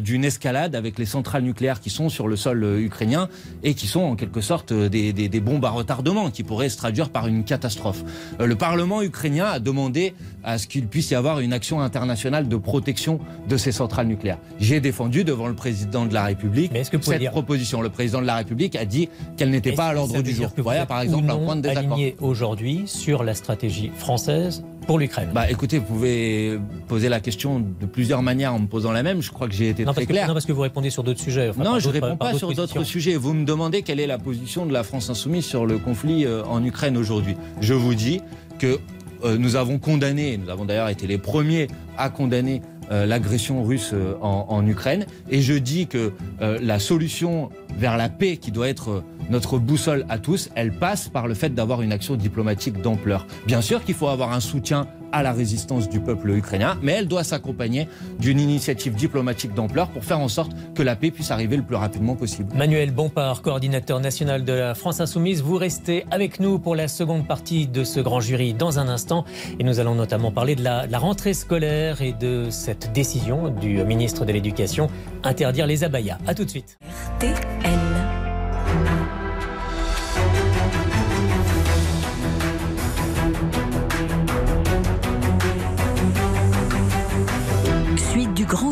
d'une 0.00 0.24
escalade 0.24 0.74
avec 0.74 0.98
les 0.98 1.06
centrales 1.06 1.42
nucléaires 1.42 1.80
qui 1.80 1.90
sont 1.90 2.08
sur 2.08 2.28
le 2.28 2.36
sol 2.36 2.62
euh, 2.62 2.78
ukrainien 2.80 3.28
et 3.62 3.74
qui 3.74 3.86
sont 3.86 4.00
en 4.00 4.14
quelque 4.16 4.40
sorte 4.40 4.72
euh, 4.72 4.88
des, 4.88 5.12
des- 5.12 5.28
des 5.28 5.40
bombes 5.40 5.64
à 5.64 5.70
retardement 5.70 6.30
qui 6.30 6.42
pourraient 6.42 6.68
se 6.68 6.76
traduire 6.76 7.08
par 7.10 7.26
une 7.26 7.44
catastrophe. 7.44 8.02
Euh, 8.40 8.46
le 8.46 8.54
Parlement 8.56 9.02
ukrainien 9.02 9.46
a 9.46 9.58
demandé 9.60 10.14
à 10.44 10.58
ce 10.58 10.66
qu'il 10.66 10.86
puisse 10.86 11.10
y 11.10 11.14
avoir 11.14 11.40
une 11.40 11.52
action 11.52 11.80
internationale 11.80 12.48
de 12.48 12.56
protection 12.56 13.18
de 13.48 13.56
ces 13.56 13.72
centrales 13.72 14.06
nucléaires. 14.06 14.38
J'ai 14.60 14.80
défendu 14.80 15.24
devant 15.24 15.48
le 15.48 15.54
président 15.54 16.04
de 16.06 16.14
la 16.14 16.24
République 16.24 16.70
Mais 16.72 16.82
que 16.84 17.00
cette 17.02 17.30
proposition. 17.30 17.80
Le 17.80 17.88
président 17.90 18.20
de 18.20 18.26
la 18.26 18.36
République 18.36 18.76
a 18.76 18.84
dit 18.84 19.08
qu'elle 19.36 19.50
n'était 19.50 19.72
pas 19.72 19.86
à 19.88 19.92
l'ordre 19.94 20.20
du 20.22 20.32
jour. 20.34 20.50
que 20.54 20.56
vous 20.60 20.62
Voilà 20.64 20.86
par 20.86 21.00
exemple 21.00 21.30
un 21.30 21.36
point 21.38 21.56
de 21.56 21.62
désaccord. 21.62 21.98
aujourd'hui 22.20 22.82
sur 22.86 23.24
la 23.24 23.34
stratégie 23.34 23.90
française 23.96 24.64
pour 24.88 24.98
l'Ukraine. 24.98 25.28
Bah 25.34 25.48
écoutez, 25.50 25.78
vous 25.78 25.84
pouvez 25.84 26.58
poser 26.88 27.08
la 27.10 27.20
question 27.20 27.60
de 27.60 27.84
plusieurs 27.86 28.22
manières 28.22 28.54
en 28.54 28.58
me 28.58 28.66
posant 28.66 28.90
la 28.90 29.02
même. 29.04 29.20
Je 29.22 29.30
crois 29.30 29.46
que 29.46 29.54
j'ai 29.54 29.68
été 29.68 29.84
non, 29.84 29.92
très 29.92 30.00
parce 30.00 30.06
que, 30.06 30.12
clair. 30.12 30.26
non, 30.26 30.32
parce 30.32 30.46
que 30.46 30.52
vous 30.52 30.62
répondez 30.62 30.88
sur 30.90 31.04
d'autres 31.04 31.20
sujets. 31.20 31.50
enfin, 31.50 31.62
non, 31.62 31.78
je 31.78 31.84
d'autres- 31.90 32.02
réponds 32.06 32.16
pas 32.16 32.32
sur 32.34 32.52
d'autres 32.54 32.82
sujets. 32.84 33.14
Vous 33.16 33.34
me 33.34 33.44
demandez 33.44 33.82
quelle 33.82 34.00
est 34.00 34.06
la 34.06 34.18
position 34.18 34.64
de 34.66 34.72
la 34.72 34.82
France 34.82 35.10
insoumise 35.10 35.44
sur 35.44 35.66
le 35.66 35.78
conflit 35.78 36.24
euh, 36.24 36.42
en 36.44 36.64
Ukraine 36.64 36.96
aujourd'hui. 36.96 37.36
Je 37.60 37.74
vous 37.74 37.94
dis 37.94 38.22
que 38.58 38.78
euh, 39.24 39.36
nous 39.36 39.56
avons 39.56 39.78
condamné, 39.78 40.38
nous 40.38 40.48
avons 40.48 40.64
d'ailleurs 40.64 40.88
été 40.88 41.06
les 41.06 41.18
premiers 41.18 41.66
à 41.98 42.08
condamner 42.08 42.62
euh, 42.90 43.06
l'agression 43.06 43.62
russe 43.62 43.90
euh, 43.92 44.14
en, 44.20 44.66
Ukraine. 44.66 45.06
Et 45.30 45.40
je 45.40 45.54
dis 45.54 45.86
que 45.86 46.12
euh, 46.40 46.58
la 46.62 46.78
solution 46.78 47.50
vers 47.76 47.96
la 47.96 48.08
paix 48.08 48.36
qui 48.38 48.50
doit 48.50 48.68
être 48.68 49.02
notre 49.30 49.58
boussole 49.58 50.06
à 50.08 50.18
tous, 50.18 50.48
elle 50.54 50.72
passe 50.72 51.08
par 51.08 51.28
le 51.28 51.34
fait 51.34 51.54
d'avoir 51.54 51.82
une 51.82 51.92
action 51.92 52.16
diplomatique 52.16 52.80
d'ampleur. 52.80 53.26
Bien 53.46 53.60
sûr 53.60 53.84
qu'il 53.84 53.94
faut 53.94 54.08
avoir 54.08 54.32
un 54.32 54.40
soutien 54.40 54.88
à 55.12 55.22
la 55.22 55.32
résistance 55.32 55.88
du 55.88 56.00
peuple 56.00 56.30
ukrainien, 56.30 56.78
mais 56.82 56.92
elle 56.92 57.08
doit 57.08 57.24
s'accompagner 57.24 57.88
d'une 58.18 58.40
initiative 58.40 58.94
diplomatique 58.94 59.54
d'ampleur 59.54 59.88
pour 59.88 60.04
faire 60.04 60.20
en 60.20 60.28
sorte 60.28 60.52
que 60.74 60.82
la 60.82 60.96
paix 60.96 61.10
puisse 61.10 61.30
arriver 61.30 61.56
le 61.56 61.62
plus 61.62 61.76
rapidement 61.76 62.16
possible. 62.16 62.54
Manuel 62.54 62.90
Bompard, 62.90 63.42
coordinateur 63.42 64.00
national 64.00 64.44
de 64.44 64.52
la 64.52 64.74
France 64.74 65.00
Insoumise, 65.00 65.42
vous 65.42 65.56
restez 65.56 66.04
avec 66.10 66.40
nous 66.40 66.58
pour 66.58 66.76
la 66.76 66.88
seconde 66.88 67.26
partie 67.26 67.66
de 67.66 67.84
ce 67.84 68.00
grand 68.00 68.20
jury 68.20 68.54
dans 68.54 68.78
un 68.78 68.88
instant. 68.88 69.24
Et 69.58 69.64
nous 69.64 69.80
allons 69.80 69.94
notamment 69.94 70.30
parler 70.30 70.54
de 70.54 70.64
la, 70.64 70.86
rentrée 70.98 71.32
scolaire 71.32 72.02
et 72.02 72.12
de 72.12 72.48
cette 72.50 72.92
décision 72.92 73.48
du 73.48 73.84
ministre 73.84 74.24
de 74.24 74.32
l'Éducation, 74.32 74.88
interdire 75.22 75.66
les 75.66 75.84
abayas. 75.84 76.18
A 76.26 76.34
tout 76.34 76.44
de 76.44 76.50
suite. 76.50 76.78
RTL. 77.20 77.97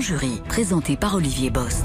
Jury, 0.06 0.40
présenté 0.46 0.94
par 0.96 1.16
Olivier 1.16 1.50
Bost. 1.50 1.84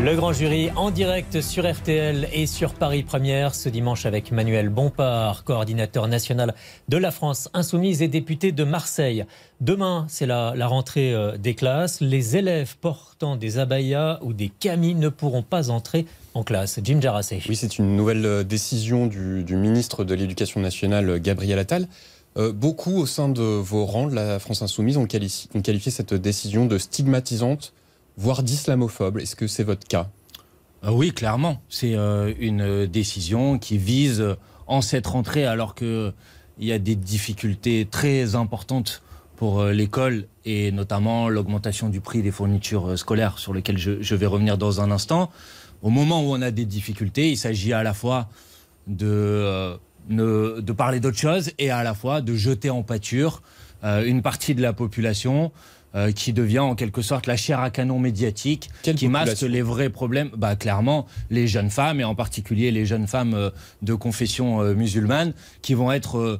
Le 0.00 0.14
grand 0.14 0.32
jury 0.32 0.70
en 0.76 0.92
direct 0.92 1.40
sur 1.40 1.68
RTL 1.68 2.28
et 2.32 2.46
sur 2.46 2.72
Paris 2.72 3.02
Première 3.02 3.52
ce 3.56 3.68
dimanche 3.68 4.06
avec 4.06 4.30
Manuel 4.30 4.68
Bompard, 4.68 5.42
coordinateur 5.42 6.06
national 6.06 6.54
de 6.88 6.96
la 6.96 7.10
France 7.10 7.48
Insoumise 7.52 8.00
et 8.00 8.06
député 8.06 8.52
de 8.52 8.62
Marseille. 8.62 9.24
Demain, 9.60 10.06
c'est 10.08 10.26
la, 10.26 10.52
la 10.54 10.68
rentrée 10.68 11.12
euh, 11.12 11.36
des 11.36 11.56
classes. 11.56 12.00
Les 12.00 12.36
élèves 12.36 12.76
portant 12.80 13.34
des 13.34 13.58
abayas 13.58 14.20
ou 14.22 14.32
des 14.32 14.48
camis 14.48 14.94
ne 14.94 15.08
pourront 15.08 15.42
pas 15.42 15.70
entrer 15.70 16.06
en 16.34 16.44
classe. 16.44 16.78
Jim 16.84 17.00
Jarassé. 17.00 17.42
Oui, 17.48 17.56
c'est 17.56 17.80
une 17.80 17.96
nouvelle 17.96 18.24
euh, 18.24 18.44
décision 18.44 19.08
du, 19.08 19.42
du 19.42 19.56
ministre 19.56 20.04
de 20.04 20.14
l'Éducation 20.14 20.60
nationale, 20.60 21.18
Gabriel 21.18 21.58
Attal. 21.58 21.88
Euh, 22.36 22.52
beaucoup 22.52 22.98
au 22.98 23.06
sein 23.06 23.28
de 23.28 23.42
vos 23.42 23.86
rangs 23.86 24.08
de 24.08 24.14
la 24.14 24.38
France 24.38 24.60
Insoumise 24.60 24.98
ont 24.98 25.06
qualifié, 25.06 25.90
cette 25.90 26.12
décision 26.12 26.66
de 26.66 26.76
stigmatisante, 26.76 27.72
voire 28.18 28.42
d'islamophobe. 28.42 29.18
Est-ce 29.18 29.36
que 29.36 29.46
c'est 29.46 29.64
votre 29.64 29.86
cas? 29.86 30.10
Euh, 30.84 30.90
oui, 30.90 31.12
clairement. 31.12 31.62
C'est 31.70 31.94
euh, 31.94 32.34
une 32.38 32.86
décision 32.86 33.58
qui 33.58 33.78
vise, 33.78 34.36
en 34.66 34.82
cette 34.82 35.06
rentrée, 35.06 35.46
alors 35.46 35.74
qu'il 35.74 36.12
y 36.58 36.72
a 36.72 36.78
des 36.78 36.96
difficultés 36.96 37.88
très 37.90 38.34
importantes 38.34 39.02
pour 39.36 39.64
l'école 39.64 40.26
et 40.46 40.72
notamment 40.72 41.28
l'augmentation 41.28 41.90
du 41.90 42.00
prix 42.00 42.22
des 42.22 42.30
fournitures 42.30 42.98
scolaires 42.98 43.38
sur 43.38 43.52
lesquelles 43.52 43.76
je, 43.76 44.14
vais 44.14 44.26
revenir 44.26 44.56
dans 44.56 44.80
un 44.80 44.90
instant. 44.90 45.30
Au 45.82 45.90
moment 45.90 46.22
où 46.22 46.32
on 46.32 46.40
a 46.40 46.50
des 46.50 46.64
difficultés, 46.64 47.30
il 47.30 47.36
s'agit 47.36 47.74
à 47.74 47.82
la 47.82 47.92
fois 47.92 48.30
de, 48.86 49.76
de 50.08 50.72
parler 50.72 51.00
d'autre 51.00 51.18
chose 51.18 51.50
et 51.58 51.70
à 51.70 51.82
la 51.82 51.94
fois 51.94 52.20
de 52.20 52.34
jeter 52.34 52.70
en 52.70 52.82
pâture 52.82 53.42
euh, 53.84 54.04
une 54.04 54.22
partie 54.22 54.54
de 54.54 54.62
la 54.62 54.72
population 54.72 55.52
euh, 55.94 56.12
qui 56.12 56.34
devient 56.34 56.58
en 56.58 56.74
quelque 56.74 57.00
sorte 57.00 57.26
la 57.26 57.36
chair 57.36 57.60
à 57.60 57.70
canon 57.70 57.98
médiatique, 57.98 58.68
Quelle 58.82 58.96
qui 58.96 59.08
masque 59.08 59.40
les 59.42 59.62
vrais 59.62 59.88
problèmes. 59.88 60.28
Bah, 60.36 60.54
clairement, 60.54 61.06
les 61.30 61.46
jeunes 61.46 61.70
femmes, 61.70 62.00
et 62.00 62.04
en 62.04 62.14
particulier 62.14 62.70
les 62.70 62.84
jeunes 62.84 63.06
femmes 63.06 63.32
euh, 63.32 63.50
de 63.80 63.94
confession 63.94 64.60
euh, 64.60 64.74
musulmane, 64.74 65.32
qui 65.62 65.72
vont 65.72 65.92
être 65.92 66.38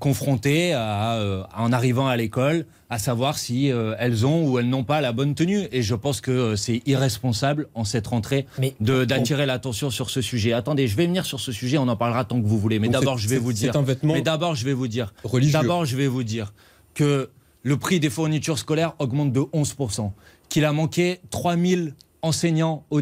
confrontées 0.00 0.72
à, 0.72 1.46
en 1.54 1.72
arrivant 1.72 2.06
à 2.08 2.16
l'école, 2.16 2.64
à 2.88 2.98
savoir 2.98 3.36
si 3.36 3.70
elles 3.98 4.24
ont 4.24 4.48
ou 4.48 4.58
elles 4.58 4.68
n'ont 4.68 4.84
pas 4.84 5.02
la 5.02 5.12
bonne 5.12 5.34
tenue. 5.34 5.68
Et 5.72 5.82
je 5.82 5.94
pense 5.94 6.22
que 6.22 6.56
c'est 6.56 6.80
irresponsable 6.86 7.68
en 7.74 7.84
cette 7.84 8.06
rentrée 8.06 8.46
d'attirer 8.80 9.44
l'attention 9.44 9.90
sur 9.90 10.08
ce 10.08 10.22
sujet. 10.22 10.54
Attendez, 10.54 10.88
je 10.88 10.96
vais 10.96 11.06
venir 11.06 11.26
sur 11.26 11.38
ce 11.38 11.52
sujet, 11.52 11.76
on 11.76 11.88
en 11.88 11.96
parlera 11.96 12.24
tant 12.24 12.40
que 12.40 12.46
vous 12.46 12.58
voulez. 12.58 12.78
Mais 12.78 12.88
d'abord, 12.88 13.18
je 13.18 13.28
vais 13.28 13.36
vous 13.38 13.52
dire. 13.52 13.72
C'est 13.72 13.78
un 13.78 13.82
vêtement 13.82 14.14
Mais 14.14 14.22
d'abord, 14.22 14.54
je 14.54 14.64
vais 14.64 14.72
vous 14.72 14.88
dire. 14.88 15.12
religieux. 15.22 15.52
D'abord, 15.52 15.84
je 15.84 15.96
vais 15.96 16.08
vous 16.08 16.24
dire 16.24 16.54
que 16.94 17.28
le 17.62 17.76
prix 17.76 18.00
des 18.00 18.10
fournitures 18.10 18.58
scolaires 18.58 18.94
augmente 18.98 19.32
de 19.32 19.40
11%, 19.40 20.12
qu'il 20.48 20.64
a 20.64 20.72
manqué 20.72 21.20
3000 21.30 21.94
enseignants 22.22 22.84
au, 22.90 23.00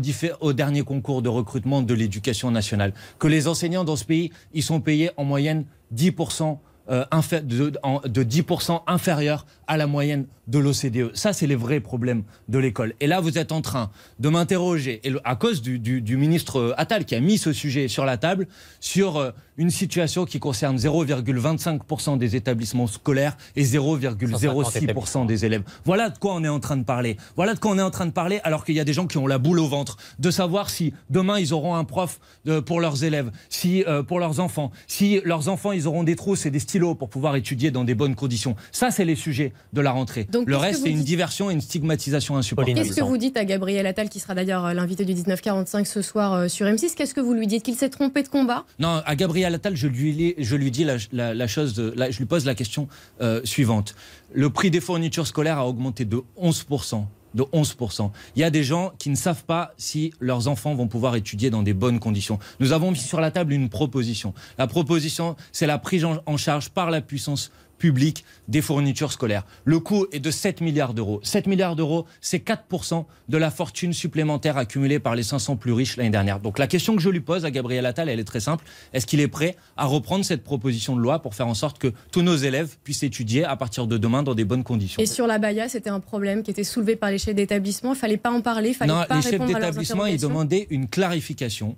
dernier 0.52 0.82
concours 0.82 1.22
de 1.22 1.28
recrutement 1.28 1.82
de 1.82 1.94
l'éducation 1.94 2.50
nationale, 2.50 2.94
que 3.18 3.28
les 3.28 3.48
enseignants 3.48 3.84
dans 3.84 3.96
ce 3.96 4.04
pays, 4.04 4.30
ils 4.54 4.62
sont 4.62 4.80
payés 4.80 5.10
en 5.16 5.24
moyenne 5.24 5.64
10%. 5.94 6.58
euh, 6.90 7.04
de 7.42 8.24
10% 8.24 8.82
inférieur 8.86 9.46
à 9.70 9.76
la 9.76 9.86
moyenne 9.86 10.26
de 10.48 10.58
l'OCDE. 10.58 11.12
Ça, 11.14 11.32
c'est 11.32 11.46
les 11.46 11.54
vrais 11.54 11.78
problèmes 11.78 12.24
de 12.48 12.58
l'école. 12.58 12.94
Et 12.98 13.06
là, 13.06 13.20
vous 13.20 13.38
êtes 13.38 13.52
en 13.52 13.60
train 13.60 13.90
de 14.18 14.28
m'interroger, 14.28 15.00
à 15.24 15.36
cause 15.36 15.62
du, 15.62 16.16
ministre 16.16 16.58
euh, 16.58 16.74
Attal 16.76 17.04
qui 17.04 17.14
a 17.14 17.20
mis 17.20 17.38
ce 17.38 17.52
sujet 17.52 17.86
sur 17.86 18.04
la 18.04 18.16
table, 18.16 18.48
sur 18.80 19.16
euh, 19.16 19.30
une 19.56 19.70
situation 19.70 20.24
qui 20.24 20.40
concerne 20.40 20.76
0,25% 20.76 22.18
des 22.18 22.34
établissements 22.34 22.88
scolaires 22.88 23.36
et 23.54 23.62
0,06% 23.62 25.26
des 25.26 25.44
élèves. 25.44 25.62
Voilà 25.84 26.10
de 26.10 26.18
quoi 26.18 26.34
on 26.34 26.42
est 26.42 26.48
en 26.48 26.58
train 26.58 26.76
de 26.76 26.82
parler. 26.82 27.16
Voilà 27.36 27.54
de 27.54 27.60
quoi 27.60 27.70
on 27.70 27.78
est 27.78 27.82
en 27.82 27.92
train 27.92 28.06
de 28.06 28.10
parler 28.10 28.40
alors 28.42 28.64
qu'il 28.64 28.74
y 28.74 28.80
a 28.80 28.84
des 28.84 28.92
gens 28.92 29.06
qui 29.06 29.18
ont 29.18 29.28
la 29.28 29.38
boule 29.38 29.60
au 29.60 29.68
ventre 29.68 29.98
de 30.18 30.32
savoir 30.32 30.68
si 30.68 30.92
demain 31.10 31.38
ils 31.38 31.52
auront 31.52 31.76
un 31.76 31.84
prof 31.84 32.18
euh, 32.48 32.60
pour 32.60 32.80
leurs 32.80 33.04
élèves, 33.04 33.30
si 33.48 33.84
pour 34.08 34.18
leurs 34.18 34.40
enfants, 34.40 34.72
si 34.88 35.20
leurs 35.24 35.48
enfants 35.48 35.70
ils 35.70 35.86
auront 35.86 36.02
des 36.02 36.16
trousses 36.16 36.46
et 36.46 36.50
des 36.50 36.58
stylos 36.58 36.96
pour 36.96 37.08
pouvoir 37.08 37.36
étudier 37.36 37.70
dans 37.70 37.84
des 37.84 37.94
bonnes 37.94 38.16
conditions. 38.16 38.56
Ça 38.72 38.90
c'est 38.90 39.04
les 39.04 39.14
sujets 39.14 39.52
de 39.72 39.80
la 39.80 39.90
rentrée. 39.92 40.24
Donc, 40.30 40.48
Le 40.48 40.56
reste 40.56 40.82
c'est 40.82 40.90
une 40.90 40.96
dites 40.98 41.06
diversion 41.06 41.50
et 41.50 41.54
une 41.54 41.60
stigmatisation 41.60 42.36
insupportable. 42.36 42.76
Qu'est-ce 42.78 42.94
que 42.96 43.04
vous 43.04 43.16
dites 43.16 43.36
à 43.36 43.44
Gabriel 43.44 43.86
Attal, 43.86 44.08
qui 44.08 44.20
sera 44.20 44.34
d'ailleurs 44.34 44.64
euh, 44.66 44.72
l'invité 44.74 45.04
du 45.04 45.12
1945 45.14 45.86
ce 45.86 46.02
soir 46.02 46.32
euh, 46.34 46.48
sur 46.48 46.66
M6 46.66 46.94
Qu'est-ce 46.96 47.14
que 47.14 47.20
vous 47.20 47.34
lui 47.34 47.46
dites? 47.46 47.62
Qu'il 47.62 47.74
s'est 47.76 47.90
trompé 47.90 48.22
de 48.22 48.28
combat? 48.28 48.64
Non, 48.78 49.02
à 49.04 49.16
Gabriel 49.16 49.54
Attal, 49.54 49.76
je 49.76 49.86
lui, 49.86 50.34
je 50.38 50.56
lui 50.56 50.70
dis 50.70 50.84
la, 50.84 50.96
la- 51.12 51.34
la 51.34 51.46
chose, 51.46 51.74
de- 51.74 51.92
la- 51.96 52.10
je 52.10 52.18
lui 52.18 52.26
pose 52.26 52.44
la 52.46 52.54
question 52.54 52.88
euh, 53.20 53.40
suivante. 53.44 53.94
Le 54.32 54.50
prix 54.50 54.70
des 54.70 54.80
fournitures 54.80 55.26
scolaires 55.26 55.58
a 55.58 55.66
augmenté 55.66 56.04
de 56.04 56.22
11%. 56.40 57.04
De 57.32 57.44
11%. 57.44 58.10
Il 58.34 58.40
y 58.40 58.44
a 58.44 58.50
des 58.50 58.64
gens 58.64 58.90
qui 58.98 59.08
ne 59.08 59.14
savent 59.14 59.44
pas 59.44 59.72
si 59.76 60.12
leurs 60.18 60.48
enfants 60.48 60.74
vont 60.74 60.88
pouvoir 60.88 61.14
étudier 61.14 61.48
dans 61.48 61.62
des 61.62 61.74
bonnes 61.74 62.00
conditions. 62.00 62.40
Nous 62.58 62.72
avons 62.72 62.90
mis 62.90 62.98
sur 62.98 63.20
la 63.20 63.30
table 63.30 63.52
une 63.52 63.68
proposition. 63.68 64.34
La 64.58 64.66
proposition, 64.66 65.36
c'est 65.52 65.68
la 65.68 65.78
prise 65.78 66.04
en 66.04 66.36
charge 66.36 66.70
par 66.70 66.90
la 66.90 67.00
puissance 67.00 67.52
publique 67.80 68.24
des 68.46 68.62
fournitures 68.62 69.10
scolaires. 69.10 69.44
Le 69.64 69.80
coût 69.80 70.06
est 70.12 70.20
de 70.20 70.30
7 70.30 70.60
milliards 70.60 70.94
d'euros. 70.94 71.18
7 71.24 71.48
milliards 71.48 71.74
d'euros, 71.74 72.06
c'est 72.20 72.46
4% 72.46 73.06
de 73.28 73.36
la 73.36 73.50
fortune 73.50 73.92
supplémentaire 73.92 74.56
accumulée 74.56 75.00
par 75.00 75.16
les 75.16 75.24
500 75.24 75.56
plus 75.56 75.72
riches 75.72 75.96
l'année 75.96 76.10
dernière. 76.10 76.38
Donc 76.38 76.58
la 76.58 76.68
question 76.68 76.94
que 76.94 77.02
je 77.02 77.08
lui 77.08 77.20
pose 77.20 77.44
à 77.44 77.50
Gabriel 77.50 77.86
Attal, 77.86 78.08
elle 78.08 78.20
est 78.20 78.24
très 78.24 78.38
simple. 78.38 78.64
Est-ce 78.92 79.06
qu'il 79.06 79.18
est 79.20 79.28
prêt 79.28 79.56
à 79.76 79.86
reprendre 79.86 80.24
cette 80.24 80.44
proposition 80.44 80.94
de 80.94 81.00
loi 81.00 81.20
pour 81.20 81.34
faire 81.34 81.48
en 81.48 81.54
sorte 81.54 81.78
que 81.78 81.92
tous 82.12 82.22
nos 82.22 82.36
élèves 82.36 82.76
puissent 82.84 83.02
étudier 83.02 83.44
à 83.44 83.56
partir 83.56 83.86
de 83.86 83.96
demain 83.96 84.22
dans 84.22 84.34
des 84.34 84.44
bonnes 84.44 84.62
conditions? 84.64 85.02
Et 85.02 85.06
sur 85.06 85.26
la 85.26 85.38
Baïa, 85.38 85.68
c'était 85.68 85.90
un 85.90 86.00
problème 86.00 86.42
qui 86.42 86.50
était 86.50 86.64
soulevé 86.64 86.96
par 86.96 87.10
les 87.10 87.18
chefs 87.18 87.34
d'établissement. 87.34 87.94
Il 87.94 87.98
fallait 87.98 88.18
pas 88.18 88.30
en 88.30 88.42
parler, 88.42 88.70
il 88.70 88.74
fallait 88.74 88.92
Non, 88.92 89.04
pas 89.08 89.16
les 89.16 89.22
chefs 89.22 89.46
d'établissement, 89.46 90.06
ils 90.06 90.20
demandaient 90.20 90.66
une 90.70 90.86
clarification. 90.86 91.76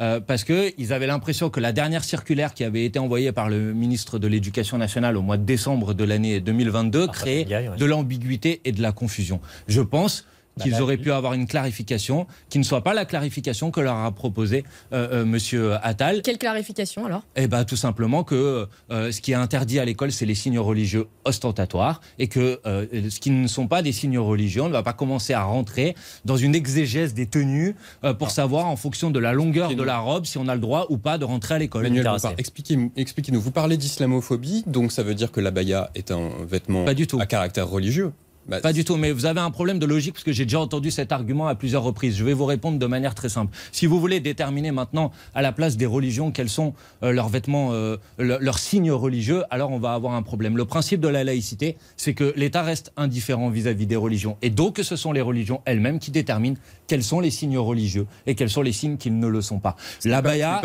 Euh, 0.00 0.20
parce 0.20 0.44
qu'ils 0.44 0.92
avaient 0.92 1.06
l'impression 1.06 1.50
que 1.50 1.60
la 1.60 1.72
dernière 1.72 2.04
circulaire 2.04 2.54
qui 2.54 2.64
avait 2.64 2.84
été 2.84 2.98
envoyée 2.98 3.32
par 3.32 3.48
le 3.48 3.72
ministre 3.74 4.18
de 4.18 4.26
l'Éducation 4.26 4.78
nationale 4.78 5.16
au 5.16 5.22
mois 5.22 5.36
de 5.36 5.44
décembre 5.44 5.94
de 5.94 6.04
l'année 6.04 6.40
2022 6.40 7.08
créait 7.08 7.38
Papendiaï, 7.44 7.68
ouais. 7.68 7.76
de 7.76 7.84
l'ambiguïté 7.84 8.60
et 8.64 8.72
de 8.72 8.82
la 8.82 8.92
confusion. 8.92 9.40
Je 9.68 9.80
pense 9.80 10.22
Bah, 10.22 10.31
qu'ils 10.60 10.80
auraient 10.82 10.96
pu 10.98 11.12
avoir 11.12 11.32
une 11.34 11.46
clarification 11.46 12.26
qui 12.48 12.58
ne 12.58 12.64
soit 12.64 12.82
pas 12.82 12.94
la 12.94 13.04
clarification 13.04 13.70
que 13.70 13.80
leur 13.80 13.96
a 13.96 14.10
proposée 14.12 14.64
euh, 14.92 15.22
euh, 15.22 15.24
Monsieur 15.24 15.74
Attal. 15.84 16.22
Quelle 16.22 16.38
clarification 16.38 17.06
alors? 17.06 17.22
Eh 17.36 17.46
ben, 17.46 17.64
tout 17.64 17.76
simplement 17.76 18.22
que 18.24 18.66
euh, 18.90 19.12
ce 19.12 19.20
qui 19.20 19.32
est 19.32 19.36
interdit 19.36 19.78
à 19.78 19.84
l'école, 19.84 20.12
c'est 20.12 20.26
les 20.26 20.34
signes 20.34 20.58
religieux 20.58 21.06
ostentatoires, 21.24 22.00
et 22.18 22.28
que 22.28 22.60
euh, 22.66 22.86
ce 23.10 23.18
qui 23.20 23.30
ne 23.30 23.46
sont 23.46 23.66
pas 23.66 23.82
des 23.82 23.92
signes 23.92 24.18
religieux, 24.18 24.62
on 24.62 24.68
ne 24.68 24.72
va 24.72 24.82
pas 24.82 24.92
commencer 24.92 25.32
à 25.32 25.42
rentrer 25.44 25.94
dans 26.24 26.36
une 26.36 26.54
exégèse 26.54 27.14
des 27.14 27.26
tenues 27.26 27.74
euh, 28.04 28.12
pour 28.14 28.30
savoir, 28.30 28.66
en 28.66 28.76
fonction 28.76 29.10
de 29.10 29.18
la 29.18 29.32
longueur 29.32 29.68
de 29.68 29.72
Expliquez-nous. 29.74 29.84
la 29.86 29.98
robe, 29.98 30.26
si 30.26 30.38
on 30.38 30.48
a 30.48 30.54
le 30.54 30.60
droit 30.60 30.86
ou 30.90 30.98
pas 30.98 31.18
de 31.18 31.24
rentrer 31.24 31.54
à 31.54 31.58
l'école. 31.58 31.82
Manuel. 31.84 32.04
Bompard, 32.04 32.34
expliquez- 32.38 32.90
expliquez-nous. 32.96 33.40
Vous 33.40 33.50
parlez 33.52 33.76
d'islamophobie, 33.76 34.64
donc 34.66 34.92
ça 34.92 35.02
veut 35.02 35.14
dire 35.14 35.32
que 35.32 35.40
la 35.40 35.50
baya 35.50 35.90
est 35.94 36.10
un 36.10 36.30
vêtement 36.46 36.84
Pas 36.84 36.94
du 36.94 37.06
tout. 37.06 37.18
à 37.20 37.26
caractère 37.26 37.68
religieux 37.68 38.12
Bah, 38.48 38.60
Pas 38.60 38.72
du 38.72 38.84
tout, 38.84 38.96
mais 38.96 39.12
vous 39.12 39.24
avez 39.26 39.38
un 39.40 39.50
problème 39.52 39.78
de 39.78 39.86
logique 39.86 40.14
parce 40.14 40.24
que 40.24 40.32
j'ai 40.32 40.44
déjà 40.44 40.58
entendu 40.60 40.90
cet 40.90 41.12
argument 41.12 41.46
à 41.46 41.54
plusieurs 41.54 41.84
reprises. 41.84 42.16
Je 42.16 42.24
vais 42.24 42.32
vous 42.32 42.44
répondre 42.44 42.78
de 42.78 42.86
manière 42.86 43.14
très 43.14 43.28
simple. 43.28 43.56
Si 43.70 43.86
vous 43.86 44.00
voulez 44.00 44.18
déterminer 44.18 44.72
maintenant 44.72 45.12
à 45.34 45.42
la 45.42 45.52
place 45.52 45.76
des 45.76 45.86
religions 45.86 46.32
quels 46.32 46.48
sont 46.48 46.74
euh, 47.04 47.12
leurs 47.12 47.28
vêtements, 47.28 47.72
euh, 47.72 47.96
le- 48.18 48.38
leurs 48.40 48.58
signes 48.58 48.90
religieux, 48.90 49.44
alors 49.50 49.70
on 49.70 49.78
va 49.78 49.94
avoir 49.94 50.14
un 50.14 50.22
problème. 50.22 50.56
Le 50.56 50.64
principe 50.64 51.00
de 51.00 51.08
la 51.08 51.22
laïcité, 51.22 51.76
c'est 51.96 52.14
que 52.14 52.32
l'État 52.36 52.62
reste 52.62 52.92
indifférent 52.96 53.48
vis-à-vis 53.48 53.86
des 53.86 53.96
religions. 53.96 54.36
Et 54.42 54.50
donc 54.50 54.80
ce 54.82 54.96
sont 54.96 55.12
les 55.12 55.20
religions 55.20 55.60
elles-mêmes 55.64 56.00
qui 56.00 56.10
déterminent 56.10 56.56
quels 56.88 57.04
sont 57.04 57.20
les 57.20 57.30
signes 57.30 57.58
religieux 57.58 58.06
et 58.26 58.34
quels 58.34 58.50
sont 58.50 58.62
les 58.62 58.72
signes 58.72 58.96
qui 58.96 59.10
ne 59.12 59.26
le 59.28 59.40
sont 59.40 59.60
pas. 59.60 59.76
La 60.04 60.20
pas- 60.20 60.30
baya, 60.30 60.60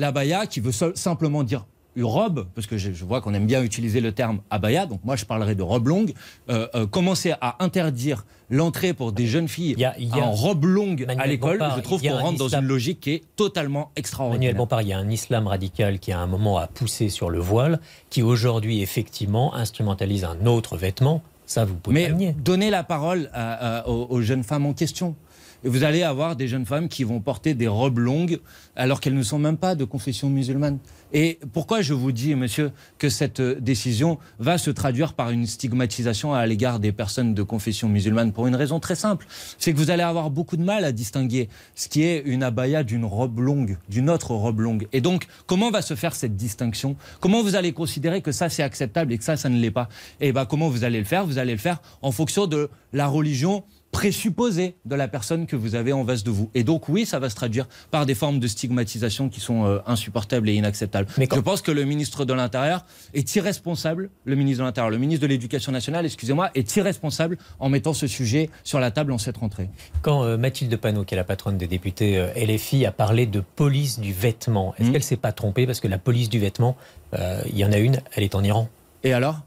la 0.00 0.12
baya 0.12 0.46
qui 0.46 0.58
veut 0.60 0.72
simplement 0.94 1.44
dire 1.44 1.64
robe, 1.98 2.46
parce 2.54 2.66
que 2.66 2.76
je, 2.78 2.92
je 2.92 3.04
vois 3.04 3.20
qu'on 3.20 3.34
aime 3.34 3.46
bien 3.46 3.62
utiliser 3.62 4.00
le 4.00 4.12
terme 4.12 4.40
abaya, 4.50 4.86
donc 4.86 5.00
moi 5.04 5.16
je 5.16 5.24
parlerai 5.24 5.54
de 5.54 5.62
robe 5.62 5.88
longue, 5.88 6.12
euh, 6.48 6.66
euh, 6.74 6.86
commencer 6.86 7.32
à 7.40 7.62
interdire 7.62 8.24
l'entrée 8.48 8.94
pour 8.94 9.12
des 9.12 9.26
jeunes 9.26 9.48
filles 9.48 9.74
Il 9.76 9.80
y 9.80 9.84
a- 9.84 9.94
il 9.98 10.08
y 10.08 10.12
a- 10.20 10.24
en 10.24 10.30
robe 10.32 10.64
longue 10.64 11.02
à 11.04 11.06
Manuel 11.06 11.28
l'école, 11.30 11.58
Bompard, 11.58 11.76
je 11.76 11.82
trouve 11.82 12.00
qu'on 12.02 12.16
rentre 12.18 12.38
dans 12.38 12.48
une 12.54 12.64
logique 12.64 13.00
qui 13.00 13.10
est 13.12 13.22
totalement 13.36 13.78
Manuel 13.80 13.92
extraordinaire. 13.96 14.54
Bompard, 14.54 14.82
il 14.82 14.88
y 14.88 14.92
a 14.92 14.98
un 14.98 15.10
islam 15.10 15.46
radical 15.46 15.98
qui 15.98 16.12
à 16.12 16.18
un 16.20 16.26
moment 16.26 16.58
a 16.58 16.66
poussé 16.66 17.08
sur 17.10 17.28
le 17.30 17.38
voile, 17.38 17.80
qui 18.08 18.22
aujourd'hui 18.22 18.82
effectivement 18.82 19.54
instrumentalise 19.54 20.24
un 20.24 20.46
autre 20.46 20.76
vêtement. 20.76 21.22
Ça, 21.46 21.64
vous 21.64 21.74
pouvez 21.74 22.08
Mais 22.10 22.32
donnez 22.38 22.70
la 22.70 22.84
parole 22.84 23.28
à- 23.32 23.78
à- 23.80 23.88
aux, 23.88 24.06
aux 24.10 24.20
jeunes 24.22 24.44
femmes 24.44 24.66
en 24.66 24.72
question. 24.72 25.16
Et 25.64 25.68
vous 25.68 25.84
allez 25.84 26.02
avoir 26.02 26.36
des 26.36 26.48
jeunes 26.48 26.66
femmes 26.66 26.88
qui 26.88 27.04
vont 27.04 27.20
porter 27.20 27.54
des 27.54 27.68
robes 27.68 27.98
longues 27.98 28.40
alors 28.76 29.00
qu'elles 29.00 29.14
ne 29.14 29.22
sont 29.22 29.38
même 29.38 29.56
pas 29.56 29.74
de 29.74 29.84
confession 29.84 30.30
musulmane. 30.30 30.78
Et 31.12 31.38
pourquoi 31.52 31.82
je 31.82 31.92
vous 31.92 32.12
dis, 32.12 32.34
monsieur, 32.34 32.70
que 32.98 33.08
cette 33.08 33.40
euh, 33.40 33.60
décision 33.60 34.18
va 34.38 34.58
se 34.58 34.70
traduire 34.70 35.14
par 35.14 35.30
une 35.30 35.44
stigmatisation 35.44 36.32
à 36.34 36.46
l'égard 36.46 36.78
des 36.78 36.92
personnes 36.92 37.34
de 37.34 37.42
confession 37.42 37.88
musulmane? 37.88 38.32
Pour 38.32 38.46
une 38.46 38.54
raison 38.54 38.78
très 38.78 38.94
simple. 38.94 39.26
C'est 39.58 39.72
que 39.72 39.78
vous 39.78 39.90
allez 39.90 40.04
avoir 40.04 40.30
beaucoup 40.30 40.56
de 40.56 40.62
mal 40.62 40.84
à 40.84 40.92
distinguer 40.92 41.48
ce 41.74 41.88
qui 41.88 42.02
est 42.04 42.22
une 42.24 42.44
abaya 42.44 42.84
d'une 42.84 43.04
robe 43.04 43.40
longue, 43.40 43.76
d'une 43.88 44.08
autre 44.08 44.34
robe 44.34 44.60
longue. 44.60 44.86
Et 44.92 45.00
donc, 45.00 45.26
comment 45.46 45.70
va 45.70 45.82
se 45.82 45.94
faire 45.94 46.14
cette 46.14 46.36
distinction? 46.36 46.96
Comment 47.18 47.42
vous 47.42 47.56
allez 47.56 47.72
considérer 47.72 48.22
que 48.22 48.32
ça 48.32 48.48
c'est 48.48 48.62
acceptable 48.62 49.12
et 49.12 49.18
que 49.18 49.24
ça, 49.24 49.36
ça 49.36 49.48
ne 49.48 49.58
l'est 49.58 49.70
pas? 49.72 49.88
Et 50.20 50.32
ben, 50.32 50.46
comment 50.46 50.68
vous 50.68 50.84
allez 50.84 51.00
le 51.00 51.04
faire? 51.04 51.26
Vous 51.26 51.38
allez 51.38 51.52
le 51.52 51.58
faire 51.58 51.82
en 52.02 52.12
fonction 52.12 52.46
de 52.46 52.70
la 52.92 53.08
religion 53.08 53.64
présupposée 53.92 54.76
de 54.84 54.94
la 54.94 55.08
personne 55.08 55.46
que 55.46 55.56
vous 55.56 55.74
avez 55.74 55.92
en 55.92 56.04
face 56.06 56.24
de 56.24 56.30
vous. 56.30 56.50
Et 56.54 56.64
donc 56.64 56.88
oui, 56.88 57.04
ça 57.06 57.18
va 57.18 57.28
se 57.28 57.34
traduire 57.34 57.68
par 57.90 58.06
des 58.06 58.14
formes 58.14 58.38
de 58.38 58.46
stigmatisation 58.46 59.28
qui 59.28 59.40
sont 59.40 59.64
euh, 59.66 59.78
insupportables 59.86 60.48
et 60.48 60.54
inacceptables. 60.54 61.08
Mais 61.18 61.26
quand- 61.26 61.36
Je 61.36 61.40
pense 61.42 61.60
que 61.62 61.70
le 61.70 61.84
ministre 61.84 62.24
de 62.24 62.32
l'Intérieur 62.32 62.84
est 63.14 63.34
irresponsable, 63.36 64.10
le 64.24 64.34
ministre 64.36 64.62
de 64.62 64.66
l'Intérieur, 64.66 64.90
le 64.90 64.98
ministre 64.98 65.22
de 65.22 65.26
l'Éducation 65.26 65.72
nationale, 65.72 66.06
excusez-moi, 66.06 66.50
est 66.54 66.76
irresponsable 66.76 67.36
en 67.58 67.68
mettant 67.68 67.92
ce 67.92 68.06
sujet 68.06 68.48
sur 68.64 68.80
la 68.80 68.90
table 68.90 69.12
en 69.12 69.18
cette 69.18 69.36
rentrée. 69.36 69.68
Quand 70.02 70.24
euh, 70.24 70.36
Mathilde 70.36 70.74
Panot, 70.76 71.04
qui 71.04 71.14
est 71.14 71.16
la 71.16 71.24
patronne 71.24 71.58
des 71.58 71.66
députés 71.66 72.18
euh, 72.18 72.28
LFI, 72.36 72.86
a 72.86 72.92
parlé 72.92 73.26
de 73.26 73.40
police 73.40 73.98
du 74.00 74.12
vêtement, 74.12 74.74
est-ce 74.78 74.86
Mhm. 74.86 74.92
qu'elle 74.92 75.02
s'est 75.02 75.16
pas 75.16 75.32
trompée? 75.32 75.66
Parce 75.66 75.80
que 75.80 75.88
la 75.88 75.98
police 75.98 76.28
du 76.28 76.38
vêtement, 76.38 76.76
euh, 77.14 77.42
il 77.50 77.58
y 77.58 77.64
en 77.64 77.72
a 77.72 77.78
une, 77.78 78.00
elle 78.14 78.22
est 78.24 78.34
en 78.34 78.42
Iran. 78.44 78.68
Et 79.04 79.12
alors? 79.12 79.40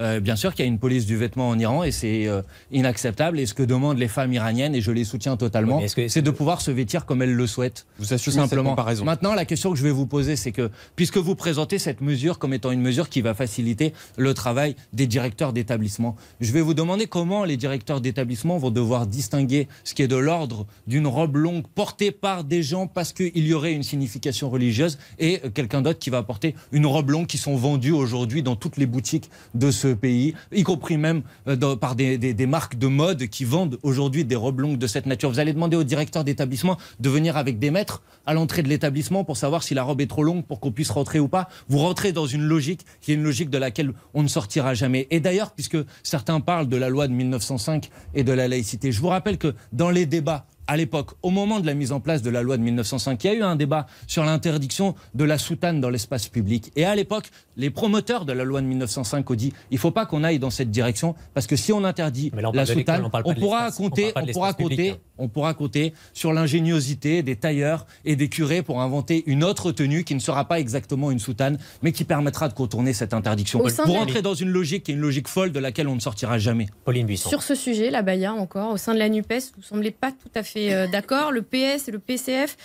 Euh, 0.00 0.20
bien 0.20 0.36
sûr 0.36 0.54
qu'il 0.54 0.64
y 0.64 0.68
a 0.68 0.70
une 0.70 0.78
police 0.78 1.04
du 1.06 1.16
vêtement 1.16 1.48
en 1.48 1.58
Iran 1.58 1.84
et 1.84 1.92
c'est 1.92 2.26
euh, 2.26 2.42
inacceptable. 2.72 3.38
Et 3.38 3.46
ce 3.46 3.54
que 3.54 3.62
demandent 3.62 3.98
les 3.98 4.08
femmes 4.08 4.32
iraniennes, 4.32 4.74
et 4.74 4.80
je 4.80 4.90
les 4.90 5.04
soutiens 5.04 5.36
totalement, 5.36 5.78
Oui, 5.78 6.08
c'est 6.08 6.22
de 6.22 6.30
pouvoir 6.30 6.60
se 6.60 6.70
vêtir 6.70 7.04
comme 7.04 7.22
elles 7.22 7.34
le 7.34 7.46
souhaitent. 7.46 7.86
Vous 7.98 8.12
assumez 8.12 8.34
cette 8.34 8.42
simplement. 8.44 8.70
comparaison. 8.70 9.04
Maintenant, 9.04 9.34
la 9.34 9.44
question 9.44 9.70
que 9.70 9.78
je 9.78 9.82
vais 9.82 9.90
vous 9.90 10.06
poser, 10.06 10.36
c'est 10.36 10.52
que 10.52 10.70
puisque 10.96 11.18
vous 11.18 11.34
présentez 11.34 11.78
cette 11.78 12.00
mesure 12.00 12.38
comme 12.38 12.54
étant 12.54 12.70
une 12.70 12.80
mesure 12.80 13.08
qui 13.08 13.20
va 13.20 13.34
faciliter 13.34 13.92
le 14.16 14.32
travail 14.34 14.74
des 14.92 15.06
directeurs 15.06 15.52
d'établissement, 15.52 16.16
je 16.40 16.52
vais 16.52 16.60
vous 16.60 16.74
demander 16.74 17.06
comment 17.06 17.44
les 17.44 17.56
directeurs 17.56 18.00
d'établissement 18.00 18.58
vont 18.58 18.70
devoir 18.70 19.06
distinguer 19.06 19.68
ce 19.84 19.94
qui 19.94 20.02
est 20.02 20.08
de 20.08 20.16
l'ordre 20.16 20.66
d'une 20.86 21.06
robe 21.06 21.36
longue 21.36 21.66
portée 21.74 22.10
par 22.10 22.44
des 22.44 22.62
gens 22.62 22.86
parce 22.86 23.12
qu'il 23.12 23.46
y 23.46 23.52
aurait 23.52 23.72
une 23.72 23.82
signification 23.82 24.48
religieuse 24.50 24.98
et 25.18 25.40
quelqu'un 25.54 25.82
d'autre 25.82 25.98
qui 25.98 26.10
va 26.10 26.22
porter 26.22 26.54
une 26.72 26.86
robe 26.86 27.10
longue 27.10 27.26
qui 27.26 27.38
sont 27.38 27.56
vendues 27.56 27.92
aujourd'hui 27.92 28.42
dans 28.42 28.56
toutes 28.56 28.76
les 28.76 28.86
boutiques 28.86 29.30
de 29.54 29.70
ce 29.70 29.89
pays, 29.94 30.34
y 30.52 30.62
compris 30.62 30.96
même 30.96 31.22
euh, 31.48 31.76
par 31.76 31.94
des, 31.94 32.18
des, 32.18 32.46
marques 32.46 32.78
de 32.78 32.86
mode 32.86 33.26
qui 33.26 33.44
vendent 33.44 33.78
aujourd'hui 33.82 34.24
des 34.24 34.36
robes 34.36 34.60
longues 34.60 34.78
de 34.78 34.86
cette 34.86 35.06
nature. 35.06 35.30
Vous 35.30 35.38
allez 35.38 35.52
demander 35.52 35.76
au 35.76 35.84
directeur 35.84 36.24
d'établissement 36.24 36.76
de 36.98 37.08
venir 37.08 37.36
avec 37.36 37.58
des 37.58 37.70
maîtres 37.70 38.02
à 38.26 38.34
l'entrée 38.34 38.62
de 38.62 38.68
l'établissement 38.68 39.24
pour 39.24 39.36
savoir 39.36 39.62
si 39.62 39.74
la 39.74 39.82
robe 39.82 40.00
est 40.00 40.06
trop 40.06 40.22
longue 40.22 40.44
pour 40.44 40.60
qu'on 40.60 40.72
puisse 40.72 40.90
rentrer 40.90 41.20
ou 41.20 41.28
pas. 41.28 41.48
Vous 41.68 41.78
rentrez 41.78 42.12
dans 42.12 42.26
une 42.26 42.42
logique 42.42 42.84
qui 43.00 43.12
est 43.12 43.14
une 43.14 43.22
logique 43.22 43.50
de 43.50 43.58
laquelle 43.58 43.92
on 44.14 44.22
ne 44.22 44.28
sortira 44.28 44.74
jamais. 44.74 45.06
Et 45.10 45.20
d'ailleurs, 45.20 45.52
puisque 45.52 45.78
certains 46.02 46.40
parlent 46.40 46.68
de 46.68 46.76
la 46.76 46.88
loi 46.88 47.08
de 47.08 47.12
1905 47.12 47.90
et 48.14 48.24
de 48.24 48.32
la 48.32 48.48
laïcité, 48.48 48.92
je 48.92 49.00
vous 49.00 49.08
rappelle 49.08 49.38
que 49.38 49.54
dans 49.72 49.90
les 49.90 50.06
débats 50.06 50.46
à 50.66 50.76
l'époque, 50.76 51.10
au 51.22 51.30
moment 51.30 51.60
de 51.60 51.66
la 51.66 51.74
mise 51.74 51.92
en 51.92 52.00
place 52.00 52.22
de 52.22 52.30
la 52.30 52.42
loi 52.42 52.56
de 52.56 52.62
1905, 52.62 53.24
il 53.24 53.26
y 53.26 53.30
a 53.30 53.34
eu 53.34 53.42
un 53.42 53.56
débat 53.56 53.86
sur 54.06 54.24
l'interdiction 54.24 54.94
de 55.14 55.24
la 55.24 55.36
soutane 55.36 55.80
dans 55.80 55.90
l'espace 55.90 56.28
public. 56.28 56.70
Et 56.76 56.84
à 56.84 56.94
l'époque, 56.94 57.30
les 57.56 57.70
promoteurs 57.70 58.24
de 58.24 58.32
la 58.32 58.44
loi 58.44 58.60
de 58.60 58.66
1905 58.66 59.28
ont 59.28 59.34
dit 59.34 59.52
il 59.70 59.74
ne 59.74 59.78
faut 59.80 59.90
pas 59.90 60.06
qu'on 60.06 60.24
aille 60.24 60.38
dans 60.38 60.50
cette 60.50 60.70
direction 60.70 61.14
parce 61.34 61.46
que 61.46 61.56
si 61.56 61.72
on 61.72 61.84
interdit 61.84 62.30
la 62.52 62.66
soutane, 62.66 63.04
on, 63.04 63.34
pourra 63.34 63.70
compter, 63.70 64.12
on, 64.16 64.26
pourra 64.26 64.52
compter, 64.54 64.94
on 65.18 65.28
pourra 65.28 65.54
compter 65.54 65.92
sur 66.14 66.32
l'ingéniosité 66.32 67.22
des 67.22 67.36
tailleurs 67.36 67.86
et 68.04 68.16
des 68.16 68.28
curés 68.28 68.62
pour 68.62 68.80
inventer 68.80 69.24
une 69.26 69.44
autre 69.44 69.72
tenue 69.72 70.04
qui 70.04 70.14
ne 70.14 70.20
sera 70.20 70.46
pas 70.46 70.60
exactement 70.60 71.10
une 71.10 71.18
soutane, 71.18 71.58
mais 71.82 71.92
qui 71.92 72.04
permettra 72.04 72.48
de 72.48 72.54
contourner 72.54 72.92
cette 72.92 73.12
interdiction. 73.12 73.58
Pour 73.58 73.96
entrer 73.96 74.22
dans 74.22 74.34
une 74.34 74.50
logique 74.50 74.84
qui 74.84 74.92
est 74.92 74.94
une 74.94 75.00
logique 75.00 75.28
folle 75.28 75.52
de 75.52 75.58
laquelle 75.58 75.88
on 75.88 75.94
ne 75.94 76.00
sortira 76.00 76.38
jamais. 76.38 76.66
Pauline 76.84 77.06
Buisson. 77.06 77.28
Sur 77.28 77.42
ce 77.42 77.54
sujet, 77.54 77.90
la 77.90 78.02
Baïa 78.02 78.32
encore, 78.32 78.72
au 78.72 78.76
sein 78.76 78.94
de 78.94 78.98
la 78.98 79.08
NUPES, 79.08 79.52
vous 79.54 79.60
ne 79.60 79.64
semblez 79.64 79.90
pas 79.90 80.12
tout 80.12 80.30
à 80.34 80.42
fait 80.42 80.49
euh, 80.56 80.86
d'accord. 80.86 81.32
Le 81.32 81.42
PS 81.42 81.88
et 81.88 81.90
le 81.90 81.98
PCF 81.98 82.56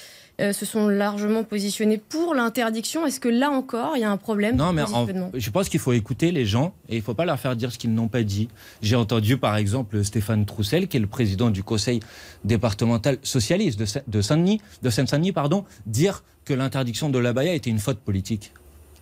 euh, 0.41 0.51
se 0.51 0.65
sont 0.65 0.89
largement 0.89 1.43
positionnés 1.43 1.97
pour 1.97 2.35
l'interdiction. 2.35 3.05
Est-ce 3.05 3.19
que 3.19 3.29
là 3.29 3.49
encore, 3.49 3.93
il 3.95 4.01
y 4.01 4.03
a 4.03 4.11
un 4.11 4.17
problème 4.17 4.57
Non, 4.57 4.73
mais 4.73 4.83
je 5.33 5.49
pense 5.49 5.69
qu'il 5.69 5.79
faut 5.79 5.93
écouter 5.93 6.31
les 6.31 6.45
gens 6.45 6.73
et 6.89 6.95
il 6.95 6.99
ne 6.99 7.03
faut 7.03 7.13
pas 7.13 7.25
leur 7.25 7.39
faire 7.39 7.55
dire 7.55 7.71
ce 7.71 7.77
qu'ils 7.77 7.93
n'ont 7.93 8.09
pas 8.09 8.23
dit. 8.23 8.49
J'ai 8.81 8.95
entendu 8.95 9.37
par 9.37 9.55
exemple 9.55 10.03
Stéphane 10.03 10.45
Troussel, 10.45 10.87
qui 10.87 10.97
est 10.97 10.99
le 10.99 11.07
président 11.07 11.49
du 11.51 11.63
conseil 11.63 12.01
départemental 12.43 13.17
socialiste 13.23 13.79
de 14.07 14.21
Saint-Denis, 14.21 14.61
de 14.83 14.89
Seine-Saint-Denis, 14.89 15.31
pardon, 15.31 15.63
dire 15.85 16.23
que 16.43 16.53
l'interdiction 16.53 17.09
de 17.09 17.17
la 17.17 17.33
baya 17.33 17.53
était 17.53 17.69
une 17.69 17.79
faute 17.79 17.99
politique. 17.99 18.51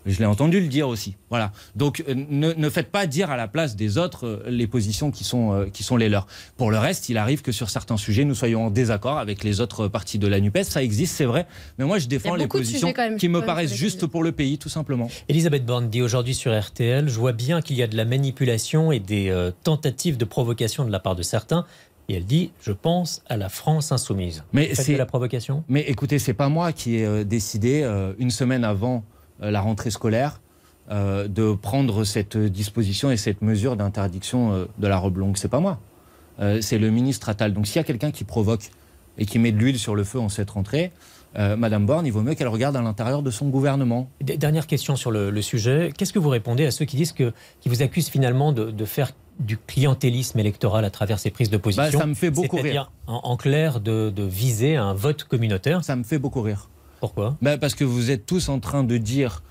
Je 0.05 0.19
l'ai 0.19 0.25
entendu 0.25 0.59
le 0.59 0.67
dire 0.67 0.87
aussi. 0.87 1.15
Voilà. 1.29 1.51
Donc 1.75 2.03
euh, 2.07 2.13
ne, 2.15 2.69
faites 2.69 2.91
pas 2.91 3.07
dire 3.07 3.31
à 3.31 3.37
la 3.37 3.47
place 3.47 3.75
des 3.75 3.97
autres 3.97 4.27
euh, 4.27 4.43
les 4.47 4.67
positions 4.67 5.11
qui 5.11 5.23
sont, 5.23 5.53
euh, 5.53 5.65
qui 5.71 5.83
sont 5.83 5.97
les 5.97 6.09
leurs. 6.09 6.27
Pour 6.57 6.71
le 6.71 6.77
reste, 6.77 7.09
il 7.09 7.17
arrive 7.17 7.41
que 7.41 7.51
sur 7.51 7.69
certains 7.69 7.97
sujets, 7.97 8.25
nous 8.25 8.35
soyons 8.35 8.67
en 8.67 8.69
désaccord 8.69 9.17
avec 9.17 9.43
les 9.43 9.61
autres 9.61 9.87
partis 9.87 10.19
de 10.19 10.27
la 10.27 10.39
NUPES. 10.39 10.63
Ça 10.63 10.83
existe, 10.83 11.15
c'est 11.15 11.25
vrai. 11.25 11.47
Mais 11.77 11.85
moi, 11.85 11.99
je 11.99 12.07
défends 12.07 12.35
les 12.35 12.47
positions 12.47 12.93
qui 13.17 13.29
me 13.29 13.41
paraissent 13.41 13.73
justes 13.73 14.05
pour 14.05 14.23
le 14.23 14.31
pays, 14.31 14.57
tout 14.57 14.69
simplement. 14.69 15.09
Elisabeth 15.29 15.65
Borne 15.65 15.89
dit 15.89 16.01
aujourd'hui 16.01 16.35
sur 16.35 16.57
RTL, 16.57 17.07
je 17.07 17.19
vois 17.19 17.33
bien 17.33 17.61
qu'il 17.61 17.77
y 17.77 17.83
a 17.83 17.87
de 17.87 17.95
la 17.95 18.05
manipulation 18.05 18.91
et 18.91 18.99
des 18.99 19.33
tentatives 19.63 20.17
de 20.17 20.25
provocation 20.25 20.85
de 20.85 20.91
la 20.91 20.99
part 20.99 21.15
de 21.15 21.23
certains. 21.23 21.65
Et 22.09 22.15
elle 22.15 22.25
dit, 22.25 22.51
je 22.61 22.73
pense 22.73 23.23
à 23.29 23.37
la 23.37 23.47
France 23.47 23.93
insoumise. 23.93 24.43
Mais 24.51 24.75
c'est 24.75 24.97
la 24.97 25.05
provocation. 25.05 25.63
Mais 25.69 25.81
écoutez, 25.81 26.19
c'est 26.19 26.33
pas 26.33 26.49
moi 26.49 26.73
qui 26.73 26.97
ai 26.97 27.23
décidé 27.23 27.89
une 28.19 28.31
semaine 28.31 28.65
avant 28.65 29.03
euh, 29.03 29.12
la 29.51 29.61
rentrée 29.61 29.91
scolaire, 29.91 30.39
euh, 30.91 31.29
de 31.29 31.53
prendre 31.53 32.03
cette 32.03 32.35
disposition 32.37 33.09
et 33.09 33.15
cette 33.15 33.41
mesure 33.41 33.77
d'interdiction 33.77 34.51
euh, 34.51 34.65
de 34.79 34.87
la 34.87 34.97
robe 34.97 35.17
longue. 35.17 35.37
C'est 35.37 35.47
pas 35.47 35.61
moi, 35.61 35.79
c'est 36.61 36.77
le 36.77 36.89
ministre 36.89 37.29
Attal. 37.29 37.53
Donc 37.53 37.67
s'il 37.67 37.77
y 37.77 37.79
a 37.79 37.83
quelqu'un 37.83 38.11
qui 38.11 38.23
provoque 38.23 38.71
et 39.17 39.25
qui 39.25 39.39
met 39.39 39.51
de 39.51 39.57
l'huile 39.57 39.79
sur 39.79 39.95
le 39.95 40.03
feu 40.03 40.19
en 40.19 40.27
cette 40.27 40.49
rentrée, 40.49 40.91
Madame 41.35 41.85
Borne, 41.85 42.05
il 42.05 42.11
vaut 42.11 42.21
mieux 42.21 42.33
qu'elle 42.33 42.47
regarde 42.47 42.75
à 42.75 42.81
l'intérieur 42.81 43.21
de 43.23 43.31
son 43.31 43.49
gouvernement. 43.49 44.09
Dernière 44.21 44.67
question 44.67 44.95
sur 44.95 45.11
le, 45.11 45.41
sujet. 45.41 45.93
Qu'est-ce 45.95 46.11
que 46.11 46.19
vous 46.19 46.29
répondez 46.29 46.65
à 46.65 46.71
ceux 46.71 46.85
qui 46.85 46.97
disent 46.97 47.11
que, 47.11 47.33
qui 47.61 47.69
vous 47.69 47.81
accusent 47.81 48.09
finalement 48.09 48.51
de, 48.51 48.85
faire 48.85 49.11
du 49.39 49.57
clientélisme 49.57 50.39
électoral 50.39 50.85
à 50.85 50.89
travers 50.89 51.19
ces 51.19 51.29
prises 51.29 51.49
de 51.49 51.57
position 51.57 51.83
bah, 51.83 51.91
Ça 51.91 52.05
me 52.07 52.15
fait 52.15 52.31
beaucoup 52.31 52.57
rire. 52.57 52.91
En, 53.07 53.21
en 53.23 53.37
clair, 53.37 53.79
de, 53.79 54.09
de, 54.09 54.23
viser 54.23 54.75
un 54.75 54.93
vote 54.93 55.23
communautaire. 55.23 55.83
Ça 55.83 55.95
me 55.95 56.03
fait 56.03 56.19
beaucoup 56.19 56.41
rire. 56.41 56.67
Pourquoi? 57.03 57.35
Ben 57.41 57.57
Parce 57.57 57.75
que 57.75 57.83
vous 57.83 58.11
êtes 58.11 58.25
tous 58.25 58.47
en 58.47 58.61
train 58.61 58.85
de 58.85 58.95
dire 58.95 59.43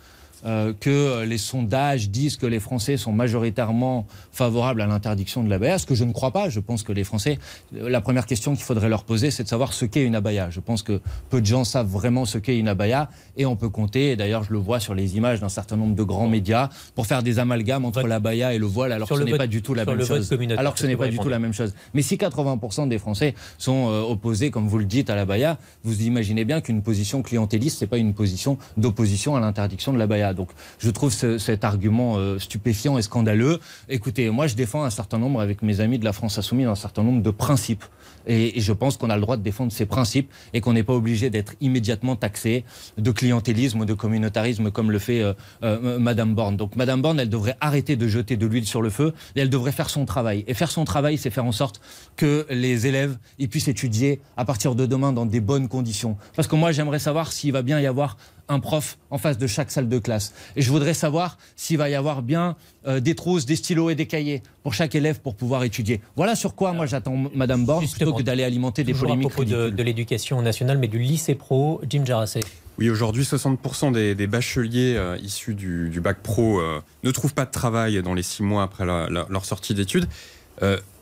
euh, 0.44 0.72
que 0.78 1.24
les 1.24 1.38
sondages 1.38 2.10
disent 2.10 2.36
que 2.36 2.46
les 2.46 2.60
Français 2.60 2.96
sont 2.96 3.12
majoritairement 3.12 4.06
favorables 4.32 4.82
à 4.82 4.86
l'interdiction 4.86 5.42
de 5.42 5.50
l'abaya, 5.50 5.78
ce 5.78 5.86
que 5.86 5.94
je 5.94 6.04
ne 6.04 6.12
crois 6.12 6.30
pas. 6.30 6.48
Je 6.48 6.60
pense 6.60 6.82
que 6.82 6.92
les 6.92 7.04
Français, 7.04 7.38
la 7.72 8.00
première 8.00 8.26
question 8.26 8.54
qu'il 8.54 8.64
faudrait 8.64 8.88
leur 8.88 9.04
poser, 9.04 9.30
c'est 9.30 9.44
de 9.44 9.48
savoir 9.48 9.72
ce 9.72 9.84
qu'est 9.84 10.04
une 10.04 10.14
abaya. 10.14 10.50
Je 10.50 10.60
pense 10.60 10.82
que 10.82 11.00
peu 11.30 11.40
de 11.40 11.46
gens 11.46 11.64
savent 11.64 11.86
vraiment 11.86 12.24
ce 12.24 12.38
qu'est 12.38 12.58
une 12.58 12.68
abaya 12.68 13.10
et 13.36 13.46
on 13.46 13.56
peut 13.56 13.68
compter, 13.68 14.12
et 14.12 14.16
d'ailleurs 14.16 14.42
je 14.44 14.52
le 14.52 14.58
vois 14.58 14.80
sur 14.80 14.94
les 14.94 15.16
images 15.16 15.40
d'un 15.40 15.48
certain 15.48 15.76
nombre 15.76 15.94
de 15.94 16.02
grands 16.02 16.28
médias, 16.28 16.68
pour 16.94 17.06
faire 17.06 17.22
des 17.22 17.38
amalgames 17.38 17.84
entre 17.84 18.06
l'abaya 18.06 18.54
et 18.54 18.58
le 18.58 18.66
voile 18.66 18.92
alors 18.92 19.08
que 19.08 19.14
ce 19.16 19.22
n'est 19.22 19.36
pas 19.36 19.46
du 19.46 19.62
tout 19.62 19.74
la 19.74 19.84
même 19.84 20.04
chose. 20.04 20.32
Alors 20.56 20.74
que 20.74 20.80
ce 20.80 20.86
n'est 20.86 20.96
pas 20.96 21.08
du 21.08 21.18
tout 21.18 21.28
la 21.28 21.38
même 21.38 21.52
chose. 21.52 21.74
Mais 21.94 22.02
si 22.02 22.16
80% 22.16 22.88
des 22.88 22.98
Français 22.98 23.34
sont 23.58 23.88
euh, 23.88 24.02
opposés, 24.02 24.50
comme 24.50 24.68
vous 24.68 24.78
le 24.78 24.84
dites, 24.84 25.10
à 25.10 25.14
l'abaya, 25.14 25.58
vous 25.84 26.02
imaginez 26.02 26.44
bien 26.44 26.60
qu'une 26.60 26.82
position 26.82 27.22
clientéliste, 27.22 27.78
ce 27.78 27.84
n'est 27.84 27.88
pas 27.88 27.98
une 27.98 28.14
position 28.14 28.58
d'opposition 28.76 29.36
à 29.36 29.40
l'interdiction 29.40 29.92
de 29.92 29.98
l'abaya. 29.98 30.31
Donc 30.34 30.50
je 30.78 30.90
trouve 30.90 31.12
cet 31.12 31.64
argument 31.64 32.16
euh, 32.16 32.38
stupéfiant 32.38 32.98
et 32.98 33.02
scandaleux. 33.02 33.60
Écoutez, 33.88 34.30
moi 34.30 34.46
je 34.46 34.54
défends 34.54 34.84
un 34.84 34.90
certain 34.90 35.18
nombre, 35.18 35.40
avec 35.40 35.62
mes 35.62 35.80
amis 35.80 35.98
de 35.98 36.04
la 36.04 36.12
France 36.12 36.38
Insoumise, 36.38 36.66
un 36.66 36.74
certain 36.74 37.02
nombre 37.02 37.22
de 37.22 37.30
principes. 37.30 37.84
Et, 38.26 38.60
je 38.60 38.72
pense 38.72 38.96
qu'on 38.96 39.10
a 39.10 39.16
le 39.16 39.22
droit 39.22 39.36
de 39.36 39.42
défendre 39.42 39.72
ces 39.72 39.86
principes 39.86 40.30
et 40.52 40.60
qu'on 40.60 40.72
n'est 40.72 40.84
pas 40.84 40.92
obligé 40.92 41.30
d'être 41.30 41.54
immédiatement 41.60 42.14
taxé 42.16 42.64
de 42.96 43.10
clientélisme 43.10 43.80
ou 43.80 43.84
de 43.84 43.94
communautarisme 43.94 44.70
comme 44.70 44.90
le 44.90 44.98
fait 44.98 45.22
euh, 45.22 45.32
euh, 45.64 45.98
Madame 45.98 46.34
Borne. 46.34 46.56
Donc 46.56 46.76
Madame 46.76 47.02
Borne, 47.02 47.18
elle 47.18 47.28
devrait 47.28 47.56
arrêter 47.60 47.96
de 47.96 48.06
jeter 48.06 48.36
de 48.36 48.46
l'huile 48.46 48.66
sur 48.66 48.82
le 48.82 48.90
feu 48.90 49.12
et 49.34 49.40
elle 49.40 49.50
devrait 49.50 49.72
faire 49.72 49.90
son 49.90 50.04
travail. 50.04 50.44
Et 50.46 50.54
faire 50.54 50.70
son 50.70 50.84
travail, 50.84 51.18
c'est 51.18 51.30
faire 51.30 51.44
en 51.44 51.52
sorte 51.52 51.80
que 52.16 52.46
les 52.50 52.86
élèves 52.86 53.16
ils 53.38 53.48
puissent 53.48 53.68
étudier 53.68 54.20
à 54.36 54.44
partir 54.44 54.74
de 54.74 54.86
demain 54.86 55.12
dans 55.12 55.26
des 55.26 55.40
bonnes 55.40 55.68
conditions. 55.68 56.16
Parce 56.36 56.48
que 56.48 56.56
moi, 56.56 56.72
j'aimerais 56.72 56.98
savoir 56.98 57.32
s'il 57.32 57.52
va 57.52 57.62
bien 57.62 57.80
y 57.80 57.86
avoir 57.86 58.16
un 58.48 58.60
prof 58.60 58.98
en 59.10 59.18
face 59.18 59.38
de 59.38 59.46
chaque 59.46 59.70
salle 59.70 59.88
de 59.88 59.98
classe. 59.98 60.34
Et 60.56 60.62
je 60.62 60.70
voudrais 60.70 60.94
savoir 60.94 61.38
s'il 61.56 61.78
va 61.78 61.88
y 61.88 61.94
avoir 61.94 62.22
bien 62.22 62.56
euh, 62.86 63.00
des 63.00 63.14
trousses, 63.14 63.46
des 63.46 63.56
stylos 63.56 63.90
et 63.90 63.94
des 63.94 64.06
cahiers 64.06 64.42
pour 64.62 64.74
chaque 64.74 64.94
élève 64.94 65.20
pour 65.20 65.34
pouvoir 65.34 65.64
étudier. 65.64 66.00
Voilà 66.16 66.34
sur 66.34 66.54
quoi 66.54 66.72
moi 66.72 66.86
j'attends 66.86 67.16
Madame 67.34 67.64
Borne 67.64 67.86
plutôt 67.86 68.12
que 68.12 68.22
d'aller 68.22 68.44
alimenter 68.44 68.84
des 68.84 68.94
polémiques. 68.94 69.26
À 69.26 69.28
propos 69.30 69.44
de, 69.44 69.82
l'éducation 69.82 70.40
nationale, 70.42 70.78
mais 70.78 70.88
du 70.88 70.98
lycée 70.98 71.34
pro, 71.34 71.80
Jim 71.88 72.04
Jarassé. 72.04 72.40
Oui, 72.78 72.88
aujourd'hui, 72.88 73.24
60% 73.24 73.92
des, 73.92 74.26
bacheliers 74.26 74.94
euh, 74.96 75.16
issus 75.22 75.54
du, 75.54 76.00
bac 76.00 76.18
pro 76.22 76.60
euh, 76.60 76.80
ne 77.04 77.10
trouvent 77.10 77.34
pas 77.34 77.44
de 77.44 77.50
travail 77.50 78.02
dans 78.02 78.14
les 78.14 78.22
six 78.22 78.42
mois 78.42 78.62
après 78.62 78.84
leur 78.84 79.44
sortie 79.44 79.74
d'études. 79.74 80.08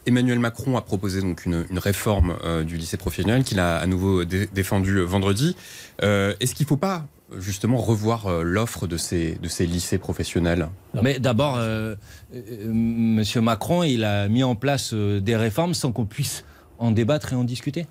Emmanuel 0.06 0.38
Macron 0.38 0.78
a 0.78 0.80
proposé 0.80 1.20
donc 1.20 1.44
une, 1.44 1.66
réforme 1.76 2.36
du 2.64 2.76
lycée 2.76 2.96
professionnel 2.96 3.44
qu'il 3.44 3.60
a 3.60 3.76
à 3.76 3.86
nouveau 3.86 4.24
défendu 4.24 5.00
vendredi. 5.02 5.54
Est-ce 6.00 6.54
qu'il 6.54 6.64
ne 6.64 6.68
faut 6.68 6.76
pas 6.78 7.06
justement 7.38 7.78
revoir 7.78 8.26
euh, 8.26 8.42
l'offre 8.42 8.86
de 8.86 8.96
ces, 8.96 9.38
lycées 9.60 9.98
professionnels 9.98 10.68
Mais 11.02 11.18
d'abord, 11.18 11.56
euh, 11.56 11.94
euh, 12.34 12.72
Monsieur 12.72 13.40
Macron, 13.40 13.82
il 13.82 14.04
a 14.04 14.28
mis 14.28 14.42
en 14.42 14.54
place 14.54 14.94
des 14.94 15.36
réformes 15.36 15.74
sans 15.74 15.92
qu'on 15.92 16.06
puisse 16.06 16.44
en 16.78 16.90
débattre 16.90 17.32
et 17.32 17.36
en 17.36 17.44
discuter. 17.44 17.86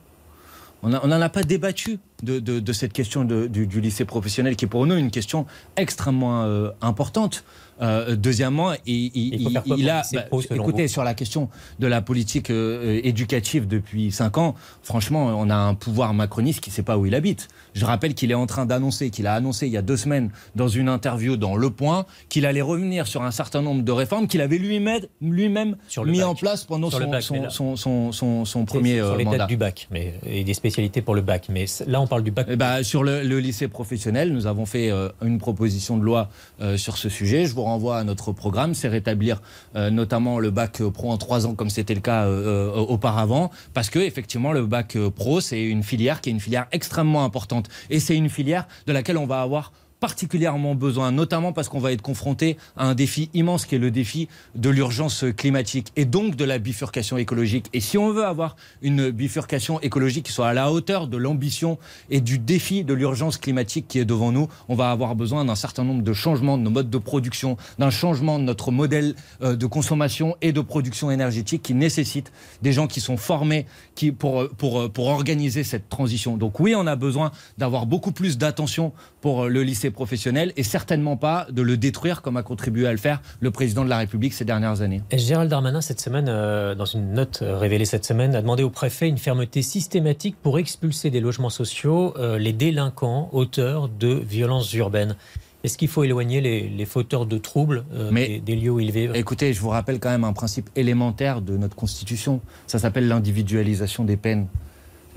On 0.81 0.89
n'en 0.89 1.21
a 1.21 1.29
pas 1.29 1.43
débattu 1.43 1.99
de, 2.23 2.71
cette 2.71 2.93
question 2.93 3.25
du, 3.25 3.81
lycée 3.81 4.05
professionnel, 4.05 4.55
qui 4.55 4.63
est 4.63 4.69
pour 4.69 4.87
nous 4.87 4.95
une 4.95 5.11
question 5.11 5.45
extrêmement 5.75 6.71
importante. 6.81 7.43
Euh, 7.81 8.15
deuxièmement, 8.15 8.73
il, 8.85 9.11
il, 9.15 9.89
a. 9.89 10.03
Bah, 10.13 10.25
écoutez, 10.51 10.87
sur 10.87 11.03
la 11.03 11.13
question 11.13 11.49
de 11.79 11.87
la 11.87 12.01
politique 12.01 12.49
euh, 12.49 12.99
éducative 13.03 13.67
depuis 13.67 14.11
5 14.11 14.37
ans, 14.37 14.55
franchement, 14.83 15.27
on 15.37 15.49
a 15.49 15.55
un 15.55 15.75
pouvoir 15.75 16.13
macroniste 16.13 16.59
qui 16.59 16.69
ne 16.69 16.75
sait 16.75 16.83
pas 16.83 16.97
où 16.97 17.05
il 17.05 17.15
habite. 17.15 17.47
Je 17.73 17.85
rappelle 17.85 18.13
qu'il 18.13 18.31
est 18.31 18.35
en 18.35 18.47
train 18.47 18.65
d'annoncer, 18.65 19.09
qu'il 19.09 19.27
a 19.27 19.33
annoncé 19.33 19.67
il 19.67 19.73
y 19.73 19.77
a 19.77 19.81
deux 19.81 19.97
semaines 19.97 20.31
dans 20.55 20.67
une 20.67 20.89
interview 20.89 21.37
dans 21.37 21.55
Le 21.55 21.69
Point, 21.69 22.05
qu'il 22.27 22.45
allait 22.45 22.61
revenir 22.61 23.07
sur 23.07 23.23
un 23.23 23.31
certain 23.31 23.61
nombre 23.61 23.83
de 23.83 23.91
réformes 23.91 24.27
qu'il 24.27 24.41
avait 24.41 24.57
lui-même 24.57 25.05
lui 25.21 25.49
mis 25.49 26.23
en 26.23 26.35
place 26.35 26.65
pendant 26.65 26.89
son, 26.89 27.75
son, 27.75 28.45
son, 28.45 28.65
premier 28.65 28.97
sur 28.97 29.15
les 29.15 29.23
mandat. 29.23 29.37
dates 29.39 29.49
du 29.49 29.57
bac 29.57 29.87
mais, 29.91 30.13
et 30.25 30.43
des 30.43 30.53
spécialités 30.53 31.01
pour 31.01 31.15
le 31.15 31.21
bac. 31.21 31.47
Mais 31.49 31.65
là, 31.87 32.01
on 32.01 32.07
parle 32.07 32.23
du 32.23 32.31
bac. 32.31 32.47
Eh 32.49 32.55
bah, 32.55 32.83
sur 32.83 33.03
le, 33.03 33.21
lycée 33.39 33.67
professionnel, 33.67 34.33
nous 34.33 34.47
avons 34.47 34.65
fait 34.65 34.91
euh, 34.91 35.09
une 35.21 35.37
proposition 35.37 35.97
de 35.97 36.03
loi 36.03 36.29
sur 36.75 36.97
ce 36.97 37.09
sujet. 37.09 37.45
Je 37.45 37.53
vous 37.53 37.63
renvoie 37.69 37.97
à 37.97 38.03
notre 38.03 38.31
programme, 38.31 38.73
c'est 38.73 38.87
rétablir 38.87 39.41
euh, 39.75 39.89
notamment 39.89 40.39
le 40.39 40.51
bac 40.51 40.81
pro 40.93 41.11
en 41.11 41.17
trois 41.17 41.45
ans 41.45 41.55
comme 41.55 41.69
c'était 41.69 41.95
le 41.95 42.01
cas 42.01 42.25
euh, 42.25 42.73
euh, 42.75 42.79
auparavant, 42.79 43.51
parce 43.73 43.89
que 43.89 43.99
effectivement 43.99 44.51
le 44.51 44.65
bac 44.65 44.97
pro 45.15 45.41
c'est 45.41 45.63
une 45.63 45.83
filière 45.83 46.21
qui 46.21 46.29
est 46.29 46.33
une 46.33 46.39
filière 46.39 46.67
extrêmement 46.71 47.23
importante. 47.23 47.69
Et 47.89 47.99
c'est 47.99 48.15
une 48.15 48.29
filière 48.29 48.67
de 48.87 48.93
laquelle 48.93 49.17
on 49.17 49.25
va 49.25 49.41
avoir 49.41 49.71
particulièrement 49.99 50.75
besoin, 50.75 51.11
notamment 51.11 51.53
parce 51.53 51.69
qu'on 51.69 51.79
va 51.79 51.91
être 51.91 52.01
confronté 52.01 52.57
à 52.77 52.85
un 52.85 52.95
défi 52.95 53.29
immense 53.33 53.65
qui 53.65 53.75
est 53.75 53.79
le 53.79 53.91
défi 53.91 54.27
de 54.55 54.69
l'urgence 54.69 55.25
climatique 55.35 55.91
et 55.95 56.05
donc 56.05 56.35
de 56.35 56.45
la 56.45 56.57
bifurcation 56.57 57.17
écologique. 57.17 57.67
Et 57.73 57.79
si 57.79 57.97
on 57.97 58.11
veut 58.11 58.25
avoir 58.25 58.55
une 58.81 59.11
bifurcation 59.11 59.79
écologique 59.81 60.25
qui 60.25 60.31
soit 60.31 60.47
à 60.47 60.53
la 60.53 60.71
hauteur 60.71 61.07
de 61.07 61.17
l'ambition 61.17 61.77
et 62.09 62.21
du 62.21 62.39
défi 62.39 62.83
de 62.83 62.93
l'urgence 62.93 63.37
climatique 63.37 63.87
qui 63.87 63.99
est 63.99 64.05
devant 64.05 64.31
nous, 64.31 64.47
on 64.67 64.75
va 64.75 64.91
avoir 64.91 65.15
besoin 65.15 65.45
d'un 65.45 65.55
certain 65.55 65.83
nombre 65.83 66.03
de 66.03 66.13
changements 66.13 66.57
de 66.57 66.63
nos 66.63 66.69
modes 66.69 66.89
de 66.89 66.97
production, 66.97 67.57
d'un 67.77 67.89
changement 67.89 68.39
de 68.39 68.43
notre 68.43 68.71
modèle 68.71 69.15
euh, 69.41 69.55
de 69.55 69.65
consommation 69.65 70.35
et 70.41 70.53
de 70.53 70.61
production 70.61 71.11
énergétique 71.11 71.63
qui 71.63 71.73
nécessite 71.73 72.31
des 72.61 72.71
gens 72.71 72.87
qui 72.87 73.01
sont 73.01 73.17
formés 73.17 73.65
pour, 74.07 74.49
organiser 74.97 75.63
cette 75.63 75.89
transition. 75.89 76.37
Donc 76.37 76.59
oui, 76.59 76.75
on 76.75 76.87
a 76.87 76.95
besoin 76.95 77.31
d'avoir 77.57 77.85
beaucoup 77.85 78.11
plus 78.11 78.37
d'attention 78.37 78.93
pour 79.21 79.47
le 79.47 79.63
lycée 79.63 79.91
professionnel 79.91 80.53
et 80.55 80.63
certainement 80.63 81.17
pas 81.17 81.47
de 81.51 81.61
le 81.61 81.77
détruire 81.77 82.21
comme 82.21 82.37
a 82.37 82.43
contribué 82.43 82.87
à 82.87 82.91
le 82.91 82.97
faire 82.97 83.21
le 83.39 83.51
président 83.51 83.83
de 83.83 83.89
la 83.89 83.97
République 83.97 84.33
ces 84.33 84.45
dernières 84.45 84.81
années. 84.81 85.01
Et 85.11 85.17
Gérald 85.17 85.49
Darmanin, 85.49 85.81
cette 85.81 86.01
semaine, 86.01 86.27
euh, 86.29 86.75
dans 86.75 86.85
une 86.85 87.13
note 87.13 87.39
révélée 87.41 87.85
cette 87.85 88.05
semaine, 88.05 88.35
a 88.35 88.41
demandé 88.41 88.63
au 88.63 88.69
préfet 88.69 89.07
une 89.07 89.17
fermeté 89.17 89.61
systématique 89.61 90.35
pour 90.41 90.59
expulser 90.59 91.09
des 91.09 91.19
logements 91.19 91.49
sociaux 91.49 92.13
euh, 92.17 92.37
les 92.37 92.53
délinquants 92.53 93.29
auteurs 93.31 93.89
de 93.89 94.13
violences 94.13 94.73
urbaines. 94.73 95.15
Est-ce 95.63 95.77
qu'il 95.77 95.89
faut 95.89 96.03
éloigner 96.03 96.39
les, 96.41 96.85
fauteurs 96.85 97.25
de 97.25 97.37
troubles 97.37 97.83
euh, 97.93 98.11
des, 98.11 98.55
lieux 98.55 98.71
où 98.71 98.79
ils 98.79 98.91
vivent? 98.91 99.11
Écoutez, 99.15 99.53
je 99.53 99.59
vous 99.59 99.69
rappelle 99.69 99.99
quand 99.99 100.09
même 100.09 100.23
un 100.23 100.33
principe 100.33 100.69
élémentaire 100.75 101.41
de 101.41 101.57
notre 101.57 101.75
Constitution. 101.75 102.39
Ça 102.65 102.79
s'appelle 102.79 103.07
l'individualisation 103.07 104.05
des 104.05 104.15
peines. 104.15 104.47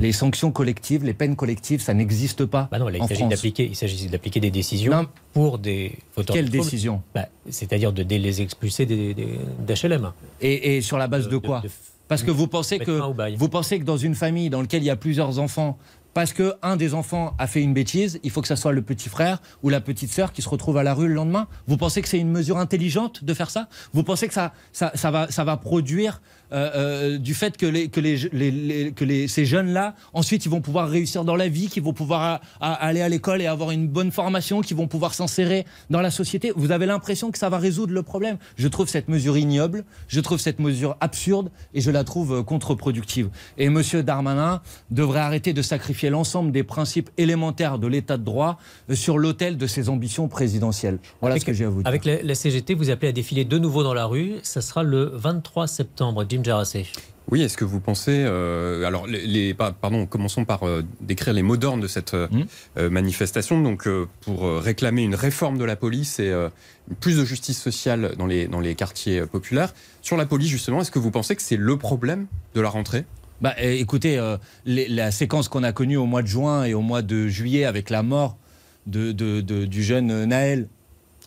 Les 0.00 0.10
sanctions 0.10 0.50
collectives, 0.50 1.04
les 1.04 1.14
peines 1.14 1.36
collectives, 1.36 1.80
ça 1.80 1.94
n'existe 1.94 2.44
pas. 2.44 2.68
Bah 2.72 2.78
non, 2.78 2.88
il 2.88 3.04
s'agit 3.06 3.26
d'appliquer, 3.28 3.66
il 3.66 3.76
s'agit 3.76 4.08
d'appliquer 4.08 4.40
des 4.40 4.50
décisions 4.50 5.06
pour 5.32 5.58
des 5.58 5.98
fauteurs 6.12 6.34
Quelle 6.34 6.46
de 6.46 6.50
troubles. 6.50 6.64
décision? 6.64 7.02
Bah, 7.14 7.26
C'est-à-dire 7.48 7.92
de, 7.92 8.02
les 8.02 8.40
expulser 8.40 8.84
d'HLM. 8.86 10.12
Et, 10.40 10.76
et, 10.76 10.82
sur 10.82 10.98
la 10.98 11.06
base 11.06 11.28
de, 11.28 11.36
quoi? 11.36 11.62
Parce 12.08 12.24
que 12.24 12.30
vous 12.30 12.48
pensez 12.48 12.78
que, 12.78 13.00
vous 13.36 13.48
pensez 13.48 13.78
que 13.78 13.84
dans 13.84 13.96
une 13.96 14.14
famille 14.14 14.50
dans 14.50 14.60
laquelle 14.60 14.82
il 14.82 14.86
y 14.86 14.90
a 14.90 14.96
plusieurs 14.96 15.38
enfants, 15.38 15.78
parce 16.14 16.32
qu'un 16.32 16.76
des 16.76 16.94
enfants 16.94 17.34
a 17.38 17.46
fait 17.46 17.62
une 17.62 17.74
bêtise, 17.74 18.20
il 18.22 18.30
faut 18.30 18.42
que 18.42 18.48
ce 18.48 18.56
soit 18.56 18.72
le 18.72 18.82
petit 18.82 19.08
frère 19.08 19.40
ou 19.62 19.68
la 19.68 19.80
petite 19.80 20.12
sœur 20.12 20.32
qui 20.32 20.42
se 20.42 20.48
retrouve 20.48 20.76
à 20.76 20.82
la 20.82 20.94
rue 20.94 21.08
le 21.08 21.14
lendemain. 21.14 21.48
Vous 21.66 21.76
pensez 21.76 22.02
que 22.02 22.08
c'est 22.08 22.18
une 22.18 22.30
mesure 22.30 22.58
intelligente 22.58 23.24
de 23.24 23.34
faire 23.34 23.50
ça? 23.50 23.68
Vous 23.92 24.02
pensez 24.02 24.28
que 24.28 24.34
ça, 24.34 24.52
ça, 24.72 25.10
va, 25.10 25.30
ça 25.30 25.44
va 25.44 25.56
produire 25.56 26.20
euh, 26.52 26.70
euh, 26.74 27.18
du 27.18 27.34
fait 27.34 27.56
que, 27.56 27.66
les, 27.66 27.88
que, 27.88 28.00
les, 28.00 28.92
que 28.92 29.04
les, 29.04 29.28
ces 29.28 29.44
jeunes-là, 29.44 29.94
ensuite, 30.12 30.44
ils 30.44 30.50
vont 30.50 30.60
pouvoir 30.60 30.88
réussir 30.88 31.24
dans 31.24 31.36
la 31.36 31.48
vie, 31.48 31.68
qu'ils 31.68 31.82
vont 31.82 31.92
pouvoir 31.92 32.40
aller 32.60 33.00
à 33.00 33.08
l'école 33.08 33.40
et 33.40 33.46
avoir 33.46 33.70
une 33.70 33.88
bonne 33.88 34.10
formation, 34.10 34.60
qu'ils 34.60 34.76
vont 34.76 34.88
pouvoir 34.88 35.14
s'insérer 35.14 35.64
dans 35.90 36.00
la 36.00 36.10
société. 36.10 36.52
Vous 36.54 36.70
avez 36.72 36.86
l'impression 36.86 37.30
que 37.30 37.38
ça 37.38 37.48
va 37.48 37.58
résoudre 37.58 37.92
le 37.92 38.02
problème. 38.02 38.36
Je 38.56 38.68
trouve 38.68 38.88
cette 38.88 39.08
mesure 39.08 39.36
ignoble, 39.36 39.84
je 40.08 40.20
trouve 40.20 40.38
cette 40.38 40.58
mesure 40.58 40.96
absurde 41.00 41.50
et 41.74 41.80
je 41.80 41.90
la 41.90 42.04
trouve 42.04 42.34
euh, 42.34 42.42
contre-productive. 42.42 43.30
Et 43.58 43.66
M. 43.66 43.82
Darmanin 44.04 44.60
devrait 44.90 45.20
arrêter 45.20 45.52
de 45.52 45.62
sacrifier 45.62 46.10
l'ensemble 46.10 46.52
des 46.52 46.62
principes 46.62 47.10
élémentaires 47.16 47.78
de 47.78 47.86
l'état 47.86 48.16
de 48.16 48.24
droit 48.24 48.58
sur 48.92 49.18
l'autel 49.18 49.56
de 49.56 49.66
ses 49.66 49.88
ambitions 49.88 50.28
présidentielles. 50.28 50.98
Voilà 51.20 51.38
ce 51.38 51.44
que 51.44 51.52
j'ai 51.52 51.64
à 51.64 51.68
vous 51.68 51.82
dire. 51.82 51.88
Avec 51.88 52.04
la, 52.04 52.34
CGT, 52.34 52.74
vous 52.74 52.90
appelez 52.90 53.08
à 53.08 53.12
défiler 53.12 53.44
de 53.44 53.58
nouveau 53.58 53.82
dans 53.82 53.94
la 53.94 54.06
rue. 54.06 54.34
Ça 54.42 54.60
sera 54.60 54.82
le 54.82 55.04
23 55.04 55.66
septembre. 55.66 56.24
Jim 56.28 56.41
oui, 57.30 57.42
est-ce 57.42 57.56
que 57.56 57.64
vous 57.64 57.80
pensez. 57.80 58.24
Euh, 58.26 58.84
alors, 58.84 59.06
les, 59.06 59.54
pardon, 59.54 60.06
commençons 60.06 60.44
par 60.44 60.66
euh, 60.66 60.82
décrire 61.00 61.32
les 61.32 61.42
mots 61.42 61.56
d'ordre 61.56 61.82
de 61.82 61.88
cette 61.88 62.14
euh, 62.14 62.28
mmh. 62.30 62.88
manifestation. 62.88 63.60
Donc, 63.62 63.88
pour 64.20 64.44
réclamer 64.60 65.02
une 65.02 65.14
réforme 65.14 65.58
de 65.58 65.64
la 65.64 65.76
police 65.76 66.18
et 66.18 66.32
plus 67.00 67.16
de 67.16 67.24
justice 67.24 67.60
sociale 67.60 68.14
dans 68.18 68.26
les, 68.26 68.48
dans 68.48 68.60
les 68.60 68.74
quartiers 68.74 69.24
populaires. 69.26 69.72
Sur 70.02 70.16
la 70.16 70.26
police, 70.26 70.48
justement, 70.48 70.80
est-ce 70.80 70.90
que 70.90 70.98
vous 70.98 71.10
pensez 71.10 71.36
que 71.36 71.42
c'est 71.42 71.56
le 71.56 71.76
problème 71.76 72.26
de 72.54 72.60
la 72.60 72.68
rentrée? 72.68 73.04
Bah, 73.40 73.54
écoutez, 73.60 74.20
la 74.66 75.10
séquence 75.10 75.48
qu'on 75.48 75.62
a 75.62 75.72
connue 75.72 75.96
au 75.96 76.06
mois 76.06 76.22
de 76.22 76.28
juin 76.28 76.64
et 76.64 76.74
au 76.74 76.80
mois 76.80 77.02
de 77.02 77.28
juillet 77.28 77.64
avec 77.64 77.90
la 77.90 78.02
mort 78.02 78.36
de, 78.86 79.12
du 79.40 79.82
jeune 79.82 80.24
Naël 80.24 80.68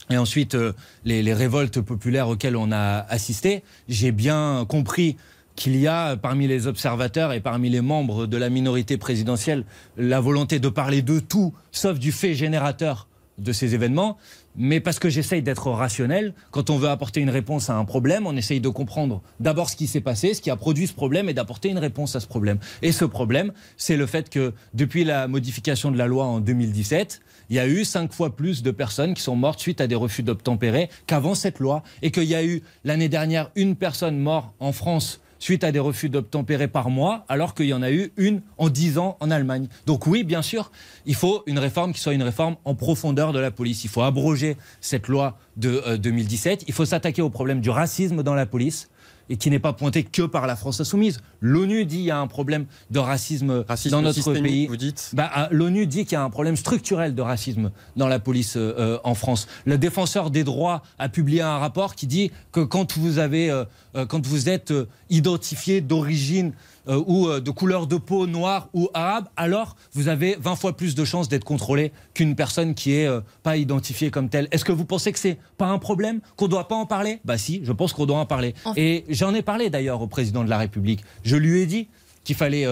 et 0.10 0.18
ensuite 0.18 0.56
euh, 0.56 0.74
les, 1.04 1.34
révoltes 1.34 1.82
populaires 1.82 2.30
auxquelles 2.30 2.56
on 2.56 2.72
a 2.72 3.00
assisté, 3.10 3.64
j'ai 3.88 4.12
bien 4.12 4.66
compris 4.68 5.18
qu'il 5.56 5.76
y 5.78 5.88
a 5.88 6.18
parmi 6.18 6.48
les 6.48 6.68
observateurs 6.68 7.32
et 7.32 7.40
parmi 7.40 7.70
les 7.70 7.82
membres 7.82 8.26
de 8.26 8.38
la 8.38 8.50
minorité 8.50 8.98
présidentielle 8.98 9.64
la 9.98 10.20
volonté 10.20 10.60
de 10.60 10.70
parler 10.70 11.02
de 11.02 11.20
tout, 11.20 11.54
sauf 11.72 11.98
du 11.98 12.12
fait 12.12 12.34
générateur 12.34 13.08
de 13.38 13.52
ces 13.52 13.74
événements. 13.74 14.18
Mais 14.58 14.80
parce 14.80 15.00
que 15.00 15.10
j'essaye 15.10 15.42
d'être 15.42 15.70
rationnel, 15.70 16.34
quand 16.52 16.70
on 16.70 16.78
veut 16.78 16.90
apporter 16.90 17.20
une 17.20 17.30
réponse 17.30 17.70
à 17.70 17.76
un 17.76 17.86
problème, 17.86 18.26
on 18.26 18.36
essaye 18.36 18.62
de 18.62 18.70
comprendre 18.70 19.22
d'abord 19.40 19.70
ce 19.70 19.76
qui 19.76 19.88
s'est 19.88 20.02
passé, 20.02 20.34
ce 20.34 20.42
qui 20.42 20.50
a 20.50 20.56
produit 20.56 20.88
ce 20.88 20.94
problème, 20.94 21.28
et 21.30 21.34
d'apporter 21.34 21.70
une 21.70 21.78
réponse 21.78 22.16
à 22.16 22.20
ce 22.20 22.28
problème. 22.28 22.60
Et 22.82 22.92
ce 22.92 23.06
problème, 23.06 23.52
c'est 23.76 23.98
le 23.98 24.06
fait 24.06 24.30
que 24.30 24.54
depuis 24.74 25.04
la 25.04 25.28
modification 25.28 25.92
de 25.92 25.98
la 25.98 26.08
loi 26.08 26.26
en 26.26 26.40
2017, 26.40 27.22
il 27.50 27.56
y 27.56 27.60
a 27.60 27.68
eu 27.68 27.86
cinq 27.86 28.14
fois 28.14 28.36
plus 28.36 28.64
de 28.64 28.72
personnes 28.72 29.14
qui 29.14 29.22
sont 29.22 29.36
mortes 29.36 29.60
suite 29.60 29.82
à 29.82 29.88
des 29.88 29.96
refus 29.96 30.24
d'obtempérer 30.24 30.90
qu'avant 31.06 31.36
cette 31.36 31.60
loi, 31.60 31.84
et 32.02 32.12
qu'il 32.12 32.24
y 32.24 32.36
a 32.36 32.44
eu 32.44 32.64
l'année 32.84 33.10
dernière 33.10 33.52
une 33.56 33.76
personne 33.76 34.18
morte 34.18 34.54
en 34.60 34.72
France 34.72 35.20
suite 35.40 35.64
à 35.64 35.72
des 35.72 35.80
refus 35.80 36.10
d'obtempérer 36.10 36.68
par 36.68 36.90
mois, 36.90 37.26
alors 37.28 37.54
qu'il 37.54 37.66
y 37.68 37.74
en 37.74 37.82
a 37.82 37.92
eu 37.92 38.12
une 38.18 38.42
en 38.58 38.70
dix 38.70 38.98
ans 38.98 39.18
en 39.20 39.32
Allemagne. 39.32 39.68
Donc 39.86 40.08
oui, 40.08 40.24
bien 40.24 40.42
sûr, 40.42 40.72
il 41.06 41.16
faut 41.16 41.44
une 41.46 41.60
réforme 41.60 41.94
qui 41.94 42.00
soit 42.00 42.14
une 42.14 42.24
réforme 42.24 42.56
en 42.66 42.76
profondeur 42.76 43.34
de 43.34 43.40
la 43.40 43.52
police. 43.52 43.84
Il 43.84 43.90
faut 43.90 44.02
abroger 44.02 44.58
cette 44.82 45.08
loi 45.08 45.38
de 45.58 45.98
2017. 45.98 46.62
Euh, 46.62 46.66
il 46.68 46.74
faut 46.74 46.86
s'attaquer 46.86 47.22
au 47.22 47.30
problème 47.30 47.62
du 47.62 47.70
racisme 47.70 48.24
dans 48.24 48.34
la 48.34 48.46
police 48.46 48.90
et 49.30 49.38
qui 49.38 49.50
n'est 49.50 49.60
pas 49.60 49.74
pointé 49.74 50.04
que 50.04 50.24
par 50.24 50.48
la 50.48 50.56
France 50.56 50.80
insoumise. 50.80 51.20
L'ONU 51.42 51.86
dit 51.86 51.98
qu'il 51.98 52.06
y 52.06 52.12
a 52.12 52.20
un 52.20 52.28
problème 52.28 52.66
de 52.92 53.00
racisme, 53.00 53.66
dans 53.90 54.02
notre 54.02 54.34
pays. 54.34 54.68
Vous 54.68 54.78
dites 54.78 55.12
bah, 55.14 55.30
ah, 55.34 55.50
L'ONU 55.52 55.88
dit 55.88 56.06
qu'il 56.06 56.14
y 56.14 56.16
a 56.16 56.24
un 56.24 56.30
problème 56.30 56.56
structurel 56.56 57.16
de 57.16 57.22
racisme 57.22 57.72
dans 57.96 58.08
la 58.08 58.20
police 58.20 58.58
euh, 58.58 58.74
euh, 58.78 59.00
en 59.04 59.16
France. 59.16 59.48
Le 59.66 59.78
défenseur 59.78 60.32
des 60.32 60.44
droits 60.44 60.84
a 61.00 61.10
publié 61.10 61.42
un 61.42 61.58
rapport 61.58 61.96
qui 61.96 62.08
dit 62.08 62.32
que 62.52 62.62
quand 62.62 62.98
vous 62.98 63.20
avez, 63.20 63.50
euh, 63.50 63.66
quand 64.08 64.26
vous 64.26 64.50
êtes 64.50 64.74
identifié 65.10 65.82
d'origine 65.82 66.54
euh, 66.88 67.04
ou 67.08 67.28
euh, 67.28 67.40
de 67.40 67.50
couleur 67.50 67.88
de 67.88 67.96
peau 67.96 68.28
noire 68.28 68.70
ou 68.74 68.90
arabe, 68.94 69.28
alors 69.38 69.76
vous 69.94 70.08
avez 70.08 70.38
20 70.40 70.56
fois 70.56 70.78
plus 70.78 70.94
de 70.94 71.04
chances 71.04 71.28
d'être 71.30 71.44
contrôlé 71.44 71.92
qu'une 72.14 72.36
personne 72.36 72.76
qui 72.76 72.94
est 72.94 73.08
euh, 73.08 73.22
pas 73.42 73.58
identifiée 73.58 74.12
comme 74.12 74.30
telle. 74.30 74.48
Est-ce 74.52 74.64
que 74.64 74.72
vous 74.72 74.86
pensez 74.86 75.12
que 75.12 75.18
c'est 75.18 75.40
pas 75.58 75.66
un 75.66 75.80
problème, 75.80 76.22
qu'on 76.36 76.48
doit 76.48 76.68
pas 76.68 76.76
en 76.76 76.86
parler? 76.86 77.20
Bah 77.26 77.38
si, 77.38 77.62
je 77.64 77.72
pense 77.72 77.94
qu'on 77.94 78.06
doit 78.06 78.20
en 78.20 78.26
parler. 78.28 78.54
Et 78.76 79.04
j'en 79.10 79.34
ai 79.34 79.42
parlé 79.42 79.70
d'ailleurs 79.70 80.02
au 80.02 80.08
président 80.08 80.44
de 80.44 80.50
la 80.50 80.60
République. 80.60 81.04
Je 81.24 81.36
lui 81.36 81.62
ai 81.62 81.66
dit 81.66 81.88
qu'il 82.24 82.36
fallait 82.36 82.66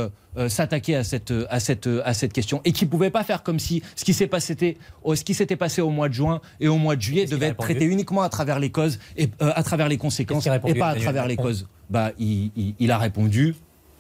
s'attaquer 0.48 0.96
à 0.96 1.04
cette, 1.04 1.32
à, 1.50 1.60
cette, 1.60 1.88
à 2.04 2.14
cette 2.16 2.34
question 2.34 2.60
et 2.66 2.72
qu'il 2.72 2.88
ne 2.88 2.92
pouvait 2.92 3.12
pas 3.12 3.24
faire 3.24 3.44
comme 3.44 3.60
si 3.60 3.84
ce 3.96 4.04
qui 4.04 4.14
s'est 4.14 4.26
passé, 4.28 4.78
ce 5.06 5.24
qui 5.24 5.36
s'était 5.36 5.56
passé 5.56 5.80
au 5.82 5.92
mois 5.92 6.10
de 6.10 6.14
juin 6.14 6.42
et 6.60 6.68
au 6.68 6.78
mois 6.78 6.96
de 6.96 7.02
juillet 7.02 7.26
devait 7.26 7.48
être 7.48 7.58
traité 7.58 7.86
uniquement 7.86 8.24
à 8.24 8.30
travers 8.30 8.60
les 8.60 8.72
causes 8.72 9.00
et 9.16 9.30
à 9.40 9.62
travers 9.62 9.90
les 9.90 9.98
conséquences 9.98 10.48
et 10.48 10.74
pas 10.74 10.90
à 10.90 10.96
travers 10.96 11.28
les 11.28 11.36
causes. 11.36 11.68
Bah, 11.90 12.12
il 12.18 12.92
a 12.92 12.98
répondu 12.98 13.56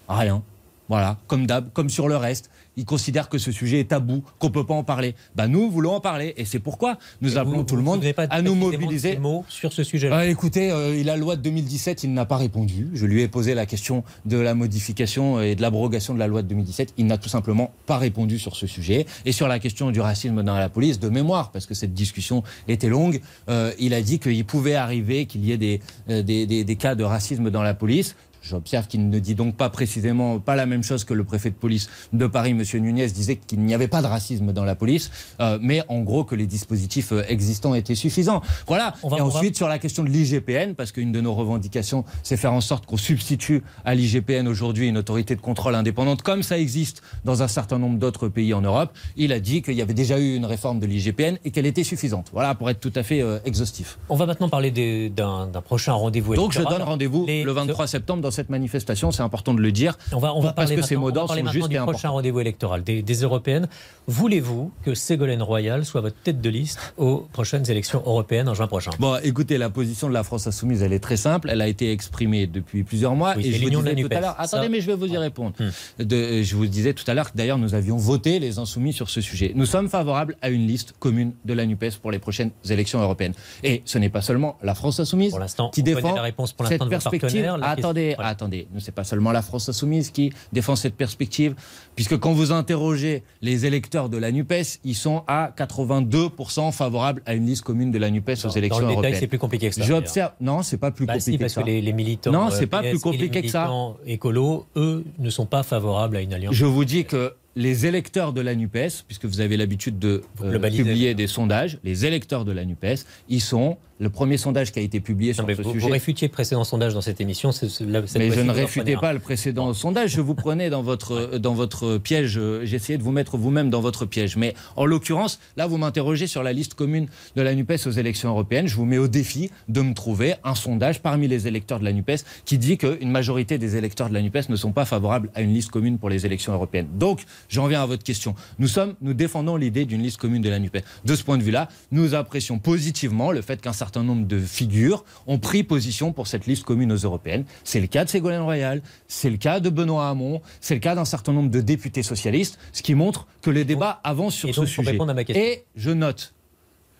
Rien. 0.07 0.43
Voilà, 0.89 1.17
comme 1.27 1.47
d'hab, 1.47 1.71
comme 1.71 1.89
sur 1.89 2.07
le 2.07 2.17
reste. 2.17 2.49
Ils 2.75 2.85
considèrent 2.85 3.29
que 3.29 3.37
ce 3.37 3.51
sujet 3.51 3.79
est 3.79 3.89
tabou, 3.89 4.23
qu'on 4.39 4.47
ne 4.47 4.51
peut 4.51 4.65
pas 4.65 4.73
en 4.73 4.83
parler. 4.83 5.15
Bah, 5.35 5.47
nous 5.47 5.69
voulons 5.69 5.93
en 5.93 5.99
parler. 5.99 6.33
Et 6.37 6.45
c'est 6.45 6.59
pourquoi 6.59 6.97
nous 7.21 7.37
appelons 7.37 7.63
tout 7.63 7.75
le 7.75 7.83
monde 7.83 8.03
à 8.29 8.41
nous 8.41 8.55
mobiliser. 8.55 9.17
Mots 9.17 9.45
sur 9.47 9.71
ce 9.73 9.83
sujet 9.83 10.09
bah, 10.09 10.25
Écoutez, 10.25 10.71
euh, 10.71 11.03
la 11.03 11.15
loi 11.15 11.35
de 11.35 11.41
2017, 11.41 12.03
il 12.03 12.13
n'a 12.13 12.25
pas 12.25 12.37
répondu. 12.37 12.89
Je 12.93 13.05
lui 13.05 13.21
ai 13.21 13.27
posé 13.27 13.53
la 13.53 13.65
question 13.65 14.03
de 14.25 14.37
la 14.37 14.55
modification 14.55 15.39
et 15.39 15.55
de 15.55 15.61
l'abrogation 15.61 16.13
de 16.13 16.19
la 16.19 16.27
loi 16.27 16.41
de 16.41 16.47
2017. 16.47 16.95
Il 16.97 17.05
n'a 17.05 17.17
tout 17.17 17.29
simplement 17.29 17.71
pas 17.85 17.97
répondu 17.97 18.39
sur 18.39 18.55
ce 18.55 18.65
sujet. 18.65 19.05
Et 19.25 19.31
sur 19.31 19.47
la 19.47 19.59
question 19.59 19.91
du 19.91 20.01
racisme 20.01 20.41
dans 20.41 20.57
la 20.57 20.69
police, 20.69 20.99
de 20.99 21.09
mémoire, 21.09 21.51
parce 21.51 21.67
que 21.67 21.75
cette 21.75 21.93
discussion 21.93 22.43
était 22.67 22.89
longue, 22.89 23.21
euh, 23.49 23.71
il 23.79 23.93
a 23.93 24.01
dit 24.01 24.19
qu'il 24.19 24.45
pouvait 24.45 24.75
arriver 24.75 25.27
qu'il 25.27 25.45
y 25.45 25.51
ait 25.51 25.57
des, 25.57 25.79
euh, 26.09 26.23
des, 26.23 26.45
des 26.45 26.75
cas 26.75 26.95
de 26.95 27.03
racisme 27.03 27.51
dans 27.51 27.63
la 27.63 27.73
police. 27.75 28.15
J'observe 28.43 28.87
qu'il 28.87 29.09
ne 29.09 29.19
dit 29.19 29.35
donc 29.35 29.55
pas 29.55 29.69
précisément 29.69 30.39
pas 30.39 30.55
la 30.55 30.65
même 30.65 30.83
chose 30.83 31.05
que 31.05 31.13
le 31.13 31.23
préfet 31.23 31.49
de 31.49 31.55
police 31.55 31.89
de 32.11 32.27
Paris, 32.27 32.51
M. 32.51 32.63
Nunez, 32.81 33.07
disait 33.07 33.37
qu'il 33.37 33.59
n'y 33.61 33.73
avait 33.73 33.87
pas 33.87 34.01
de 34.01 34.07
racisme 34.07 34.51
dans 34.51 34.65
la 34.65 34.75
police, 34.75 35.11
euh, 35.39 35.57
mais 35.61 35.81
en 35.87 36.01
gros 36.01 36.25
que 36.25 36.35
les 36.35 36.45
dispositifs 36.45 37.13
euh, 37.13 37.23
existants 37.29 37.73
étaient 37.73 37.95
suffisants. 37.95 38.41
Voilà. 38.67 38.93
et 39.17 39.21
ensuite, 39.21 39.55
sur 39.55 39.69
la 39.69 39.79
question 39.79 40.03
de 40.03 40.09
l'IGPN, 40.09 40.73
parce 40.75 40.91
qu'une 40.91 41.11
de 41.11 41.21
nos 41.21 41.33
revendications, 41.33 42.03
c'est 42.21 42.37
faire 42.37 42.53
en 42.53 42.61
sorte 42.61 42.85
qu'on 42.85 42.97
substitue 42.97 43.63
à 43.85 43.95
l'IGPN 43.95 44.47
aujourd'hui 44.47 44.89
une 44.89 44.97
autorité 44.97 45.35
de 45.35 45.41
contrôle 45.41 45.75
indépendante, 45.75 46.21
comme 46.21 46.43
ça 46.43 46.57
existe 46.57 47.01
dans 47.23 47.43
un 47.43 47.47
certain 47.47 47.79
nombre 47.79 47.97
d'autres 47.97 48.27
pays 48.27 48.53
en 48.53 48.61
Europe. 48.61 48.91
Il 49.15 49.31
a 49.31 49.39
dit 49.39 49.61
qu'il 49.61 49.75
y 49.75 49.81
avait 49.81 49.93
déjà 49.93 50.19
eu 50.19 50.35
une 50.35 50.45
réforme 50.45 50.79
de 50.79 50.85
l'IGPN 50.85 51.37
et 51.45 51.51
qu'elle 51.51 51.65
était 51.65 51.83
suffisante. 51.83 52.27
Voilà, 52.33 52.55
pour 52.55 52.69
être 52.69 52.79
tout 52.79 52.93
à 52.95 53.03
fait 53.03 53.21
euh, 53.21 53.39
exhaustif. 53.45 53.97
On 54.09 54.17
va 54.17 54.25
maintenant 54.25 54.49
parler 54.49 54.71
d'un 55.09 55.47
prochain 55.63 55.93
rendez-vous 55.93 56.35
Donc 56.35 56.51
je 56.51 56.61
donne 56.61 56.81
rendez-vous 56.81 57.25
le 57.27 57.51
23 57.51 57.87
septembre 57.87 58.21
dans 58.21 58.32
cette 58.33 58.49
manifestation, 58.49 59.11
c'est 59.11 59.21
important 59.23 59.53
de 59.53 59.61
le 59.61 59.71
dire. 59.71 59.97
On 60.11 60.17
va, 60.19 60.33
on 60.35 60.41
va 60.41 60.51
parce 60.53 60.69
parler 60.69 60.81
que 60.81 60.87
ces 60.87 60.95
mots 60.97 61.11
d'ordre 61.11 61.33
sont 61.35 61.47
justes 61.51 61.69
du 61.69 61.75
et 61.75 61.79
prochain 61.79 62.09
rendez-vous 62.09 62.39
électoral 62.39 62.83
des, 62.83 63.01
des 63.01 63.21
européennes. 63.21 63.67
Voulez-vous 64.07 64.71
que 64.83 64.93
Ségolène 64.95 65.41
Royal 65.41 65.85
soit 65.85 66.01
votre 66.01 66.17
tête 66.21 66.41
de 66.41 66.49
liste 66.49 66.93
aux 66.97 67.27
prochaines 67.31 67.69
élections 67.71 68.01
européennes 68.05 68.49
en 68.49 68.53
juin 68.53 68.67
prochain? 68.67 68.91
Bon, 68.99 69.15
écoutez, 69.23 69.57
la 69.57 69.69
position 69.69 70.07
de 70.09 70.13
la 70.13 70.23
France 70.23 70.47
insoumise, 70.47 70.81
elle 70.83 70.93
est 70.93 70.99
très 70.99 71.17
simple. 71.17 71.49
Elle 71.49 71.61
a 71.61 71.67
été 71.67 71.91
exprimée 71.91 72.47
depuis 72.47 72.83
plusieurs 72.83 73.15
mois. 73.15 73.33
Oui, 73.37 73.47
et 73.47 73.51
je 73.53 73.59
vous 73.59 73.65
l'union 73.65 73.79
de 73.81 73.85
la 73.85 73.93
disais 73.93 74.07
tout 74.09 74.13
à 74.13 74.15
NUPES, 74.17 74.21
l'heure. 74.23 74.35
Attendez, 74.39 74.69
mais 74.69 74.81
je 74.81 74.87
vais 74.87 74.95
vous 74.95 75.07
y 75.07 75.17
répondre. 75.17 75.53
Hmm. 75.59 76.03
De- 76.03 76.41
je 76.43 76.55
vous 76.55 76.65
disais 76.67 76.93
tout 76.93 77.09
à 77.09 77.13
l'heure 77.13 77.31
que 77.31 77.37
d'ailleurs 77.37 77.57
nous 77.57 77.75
avions 77.75 77.95
voté 77.97 78.39
les 78.39 78.59
insoumis 78.59 78.93
sur 78.93 79.09
ce 79.09 79.21
sujet. 79.21 79.51
Nous 79.55 79.65
sommes 79.65 79.87
favorables 79.89 80.35
à 80.41 80.49
une 80.49 80.67
liste 80.67 80.93
commune 80.99 81.33
de 81.45 81.53
la 81.53 81.65
Nupes 81.65 81.97
pour 82.01 82.11
les 82.11 82.19
prochaines 82.19 82.51
élections 82.69 82.99
européennes. 83.01 83.33
Et 83.63 83.81
ce 83.85 83.97
n'est 83.97 84.09
pas 84.09 84.21
seulement 84.21 84.57
la 84.63 84.75
France 84.75 84.99
insoumise 84.99 85.31
Pour 85.31 85.71
qui 85.71 85.83
défend 85.83 86.15
la 86.15 86.21
réponse 86.21 86.53
pour 86.53 86.67
cette 86.67 86.81
de 86.81 86.87
perspective. 86.89 87.45
attendez, 87.61 88.15
attendez. 88.27 88.67
Ce 88.77 88.85
n'est 88.87 88.91
pas 88.93 89.03
seulement 89.03 89.31
la 89.31 89.41
France 89.41 89.69
insoumise 89.69 90.09
qui 90.11 90.31
défend 90.51 90.75
cette 90.75 90.95
perspective, 90.95 91.55
puisque 91.95 92.17
quand 92.17 92.33
vous 92.33 92.51
interrogez 92.51 93.23
les 93.41 93.65
électeurs 93.65 94.09
de 94.09 94.17
la 94.17 94.31
Nupes, 94.31 94.53
ils 94.83 94.95
sont 94.95 95.23
à 95.27 95.51
82% 95.57 96.71
favorables 96.71 97.21
à 97.25 97.33
une 97.33 97.45
liste 97.45 97.63
commune 97.63 97.91
de 97.91 97.97
la 97.99 98.09
Nupes 98.09 98.29
aux 98.29 98.47
Dans 98.47 98.49
élections 98.51 98.79
le 98.79 98.83
détail, 98.87 98.93
européennes. 98.95 99.15
c'est 99.19 99.27
plus 99.27 99.39
compliqué 99.39 99.69
que 99.69 99.75
ça. 99.75 99.83
J'observe. 99.83 100.31
Non, 100.41 100.61
c'est 100.63 100.77
pas 100.77 100.91
plus 100.91 101.05
Bah 101.05 101.19
si, 101.19 101.31
compliqué 101.31 101.43
parce 101.43 101.53
que 101.53 101.59
que 101.61 101.65
ça. 101.65 101.71
les, 101.71 101.81
les 101.81 101.93
militants, 101.93 102.31
Non, 102.31 102.47
euh, 102.47 102.51
c'est 102.51 102.67
pas 102.67 102.81
PS 102.81 102.89
plus 102.89 102.97
et 102.97 103.01
compliqué 103.01 103.41
les 103.41 103.47
que 103.47 103.47
ça. 103.49 103.59
militants 103.61 103.97
écolos, 104.05 104.65
eux, 104.75 105.03
ne 105.19 105.29
sont 105.29 105.45
pas 105.45 105.63
favorables 105.63 106.17
à 106.17 106.21
une 106.21 106.33
alliance. 106.33 106.53
Je 106.53 106.65
vous 106.65 106.85
dis 106.85 107.05
que 107.05 107.33
les 107.55 107.85
électeurs 107.85 108.33
de 108.33 108.41
la 108.41 108.55
NUPES, 108.55 109.03
puisque 109.07 109.25
vous 109.25 109.39
avez 109.41 109.57
l'habitude 109.57 109.99
de 109.99 110.23
Vous 110.37 110.45
euh, 110.45 110.59
publier 110.59 111.13
des 111.13 111.27
sondages, 111.27 111.77
les 111.83 112.05
électeurs 112.05 112.45
de 112.45 112.51
la 112.51 112.65
NUPES, 112.65 113.05
ils 113.29 113.41
sont. 113.41 113.77
Le 113.99 114.09
premier 114.09 114.37
sondage 114.37 114.71
qui 114.73 114.79
a 114.79 114.81
été 114.81 114.99
publié 114.99 115.33
sur 115.33 115.47
ce 115.47 115.53
vous, 115.53 115.63
vous 115.63 115.73
sujet. 115.79 115.91
réfutiez 115.91 116.27
le 116.27 116.31
précédent 116.33 116.63
sondage 116.65 116.93
dans 116.93 116.99
cette 116.99 117.21
émission. 117.21 117.51
c'est- 117.53 117.69
c'est- 117.69 117.85
là, 117.85 118.01
cette 118.05 118.17
mais 118.21 118.31
je 118.31 118.41
ne 118.41 118.47
vous 118.51 118.57
réfutais 118.57 118.95
un. 118.95 118.99
pas 118.99 119.13
le 119.13 119.19
précédent 119.19 119.71
sondage. 119.73 120.09
Je 120.11 120.19
vous 120.19 120.33
prenais 120.33 120.69
dans 120.71 120.81
votre, 120.81 121.37
dans 121.37 121.53
votre 121.53 121.99
piège. 121.99 122.37
euh, 122.37 122.65
J'essayais 122.65 122.97
de 122.97 123.03
vous 123.03 123.11
mettre 123.11 123.37
vous-même 123.37 123.69
dans 123.69 123.79
votre 123.81 124.05
piège. 124.05 124.35
Mais 124.35 124.55
en 124.75 124.85
l'occurrence, 124.85 125.39
là, 125.55 125.67
vous 125.67 125.77
m'interrogez 125.77 126.25
sur 126.27 126.43
la 126.43 126.51
liste 126.53 126.73
commune 126.73 127.05
de 127.37 127.41
la 127.43 127.53
NUPES 127.55 127.85
aux 127.85 127.91
élections 127.91 128.29
européennes. 128.29 128.67
Je 128.67 128.75
vous 128.75 128.83
mets 128.83 128.97
au 128.97 129.07
défi 129.07 129.51
de 129.69 129.81
me 129.81 129.93
trouver 129.93 130.33
un 130.43 130.55
sondage 130.55 130.99
parmi 131.01 131.27
les 131.29 131.47
électeurs 131.47 131.79
de 131.79 131.85
la 131.85 131.93
NUPES 131.93 132.25
qui 132.45 132.57
dit 132.57 132.77
qu'une 132.77 133.11
majorité 133.11 133.57
des 133.59 133.77
électeurs 133.77 134.09
de 134.09 134.15
la 134.15 134.21
NUPES 134.23 134.49
ne 134.49 134.55
sont 134.57 134.71
pas 134.73 134.85
favorables 134.85 135.29
à 135.35 135.41
une 135.43 135.53
liste 135.53 135.69
commune 135.69 135.97
pour 135.99 136.09
les 136.09 136.25
élections 136.25 136.51
européennes. 136.51 136.87
Donc, 136.95 137.21
j'en 137.49 137.67
viens 137.67 137.83
à 137.83 137.85
votre 137.85 138.03
question. 138.03 138.35
Nous 138.59 138.67
sommes, 138.67 138.95
nous 139.01 139.13
défendons 139.13 139.55
l'idée 139.55 139.85
d'une 139.85 140.01
liste 140.01 140.17
commune 140.17 140.41
de 140.41 140.49
la 140.49 140.59
NUPES. 140.59 140.83
De 141.05 141.15
ce 141.15 141.23
point 141.23 141.37
de 141.37 141.43
vue-là, 141.43 141.69
nous 141.91 142.15
apprécions 142.15 142.59
positivement 142.59 143.31
le 143.31 143.41
fait 143.41 143.61
qu'un 143.61 143.73
certain 143.73 144.03
nombre 144.03 144.27
de 144.27 144.39
figures 144.39 145.03
ont 145.27 145.39
pris 145.39 145.63
position 145.63 146.13
pour 146.13 146.27
cette 146.27 146.45
liste 146.45 146.63
commune 146.63 146.91
aux 146.91 146.97
européennes. 146.97 147.45
C'est 147.63 147.79
le 147.79 147.87
cas 147.87 148.05
de 148.05 148.09
Ségolène 148.09 148.41
Royal, 148.41 148.81
c'est 149.07 149.29
le 149.29 149.37
cas 149.37 149.59
de 149.59 149.69
Benoît 149.69 150.09
Hamon, 150.09 150.41
c'est 150.61 150.73
le 150.73 150.79
cas 150.79 150.95
d'un 150.95 151.05
certain 151.05 151.33
nombre 151.33 151.49
de 151.49 151.61
députés 151.61 152.03
socialistes, 152.03 152.59
ce 152.71 152.81
qui 152.81 152.95
montre 152.95 153.27
que 153.41 153.49
les 153.49 153.65
débats 153.65 153.99
avancent 154.03 154.35
sur 154.35 154.49
et 154.49 154.53
ce 154.53 154.61
donc, 154.61 154.69
sujet. 154.69 154.91
répondre 154.91 155.11
à 155.11 155.13
ma 155.13 155.23
question. 155.23 155.43
Et 155.43 155.65
je 155.75 155.91
note 155.91 156.33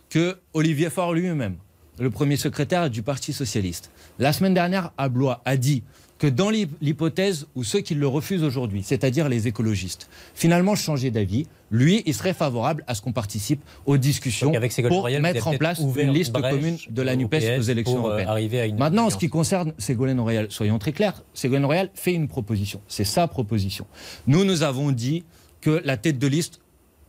que 0.10 0.38
Olivier 0.54 0.90
Faure 0.90 1.14
lui-même, 1.14 1.58
le 2.00 2.10
premier 2.10 2.38
secrétaire 2.38 2.90
du 2.90 3.04
Parti 3.04 3.34
socialiste, 3.34 3.92
la 4.20 4.34
semaine 4.34 4.54
dernière 4.54 4.92
à 4.98 5.10
Blois, 5.10 5.42
a 5.46 5.58
dit 5.58 5.84
que 6.24 6.28
dans 6.30 6.50
l'hy- 6.50 6.70
l'hypothèse 6.80 7.48
où 7.54 7.66
ceux 7.66 7.82
qui 7.82 7.96
le 7.96 8.08
refusent 8.08 8.44
aujourd'hui, 8.46 8.82
c'est-à-dire 8.82 9.28
les 9.28 9.50
écologistes, 9.50 10.08
finalement 10.34 10.74
changer 10.74 11.12
d'avis, 11.12 11.48
lui, 11.70 12.02
il 12.06 12.14
serait 12.14 12.34
favorable 12.34 12.86
à 12.88 12.96
ce 12.96 13.02
qu'on 13.02 13.12
participe 13.12 13.62
aux 13.86 13.98
discussions 13.98 14.48
Donc, 14.48 14.56
avec 14.56 14.72
Ségolène 14.72 14.94
pour 14.96 15.02
Royal, 15.02 15.22
mettre 15.22 15.46
en 15.50 15.58
place 15.58 15.80
une 15.98 16.14
liste 16.14 16.32
commune 16.32 16.78
de 16.90 17.02
la 17.02 17.18
NUPES 17.18 17.60
aux 17.60 17.64
élections 17.64 17.96
pour, 17.96 18.06
euh, 18.06 18.08
européennes. 18.12 18.30
arriver 18.30 18.60
à 18.62 18.66
une 18.68 18.78
Maintenant, 18.78 19.08
en 19.08 19.10
ce 19.10 19.18
qui 19.18 19.28
concerne 19.28 19.74
Ségolène 19.78 20.22
Royal, 20.22 20.48
soyons 20.50 20.80
très 20.80 20.94
clairs, 20.94 21.24
Ségolène 21.34 21.66
Royal 21.66 21.90
fait 21.94 22.14
une 22.14 22.30
proposition. 22.30 22.80
C'est 22.88 23.04
sa 23.04 23.28
proposition. 23.28 23.86
Nous, 24.26 24.46
nous 24.46 24.64
avons 24.64 24.92
dit 24.94 25.26
que 25.60 25.82
la 25.84 25.98
tête 25.98 26.20
de 26.20 26.28
liste 26.28 26.62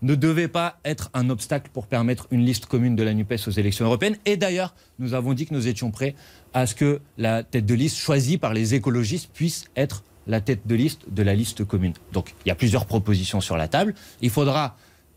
ne 0.03 0.17
devait 0.17 0.49
pas 0.49 0.79
être 0.85 1.09
un 1.15 1.31
obstacle 1.31 1.71
pour 1.73 1.87
permettre 1.87 2.27
une 2.33 2.45
liste 2.45 2.67
commune 2.67 2.97
de 2.97 3.03
la 3.05 3.15
NUPES 3.15 3.47
aux 3.47 3.51
élections 3.53 3.87
européennes. 3.87 4.17
Et 4.27 4.37
d'ailleurs, 4.37 4.75
nous 4.99 5.15
avons 5.15 5.35
dit 5.35 5.47
que 5.47 5.55
nous 5.55 5.67
étions 5.69 5.93
prêts 5.93 6.15
à 6.55 6.67
ce 6.67 6.75
que 6.75 7.01
la 7.19 7.43
tête 7.43 7.67
de 7.67 7.75
liste 7.75 7.97
choisie 7.99 8.39
par 8.39 8.55
les 8.55 8.75
écologistes 8.75 9.31
puisse 9.33 9.65
être 9.77 10.05
la 10.27 10.41
tête 10.41 10.67
de 10.67 10.75
liste 10.75 11.03
de 11.11 11.23
la 11.23 11.35
liste 11.35 11.65
commune. 11.65 11.93
Donc, 12.13 12.35
il 12.45 12.49
y 12.49 12.53
a 12.53 12.55
plusieurs 12.55 12.87
propositions 12.87 13.41
sur 13.43 13.57
la 13.59 13.69
table. 13.69 13.95
Il 14.23 14.31
faudra, 14.31 14.77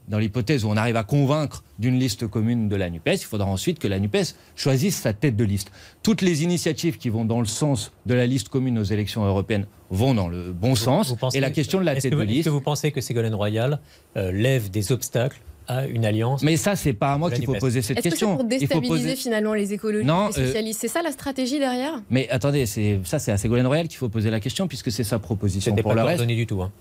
dans 0.09 0.17
l'hypothèse 0.19 0.65
où 0.65 0.69
on 0.69 0.75
arrive 0.75 0.97
à 0.97 1.03
convaincre 1.05 1.63
d'une 1.79 1.97
liste 1.97 2.27
commune 2.27 2.67
de 2.67 2.75
la 2.75 2.89
NUPES, 2.89 3.13
il 3.21 3.25
faudra 3.25 3.47
ensuite 3.47 3.79
que 3.79 3.87
la 3.87 3.99
NUPES 3.99 4.35
choisisse 4.57 4.97
sa 4.97 5.13
tête 5.13 5.35
de 5.37 5.43
liste. 5.45 5.71
Toutes 6.03 6.21
les 6.21 6.43
initiatives 6.43 6.97
qui 6.97 7.09
vont 7.09 7.23
dans 7.23 7.39
le 7.39 7.45
sens 7.45 7.93
de 8.05 8.15
la 8.15 8.25
liste 8.25 8.49
commune 8.49 8.77
aux 8.79 8.83
élections 8.83 9.23
européennes 9.25 9.67
vont 9.89 10.13
dans 10.13 10.27
le 10.27 10.51
bon 10.51 10.75
sens. 10.75 11.09
Vous 11.09 11.15
pensez- 11.15 11.37
et 11.37 11.41
la 11.41 11.51
question 11.51 11.79
de 11.79 11.85
la 11.85 11.93
est-ce 11.93 12.01
tête 12.03 12.11
que, 12.11 12.17
de 12.17 12.23
est-ce 12.23 12.31
liste. 12.31 12.43
que 12.45 12.49
vous 12.49 12.61
pensez 12.61 12.91
que 12.91 12.99
Ségolène 12.99 13.35
Royal 13.35 13.79
euh, 14.17 14.31
lève 14.33 14.69
des 14.71 14.91
obstacles 14.91 15.39
à 15.67 15.85
une 15.85 16.05
alliance 16.05 16.43
Mais 16.43 16.57
ça, 16.57 16.75
c'est 16.75 16.93
pas 16.93 17.13
à 17.13 17.17
moi 17.17 17.29
qu'il 17.31 17.45
faut 17.45 17.53
poser 17.55 17.81
cette 17.81 17.97
Est-ce 17.97 18.03
que 18.03 18.09
c'est 18.09 18.09
question. 18.11 18.35
pour 18.37 18.45
déstabiliser 18.45 19.03
poser- 19.03 19.15
finalement 19.15 19.53
les 19.53 19.73
écologistes, 19.73 20.07
Non, 20.07 20.29
les 20.29 20.39
euh, 20.39 20.45
socialistes 20.47 20.79
C'est 20.81 20.87
ça 20.87 21.01
la 21.01 21.11
stratégie 21.11 21.59
derrière? 21.59 22.01
Mais 22.09 22.29
attendez, 22.29 22.65
c'est 22.65 22.99
ça, 23.03 23.19
c'est 23.19 23.31
à 23.31 23.37
Ségolène 23.37 23.67
Royal 23.67 23.87
qu'il 23.87 23.97
faut 23.97 24.09
poser 24.09 24.29
la 24.29 24.39
question 24.39 24.67
puisque 24.67 24.91
c'est 24.91 25.03
sa 25.03 25.19
proposition. 25.19 25.71
C'était 25.71 25.81
Pour 25.81 25.91
pas 25.91 25.95
le 25.95 26.01
reste, 26.03 26.17
coordonné 26.17 26.35
du 26.35 26.47
tout. 26.47 26.61
hein. 26.61 26.71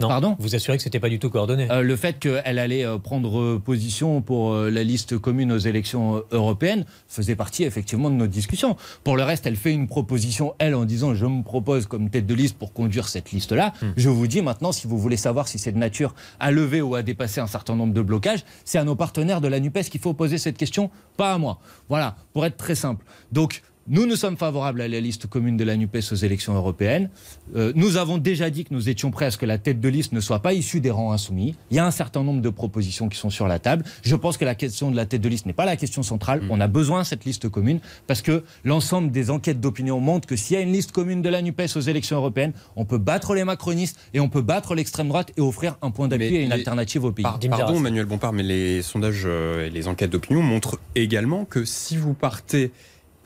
Non. 0.00 0.08
Pardon 0.08 0.36
Vous 0.38 0.54
assurez 0.54 0.76
que 0.76 0.82
c'était 0.82 1.00
pas 1.00 1.08
du 1.08 1.18
tout 1.18 1.30
coordonné. 1.30 1.68
Euh, 1.70 1.82
le 1.82 1.96
fait 1.96 2.18
qu'elle 2.18 2.58
allait 2.58 2.84
euh, 2.84 2.98
prendre 2.98 3.40
euh, 3.40 3.62
position 3.62 4.20
pour 4.20 4.52
euh, 4.52 4.70
la 4.70 4.84
liste 4.84 5.18
commune 5.18 5.52
aux 5.52 5.58
élections 5.58 6.22
européennes 6.30 6.84
faisait 7.08 7.36
partie 7.36 7.64
effectivement 7.64 8.10
de 8.10 8.14
notre 8.16 8.32
discussion. 8.32 8.76
Pour 9.04 9.16
le 9.16 9.22
reste, 9.22 9.46
elle 9.46 9.56
fait 9.56 9.72
une 9.72 9.86
proposition, 9.86 10.54
elle, 10.58 10.74
en 10.74 10.84
disant 10.84 11.14
je 11.14 11.26
me 11.26 11.42
propose 11.42 11.86
comme 11.86 12.10
tête 12.10 12.26
de 12.26 12.34
liste 12.34 12.58
pour 12.58 12.72
conduire 12.72 13.08
cette 13.08 13.32
liste-là. 13.32 13.72
Hmm. 13.80 13.92
Je 13.96 14.08
vous 14.08 14.26
dis 14.26 14.42
maintenant, 14.42 14.72
si 14.72 14.86
vous 14.86 14.98
voulez 14.98 15.16
savoir 15.16 15.48
si 15.48 15.58
c'est 15.58 15.72
de 15.72 15.78
nature 15.78 16.14
à 16.40 16.50
lever 16.50 16.82
ou 16.82 16.94
à 16.94 17.02
dépasser 17.02 17.40
un 17.40 17.46
certain 17.46 17.74
nombre 17.74 17.94
de 17.94 18.02
blocages, 18.02 18.44
c'est 18.64 18.78
à 18.78 18.84
nos 18.84 18.96
partenaires 18.96 19.40
de 19.40 19.48
la 19.48 19.60
NUPES 19.60 19.84
qu'il 19.90 20.00
faut 20.00 20.14
poser 20.14 20.38
cette 20.38 20.58
question, 20.58 20.90
pas 21.16 21.32
à 21.32 21.38
moi. 21.38 21.58
Voilà, 21.88 22.16
pour 22.32 22.44
être 22.44 22.56
très 22.56 22.74
simple. 22.74 23.04
Donc, 23.32 23.62
nous, 23.88 24.06
nous 24.06 24.16
sommes 24.16 24.36
favorables 24.36 24.80
à 24.80 24.88
la 24.88 25.00
liste 25.00 25.26
commune 25.28 25.56
de 25.56 25.62
la 25.64 25.76
NUPES 25.76 26.12
aux 26.12 26.16
élections 26.16 26.54
européennes. 26.54 27.08
Euh, 27.54 27.72
nous 27.76 27.96
avons 27.96 28.18
déjà 28.18 28.50
dit 28.50 28.64
que 28.64 28.74
nous 28.74 28.88
étions 28.88 29.10
prêts 29.10 29.26
à 29.26 29.30
ce 29.30 29.38
que 29.38 29.46
la 29.46 29.58
tête 29.58 29.80
de 29.80 29.88
liste 29.88 30.12
ne 30.12 30.20
soit 30.20 30.40
pas 30.40 30.54
issue 30.54 30.80
des 30.80 30.90
rangs 30.90 31.12
insoumis. 31.12 31.54
Il 31.70 31.76
y 31.76 31.80
a 31.80 31.86
un 31.86 31.90
certain 31.92 32.24
nombre 32.24 32.40
de 32.42 32.50
propositions 32.50 33.08
qui 33.08 33.16
sont 33.18 33.30
sur 33.30 33.46
la 33.46 33.58
table. 33.58 33.84
Je 34.02 34.16
pense 34.16 34.36
que 34.36 34.44
la 34.44 34.54
question 34.56 34.90
de 34.90 34.96
la 34.96 35.06
tête 35.06 35.20
de 35.20 35.28
liste 35.28 35.46
n'est 35.46 35.52
pas 35.52 35.64
la 35.66 35.76
question 35.76 36.02
centrale. 36.02 36.42
On 36.50 36.60
a 36.60 36.66
besoin 36.66 37.02
de 37.02 37.06
cette 37.06 37.24
liste 37.24 37.48
commune 37.48 37.78
parce 38.06 38.22
que 38.22 38.42
l'ensemble 38.64 39.10
des 39.12 39.30
enquêtes 39.30 39.60
d'opinion 39.60 40.00
montrent 40.00 40.26
que 40.26 40.36
s'il 40.36 40.56
y 40.56 40.58
a 40.58 40.62
une 40.62 40.72
liste 40.72 40.90
commune 40.92 41.22
de 41.22 41.28
la 41.28 41.40
NUPES 41.42 41.76
aux 41.76 41.80
élections 41.80 42.16
européennes, 42.16 42.52
on 42.74 42.84
peut 42.84 42.98
battre 42.98 43.34
les 43.34 43.44
macronistes 43.44 43.98
et 44.14 44.20
on 44.20 44.28
peut 44.28 44.42
battre 44.42 44.74
l'extrême 44.74 45.08
droite 45.08 45.32
et 45.36 45.40
offrir 45.40 45.76
un 45.82 45.90
point 45.92 46.08
d'appui 46.08 46.24
et 46.34 46.42
une 46.42 46.48
les- 46.48 46.54
alternative 46.54 47.04
au 47.04 47.12
pays. 47.12 47.22
Pardon, 47.22 47.48
Darras. 47.48 47.72
Manuel 47.78 48.06
Bompard, 48.06 48.32
mais 48.32 48.42
les 48.42 48.82
sondages 48.82 49.22
euh, 49.26 49.66
et 49.66 49.70
les 49.70 49.86
enquêtes 49.86 50.10
d'opinion 50.10 50.42
montrent 50.42 50.80
également 50.94 51.44
que 51.44 51.64
si 51.64 51.96
vous 51.96 52.14
partez 52.14 52.72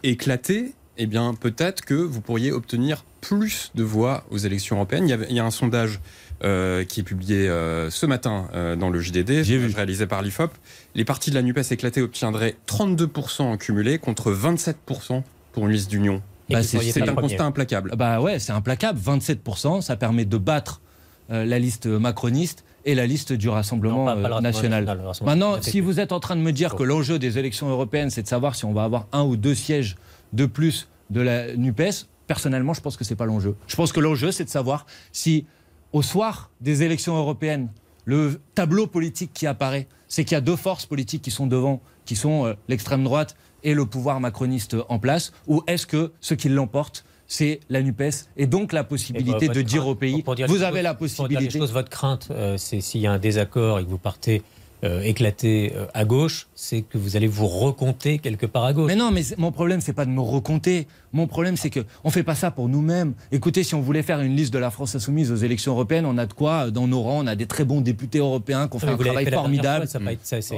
éclaté, 0.02 0.72
eh 0.98 1.06
bien 1.06 1.34
peut-être 1.34 1.84
que 1.84 1.94
vous 1.94 2.20
pourriez 2.20 2.52
obtenir 2.52 3.04
plus 3.20 3.70
de 3.74 3.82
voix 3.82 4.24
aux 4.30 4.38
élections 4.38 4.76
européennes. 4.76 5.06
Il 5.06 5.10
y, 5.10 5.14
avait- 5.14 5.26
il 5.30 5.36
y 5.36 5.40
a 5.40 5.44
un 5.44 5.50
sondage 5.50 6.00
euh, 6.42 6.84
qui 6.84 7.00
est 7.00 7.02
publié 7.02 7.48
euh, 7.48 7.90
ce 7.90 8.06
matin 8.06 8.48
euh, 8.54 8.76
dans 8.76 8.88
le 8.88 8.98
JDD, 9.00 9.30
vu. 9.42 9.72
réalisé 9.74 10.06
par 10.06 10.22
l'IFOP. 10.22 10.50
Les 10.94 11.04
partis 11.04 11.30
de 11.30 11.34
la 11.34 11.42
NUPES 11.42 11.70
éclatés 11.72 12.00
obtiendraient 12.00 12.56
32% 12.66 13.42
en 13.42 13.56
cumulé 13.58 13.98
contre 13.98 14.32
27% 14.32 15.22
pour 15.52 15.66
une 15.66 15.72
liste 15.72 15.90
d'union. 15.90 16.22
Bah, 16.48 16.62
c'est- 16.62 17.00
un 17.08 17.14
constat 17.14 17.44
implacable. 17.44 17.92
Bah 17.96 18.20
ouais, 18.20 18.38
c'est 18.38 18.52
implacable. 18.52 18.98
27%, 18.98 19.82
ça 19.82 19.96
permet 19.96 20.24
de 20.24 20.36
battre 20.38 20.80
la 21.28 21.58
liste 21.60 21.86
macroniste 21.86 22.64
et 22.84 22.94
la 22.94 23.06
liste 23.06 23.32
du 23.32 23.48
Rassemblement 23.48 23.98
Non, 23.98 24.04
pas- 24.06 24.16
pas 24.22 24.28
le 24.28 24.34
euh, 24.36 24.40
national. 24.40 24.70
national, 24.84 24.98
le 25.02 25.06
Rassemblement 25.08 25.36
Maintenant, 25.50 25.62
si 25.62 25.80
vous 25.80 26.00
êtes 26.00 26.12
en 26.12 26.20
train 26.20 26.36
de 26.36 26.40
me 26.42 26.52
dire 26.52 26.74
que 26.76 26.82
l'enjeu 26.82 27.18
des 27.18 27.38
élections 27.38 27.68
européennes, 27.68 28.10
c'est 28.10 28.22
de 28.22 28.28
savoir 28.28 28.54
si 28.54 28.64
on 28.64 28.72
va 28.72 28.84
avoir 28.84 29.06
un 29.12 29.22
ou 29.22 29.36
deux 29.36 29.54
sièges 29.54 29.96
de 30.32 30.46
plus 30.46 30.88
de 31.10 31.20
la 31.20 31.54
NUPES, 31.56 32.06
personnellement, 32.26 32.72
je 32.74 32.80
pense 32.80 32.96
que 32.96 33.04
c'est 33.04 33.16
pas 33.16 33.26
l'enjeu. 33.26 33.56
Je 33.66 33.76
pense 33.76 33.92
que 33.92 34.00
l'enjeu, 34.00 34.30
c'est 34.32 34.44
de 34.44 34.48
savoir 34.50 34.86
si, 35.12 35.46
au 35.92 36.02
soir 36.02 36.50
des 36.60 36.82
élections 36.82 37.16
européennes, 37.16 37.68
le 38.04 38.40
tableau 38.54 38.86
politique 38.86 39.32
qui 39.34 39.46
apparaît, 39.46 39.86
c'est 40.08 40.24
qu'il 40.24 40.34
y 40.34 40.38
a 40.38 40.40
deux 40.40 40.56
forces 40.56 40.86
politiques 40.86 41.22
qui 41.22 41.30
sont 41.30 41.46
devant, 41.46 41.80
qui 42.04 42.16
sont 42.16 42.46
euh, 42.46 42.54
l'extrême 42.68 43.04
droite 43.04 43.36
et 43.62 43.74
le 43.74 43.84
pouvoir 43.86 44.20
macroniste 44.20 44.76
en 44.88 44.98
place, 44.98 45.32
ou 45.46 45.62
est-ce 45.66 45.86
que 45.86 46.12
ce 46.20 46.34
qui 46.34 46.48
l'emporte, 46.48 47.04
c'est 47.32 47.60
la 47.70 47.80
NUPES 47.80 48.10
et 48.36 48.46
donc 48.48 48.72
la 48.72 48.82
possibilité 48.82 49.46
votre 49.46 49.52
de 49.54 49.62
dire 49.62 49.82
crainte- 49.82 49.90
au 49.90 49.94
pays, 49.94 50.22
dire 50.34 50.48
vous 50.48 50.62
avez 50.62 50.82
la 50.82 50.94
pour 50.94 51.06
dire 51.06 51.16
les 51.20 51.26
possibilité. 51.26 51.58
choses, 51.60 51.72
votre 51.72 51.88
crainte, 51.88 52.26
euh, 52.32 52.56
c'est 52.56 52.80
s'il 52.80 53.00
y 53.02 53.06
a 53.06 53.12
un 53.12 53.20
désaccord 53.20 53.78
et 53.78 53.84
que 53.84 53.88
vous 53.88 53.98
partez 53.98 54.42
euh, 54.82 55.02
éclaté 55.02 55.72
euh, 55.76 55.86
à 55.92 56.04
gauche, 56.04 56.48
c'est 56.54 56.80
que 56.80 56.96
vous 56.96 57.16
allez 57.16 57.26
vous 57.26 57.46
recompter 57.46 58.18
quelque 58.18 58.46
part 58.46 58.64
à 58.64 58.72
gauche. 58.72 58.88
Mais 58.88 58.96
non, 58.96 59.10
mais 59.10 59.22
mon 59.36 59.52
problème, 59.52 59.80
c'est 59.80 59.92
pas 59.92 60.06
de 60.06 60.10
me 60.10 60.20
recompter. 60.20 60.86
Mon 61.12 61.26
problème, 61.26 61.56
c'est 61.56 61.70
que 61.70 61.80
on 62.02 62.10
fait 62.10 62.22
pas 62.22 62.34
ça 62.34 62.50
pour 62.50 62.68
nous-mêmes. 62.68 63.12
Écoutez, 63.30 63.62
si 63.62 63.74
on 63.74 63.80
voulait 63.80 64.02
faire 64.02 64.20
une 64.20 64.34
liste 64.36 64.52
de 64.52 64.58
la 64.58 64.70
France 64.70 64.94
insoumise 64.94 65.32
aux 65.32 65.36
élections 65.36 65.72
européennes, 65.72 66.06
on 66.06 66.16
a 66.16 66.24
de 66.24 66.32
quoi 66.32 66.70
dans 66.70 66.86
nos 66.86 67.02
rangs. 67.02 67.24
On 67.24 67.26
a 67.26 67.36
des 67.36 67.46
très 67.46 67.64
bons 67.64 67.82
députés 67.82 68.18
européens 68.20 68.68
qui 68.68 68.76
ont 68.76 68.78
fait 68.78 68.88
un 68.88 68.96
travail 68.96 69.30
formidable. 69.30 69.86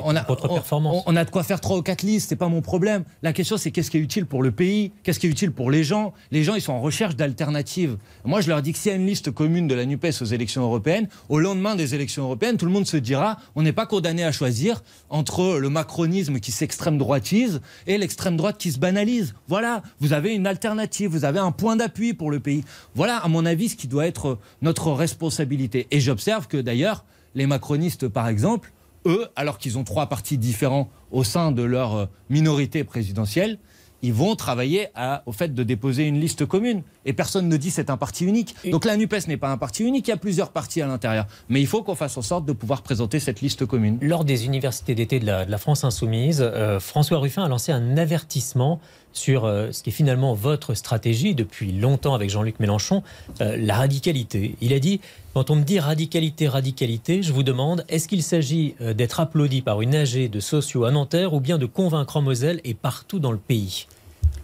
on, 0.04 0.14
a, 0.14 0.22
performance. 0.24 1.02
On, 1.06 1.16
a 1.16 1.24
de 1.24 1.30
quoi 1.30 1.42
faire 1.42 1.60
trois 1.60 1.78
ou 1.78 1.82
quatre 1.82 2.02
listes. 2.02 2.28
C'est 2.28 2.36
pas 2.36 2.48
mon 2.48 2.60
problème. 2.60 3.02
La 3.22 3.32
question, 3.32 3.56
c'est 3.56 3.72
qu'est-ce 3.72 3.90
qui 3.90 3.96
est 3.96 4.00
utile 4.00 4.26
pour 4.26 4.42
le 4.42 4.52
pays 4.52 4.92
Qu'est-ce 5.02 5.18
qui 5.18 5.26
est 5.26 5.30
utile 5.30 5.50
pour 5.50 5.70
les 5.70 5.82
gens 5.82 6.12
Les 6.30 6.44
gens, 6.44 6.54
ils 6.54 6.60
sont 6.60 6.74
en 6.74 6.80
recherche 6.80 7.16
d'alternatives. 7.16 7.96
Moi, 8.24 8.40
je 8.40 8.48
leur 8.48 8.62
dis 8.62 8.72
que 8.72 8.78
s'il 8.78 8.92
y 8.92 8.94
a 8.94 8.98
une 8.98 9.06
liste 9.06 9.32
commune 9.32 9.66
de 9.66 9.74
la 9.74 9.84
Nupes 9.84 10.06
aux 10.20 10.24
élections 10.24 10.62
européennes, 10.62 11.08
au 11.28 11.40
lendemain 11.40 11.74
des 11.74 11.94
élections 11.94 12.24
européennes, 12.24 12.56
tout 12.56 12.66
le 12.66 12.72
monde 12.72 12.86
se 12.86 12.96
dira 12.98 13.38
on 13.56 13.62
n'est 13.62 13.72
pas 13.72 13.86
condamné 13.86 14.11
à 14.20 14.32
choisir 14.32 14.82
entre 15.08 15.58
le 15.58 15.70
macronisme 15.70 16.38
qui 16.38 16.52
s'extrême 16.52 16.98
droitise 16.98 17.62
et 17.86 17.96
l'extrême 17.96 18.36
droite 18.36 18.58
qui 18.58 18.70
se 18.70 18.78
banalise. 18.78 19.34
Voilà, 19.48 19.82
vous 20.00 20.12
avez 20.12 20.34
une 20.34 20.46
alternative, 20.46 21.10
vous 21.10 21.24
avez 21.24 21.38
un 21.38 21.52
point 21.52 21.76
d'appui 21.76 22.12
pour 22.12 22.30
le 22.30 22.40
pays. 22.40 22.64
Voilà, 22.94 23.16
à 23.16 23.28
mon 23.28 23.46
avis, 23.46 23.70
ce 23.70 23.76
qui 23.76 23.88
doit 23.88 24.06
être 24.06 24.38
notre 24.60 24.92
responsabilité. 24.92 25.86
Et 25.90 26.00
j'observe 26.00 26.46
que 26.46 26.58
d'ailleurs, 26.58 27.06
les 27.34 27.46
macronistes, 27.46 28.08
par 28.08 28.28
exemple, 28.28 28.72
eux, 29.06 29.26
alors 29.34 29.56
qu'ils 29.56 29.78
ont 29.78 29.84
trois 29.84 30.06
partis 30.06 30.36
différents 30.36 30.90
au 31.10 31.24
sein 31.24 31.50
de 31.50 31.62
leur 31.62 32.08
minorité 32.28 32.84
présidentielle, 32.84 33.58
ils 34.02 34.12
vont 34.12 34.34
travailler 34.36 34.88
au 35.26 35.32
fait 35.32 35.54
de 35.54 35.62
déposer 35.62 36.04
une 36.04 36.20
liste 36.20 36.44
commune. 36.46 36.82
Et 37.04 37.12
personne 37.12 37.48
ne 37.48 37.56
dit 37.56 37.70
c'est 37.70 37.90
un 37.90 37.96
parti 37.96 38.24
unique. 38.24 38.54
Donc 38.70 38.84
la 38.84 38.96
NUPES 38.96 39.28
n'est 39.28 39.36
pas 39.36 39.50
un 39.50 39.56
parti 39.56 39.84
unique, 39.84 40.06
il 40.08 40.10
y 40.10 40.14
a 40.14 40.16
plusieurs 40.16 40.50
partis 40.50 40.82
à 40.82 40.86
l'intérieur. 40.86 41.26
Mais 41.48 41.60
il 41.60 41.66
faut 41.66 41.82
qu'on 41.82 41.94
fasse 41.94 42.16
en 42.16 42.22
sorte 42.22 42.44
de 42.44 42.52
pouvoir 42.52 42.82
présenter 42.82 43.20
cette 43.20 43.40
liste 43.40 43.66
commune. 43.66 43.98
Lors 44.00 44.24
des 44.24 44.46
universités 44.46 44.94
d'été 44.94 45.20
de, 45.20 45.26
la, 45.26 45.58
France 45.58 45.84
insoumise, 45.84 46.40
euh, 46.42 46.80
François 46.80 47.18
Ruffin 47.18 47.44
a 47.44 47.48
lancé 47.48 47.72
un 47.72 47.96
avertissement 47.96 48.80
sur 49.12 49.44
euh, 49.44 49.72
ce 49.72 49.82
qui 49.82 49.90
est 49.90 49.92
finalement 49.92 50.34
votre 50.34 50.74
stratégie 50.74 51.34
depuis 51.34 51.72
longtemps 51.72 52.14
avec 52.14 52.30
Jean-Luc 52.30 52.60
Mélenchon, 52.60 53.02
euh, 53.40 53.56
la 53.58 53.76
radicalité. 53.76 54.56
Il 54.60 54.72
a 54.72 54.78
dit, 54.78 55.00
quand 55.34 55.50
on 55.50 55.56
me 55.56 55.62
dit 55.62 55.80
radicalité, 55.80 56.48
radicalité, 56.48 57.22
je 57.22 57.32
vous 57.32 57.42
demande, 57.42 57.84
est-ce 57.88 58.08
qu'il 58.08 58.22
s'agit 58.22 58.74
d'être 58.80 59.20
applaudi 59.20 59.62
par 59.62 59.80
une 59.80 59.94
AG 59.94 60.30
de 60.30 60.40
sociaux 60.40 60.84
à 60.84 60.90
Nanterre 60.90 61.32
ou 61.32 61.40
bien 61.40 61.58
de 61.58 61.66
convaincre 61.66 62.16
en 62.16 62.22
Moselle 62.22 62.60
et 62.64 62.74
partout 62.74 63.18
dans 63.18 63.32
le 63.32 63.38
pays? 63.38 63.86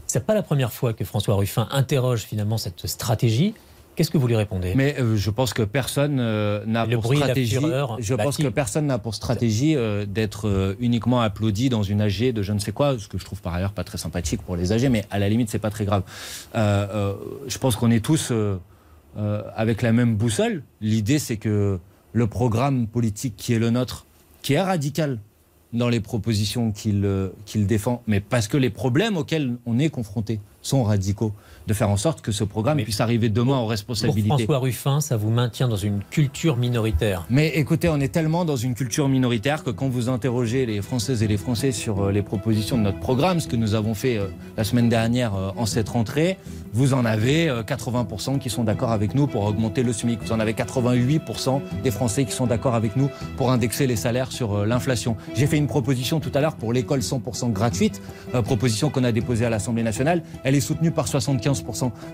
C'est 0.06 0.24
pas 0.24 0.34
la 0.34 0.42
première 0.42 0.72
fois 0.72 0.94
que 0.94 1.04
François 1.04 1.34
Ruffin 1.34 1.68
interroge 1.70 2.22
finalement 2.22 2.56
cette 2.56 2.86
stratégie. 2.86 3.52
Qu'est-ce 3.98 4.12
que 4.12 4.18
vous 4.18 4.28
lui 4.28 4.36
répondez? 4.36 4.74
Mais 4.76 4.94
euh, 5.00 5.16
je 5.16 5.28
pense 5.28 5.52
que 5.52 5.64
personne 5.64 6.18
euh, 6.20 6.64
n'a 6.66 6.86
pour 6.86 7.12
stratégie. 7.12 7.58
Je 7.98 8.14
pense 8.14 8.36
que 8.36 8.46
personne 8.46 8.86
n'a 8.86 9.00
pour 9.00 9.12
stratégie 9.16 9.74
euh, 9.74 10.06
d'être 10.06 10.76
uniquement 10.78 11.20
applaudi 11.20 11.68
dans 11.68 11.82
une 11.82 12.00
AG 12.00 12.32
de 12.32 12.42
je 12.44 12.52
ne 12.52 12.60
sais 12.60 12.70
quoi, 12.70 12.96
ce 12.96 13.08
que 13.08 13.18
je 13.18 13.24
trouve 13.24 13.42
par 13.42 13.54
ailleurs 13.54 13.72
pas 13.72 13.82
très 13.82 13.98
sympathique 13.98 14.40
pour 14.42 14.54
les 14.54 14.70
AG, 14.70 14.88
mais 14.88 15.04
à 15.10 15.18
la 15.18 15.28
limite 15.28 15.50
c'est 15.50 15.58
pas 15.58 15.70
très 15.70 15.84
grave. 15.84 16.04
je 16.54 17.58
pense 17.58 17.74
qu'on 17.74 17.90
est 17.90 18.04
tous 18.04 18.32
avec 19.56 19.82
la 19.82 19.90
même 19.90 20.14
boussole. 20.14 20.62
L'idée 20.80 21.18
c'est 21.18 21.36
que 21.36 21.80
le 22.12 22.26
programme 22.28 22.86
politique 22.86 23.34
qui 23.36 23.52
est 23.52 23.58
le 23.58 23.70
nôtre, 23.70 24.06
qui 24.42 24.52
est 24.52 24.62
radical 24.62 25.18
dans 25.72 25.88
les 25.88 25.98
propositions 25.98 26.70
qu'il 26.70 27.04
qu'il 27.46 27.66
défend, 27.66 28.04
mais 28.06 28.20
parce 28.20 28.46
que 28.46 28.58
les 28.58 28.70
problèmes 28.70 29.16
auxquels 29.16 29.56
on 29.66 29.80
est 29.80 29.90
confronté 29.90 30.38
sont 30.62 30.84
radicaux 30.84 31.32
de 31.68 31.74
faire 31.74 31.90
en 31.90 31.98
sorte 31.98 32.22
que 32.22 32.32
ce 32.32 32.44
programme 32.44 32.78
puisse 32.82 33.00
arriver 33.00 33.28
demain 33.28 33.58
aux 33.58 33.66
responsabilités. 33.66 34.28
Pour 34.28 34.38
François 34.38 34.58
Ruffin, 34.58 35.00
ça 35.00 35.18
vous 35.18 35.30
maintient 35.30 35.68
dans 35.68 35.76
une 35.76 36.00
culture 36.10 36.56
minoritaire. 36.56 37.26
Mais 37.28 37.48
écoutez, 37.48 37.90
on 37.90 38.00
est 38.00 38.08
tellement 38.08 38.46
dans 38.46 38.56
une 38.56 38.74
culture 38.74 39.06
minoritaire 39.08 39.62
que 39.62 39.70
quand 39.70 39.88
vous 39.88 40.08
interrogez 40.08 40.64
les 40.64 40.80
Françaises 40.80 41.22
et 41.22 41.28
les 41.28 41.36
Français 41.36 41.70
sur 41.70 42.04
euh, 42.04 42.10
les 42.10 42.22
propositions 42.22 42.78
de 42.78 42.82
notre 42.84 43.00
programme, 43.00 43.38
ce 43.38 43.48
que 43.48 43.56
nous 43.56 43.74
avons 43.74 43.92
fait 43.92 44.16
euh, 44.16 44.28
la 44.56 44.64
semaine 44.64 44.88
dernière 44.88 45.34
euh, 45.34 45.50
en 45.58 45.66
cette 45.66 45.90
rentrée, 45.90 46.38
vous 46.72 46.94
en 46.94 47.04
avez 47.04 47.48
80% 47.48 48.38
qui 48.38 48.50
sont 48.50 48.62
d'accord 48.62 48.92
avec 48.92 49.14
nous 49.14 49.26
pour 49.26 49.44
augmenter 49.44 49.82
le 49.82 49.92
SMIC. 49.92 50.20
Vous 50.22 50.32
en 50.32 50.40
avez 50.40 50.52
88% 50.52 51.60
des 51.82 51.90
Français 51.90 52.26
qui 52.26 52.32
sont 52.32 52.46
d'accord 52.46 52.74
avec 52.74 52.94
nous 52.94 53.08
pour 53.38 53.50
indexer 53.50 53.86
les 53.86 53.96
salaires 53.96 54.30
sur 54.30 54.66
l'inflation. 54.66 55.16
J'ai 55.34 55.46
fait 55.46 55.56
une 55.56 55.66
proposition 55.66 56.20
tout 56.20 56.30
à 56.34 56.42
l'heure 56.42 56.56
pour 56.56 56.74
l'école 56.74 57.00
100% 57.00 57.52
gratuite, 57.52 58.02
proposition 58.44 58.90
qu'on 58.90 59.04
a 59.04 59.12
déposée 59.12 59.46
à 59.46 59.50
l'Assemblée 59.50 59.82
nationale. 59.82 60.22
Elle 60.44 60.54
est 60.54 60.60
soutenue 60.60 60.90
par 60.90 61.08
75 61.08 61.57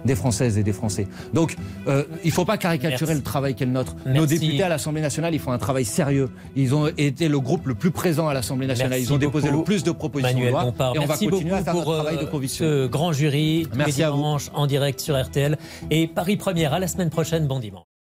des 0.05 0.15
Françaises 0.15 0.59
et 0.59 0.63
des 0.63 0.73
Français. 0.73 1.07
Donc, 1.33 1.57
euh, 1.87 2.05
il 2.23 2.29
ne 2.29 2.33
faut 2.33 2.45
pas 2.45 2.59
caricaturer 2.59 3.15
le 3.15 3.23
travail 3.23 3.55
qu'est 3.55 3.65
le 3.65 3.73
nôtre. 3.73 3.97
Nos 4.07 4.27
députés 4.27 4.63
à 4.63 4.69
l'Assemblée 4.69 5.01
nationale, 5.01 5.35
ils 5.35 5.41
font 5.41 5.53
un 5.53 5.59
travail 5.59 5.85
sérieux. 5.85 6.31
Ils 6.57 6.75
ont 6.75 6.89
été 6.97 7.29
le 7.29 7.41
groupe 7.41 7.67
le 7.67 7.75
plus 7.75 7.91
présent 7.91 8.29
à 8.29 8.35
l'Assemblée 8.35 8.67
nationale. 8.67 9.01
ils 9.01 9.13
ont 9.13 9.19
déposé 9.19 9.51
le 9.51 9.65
plus 9.65 9.83
de 9.83 9.91
propositions 9.93 10.41
de 10.41 10.49
loi. 10.49 10.73
Et 10.95 10.99
on 10.99 11.07
va 11.07 11.17
continuer 11.17 11.53
à 11.53 11.63
faire 11.63 11.75
notre 11.75 11.95
travail 11.95 12.17
de 12.17 12.23
euh, 12.23 12.27
conviction. 12.27 12.65
Ce 12.65 12.87
grand 12.87 13.13
jury, 13.13 13.67
tous 13.71 13.79
les 13.79 13.93
dimanches 13.93 14.51
en 14.55 14.67
direct 14.67 15.01
sur 15.01 15.21
RTL. 15.21 15.57
Et 15.91 16.07
Paris 16.07 16.37
Première, 16.37 16.75
à 16.75 16.79
la 16.79 16.89
semaine 16.89 17.11
prochaine. 17.11 17.47
Bon 17.47 17.59
dimanche. 17.59 17.94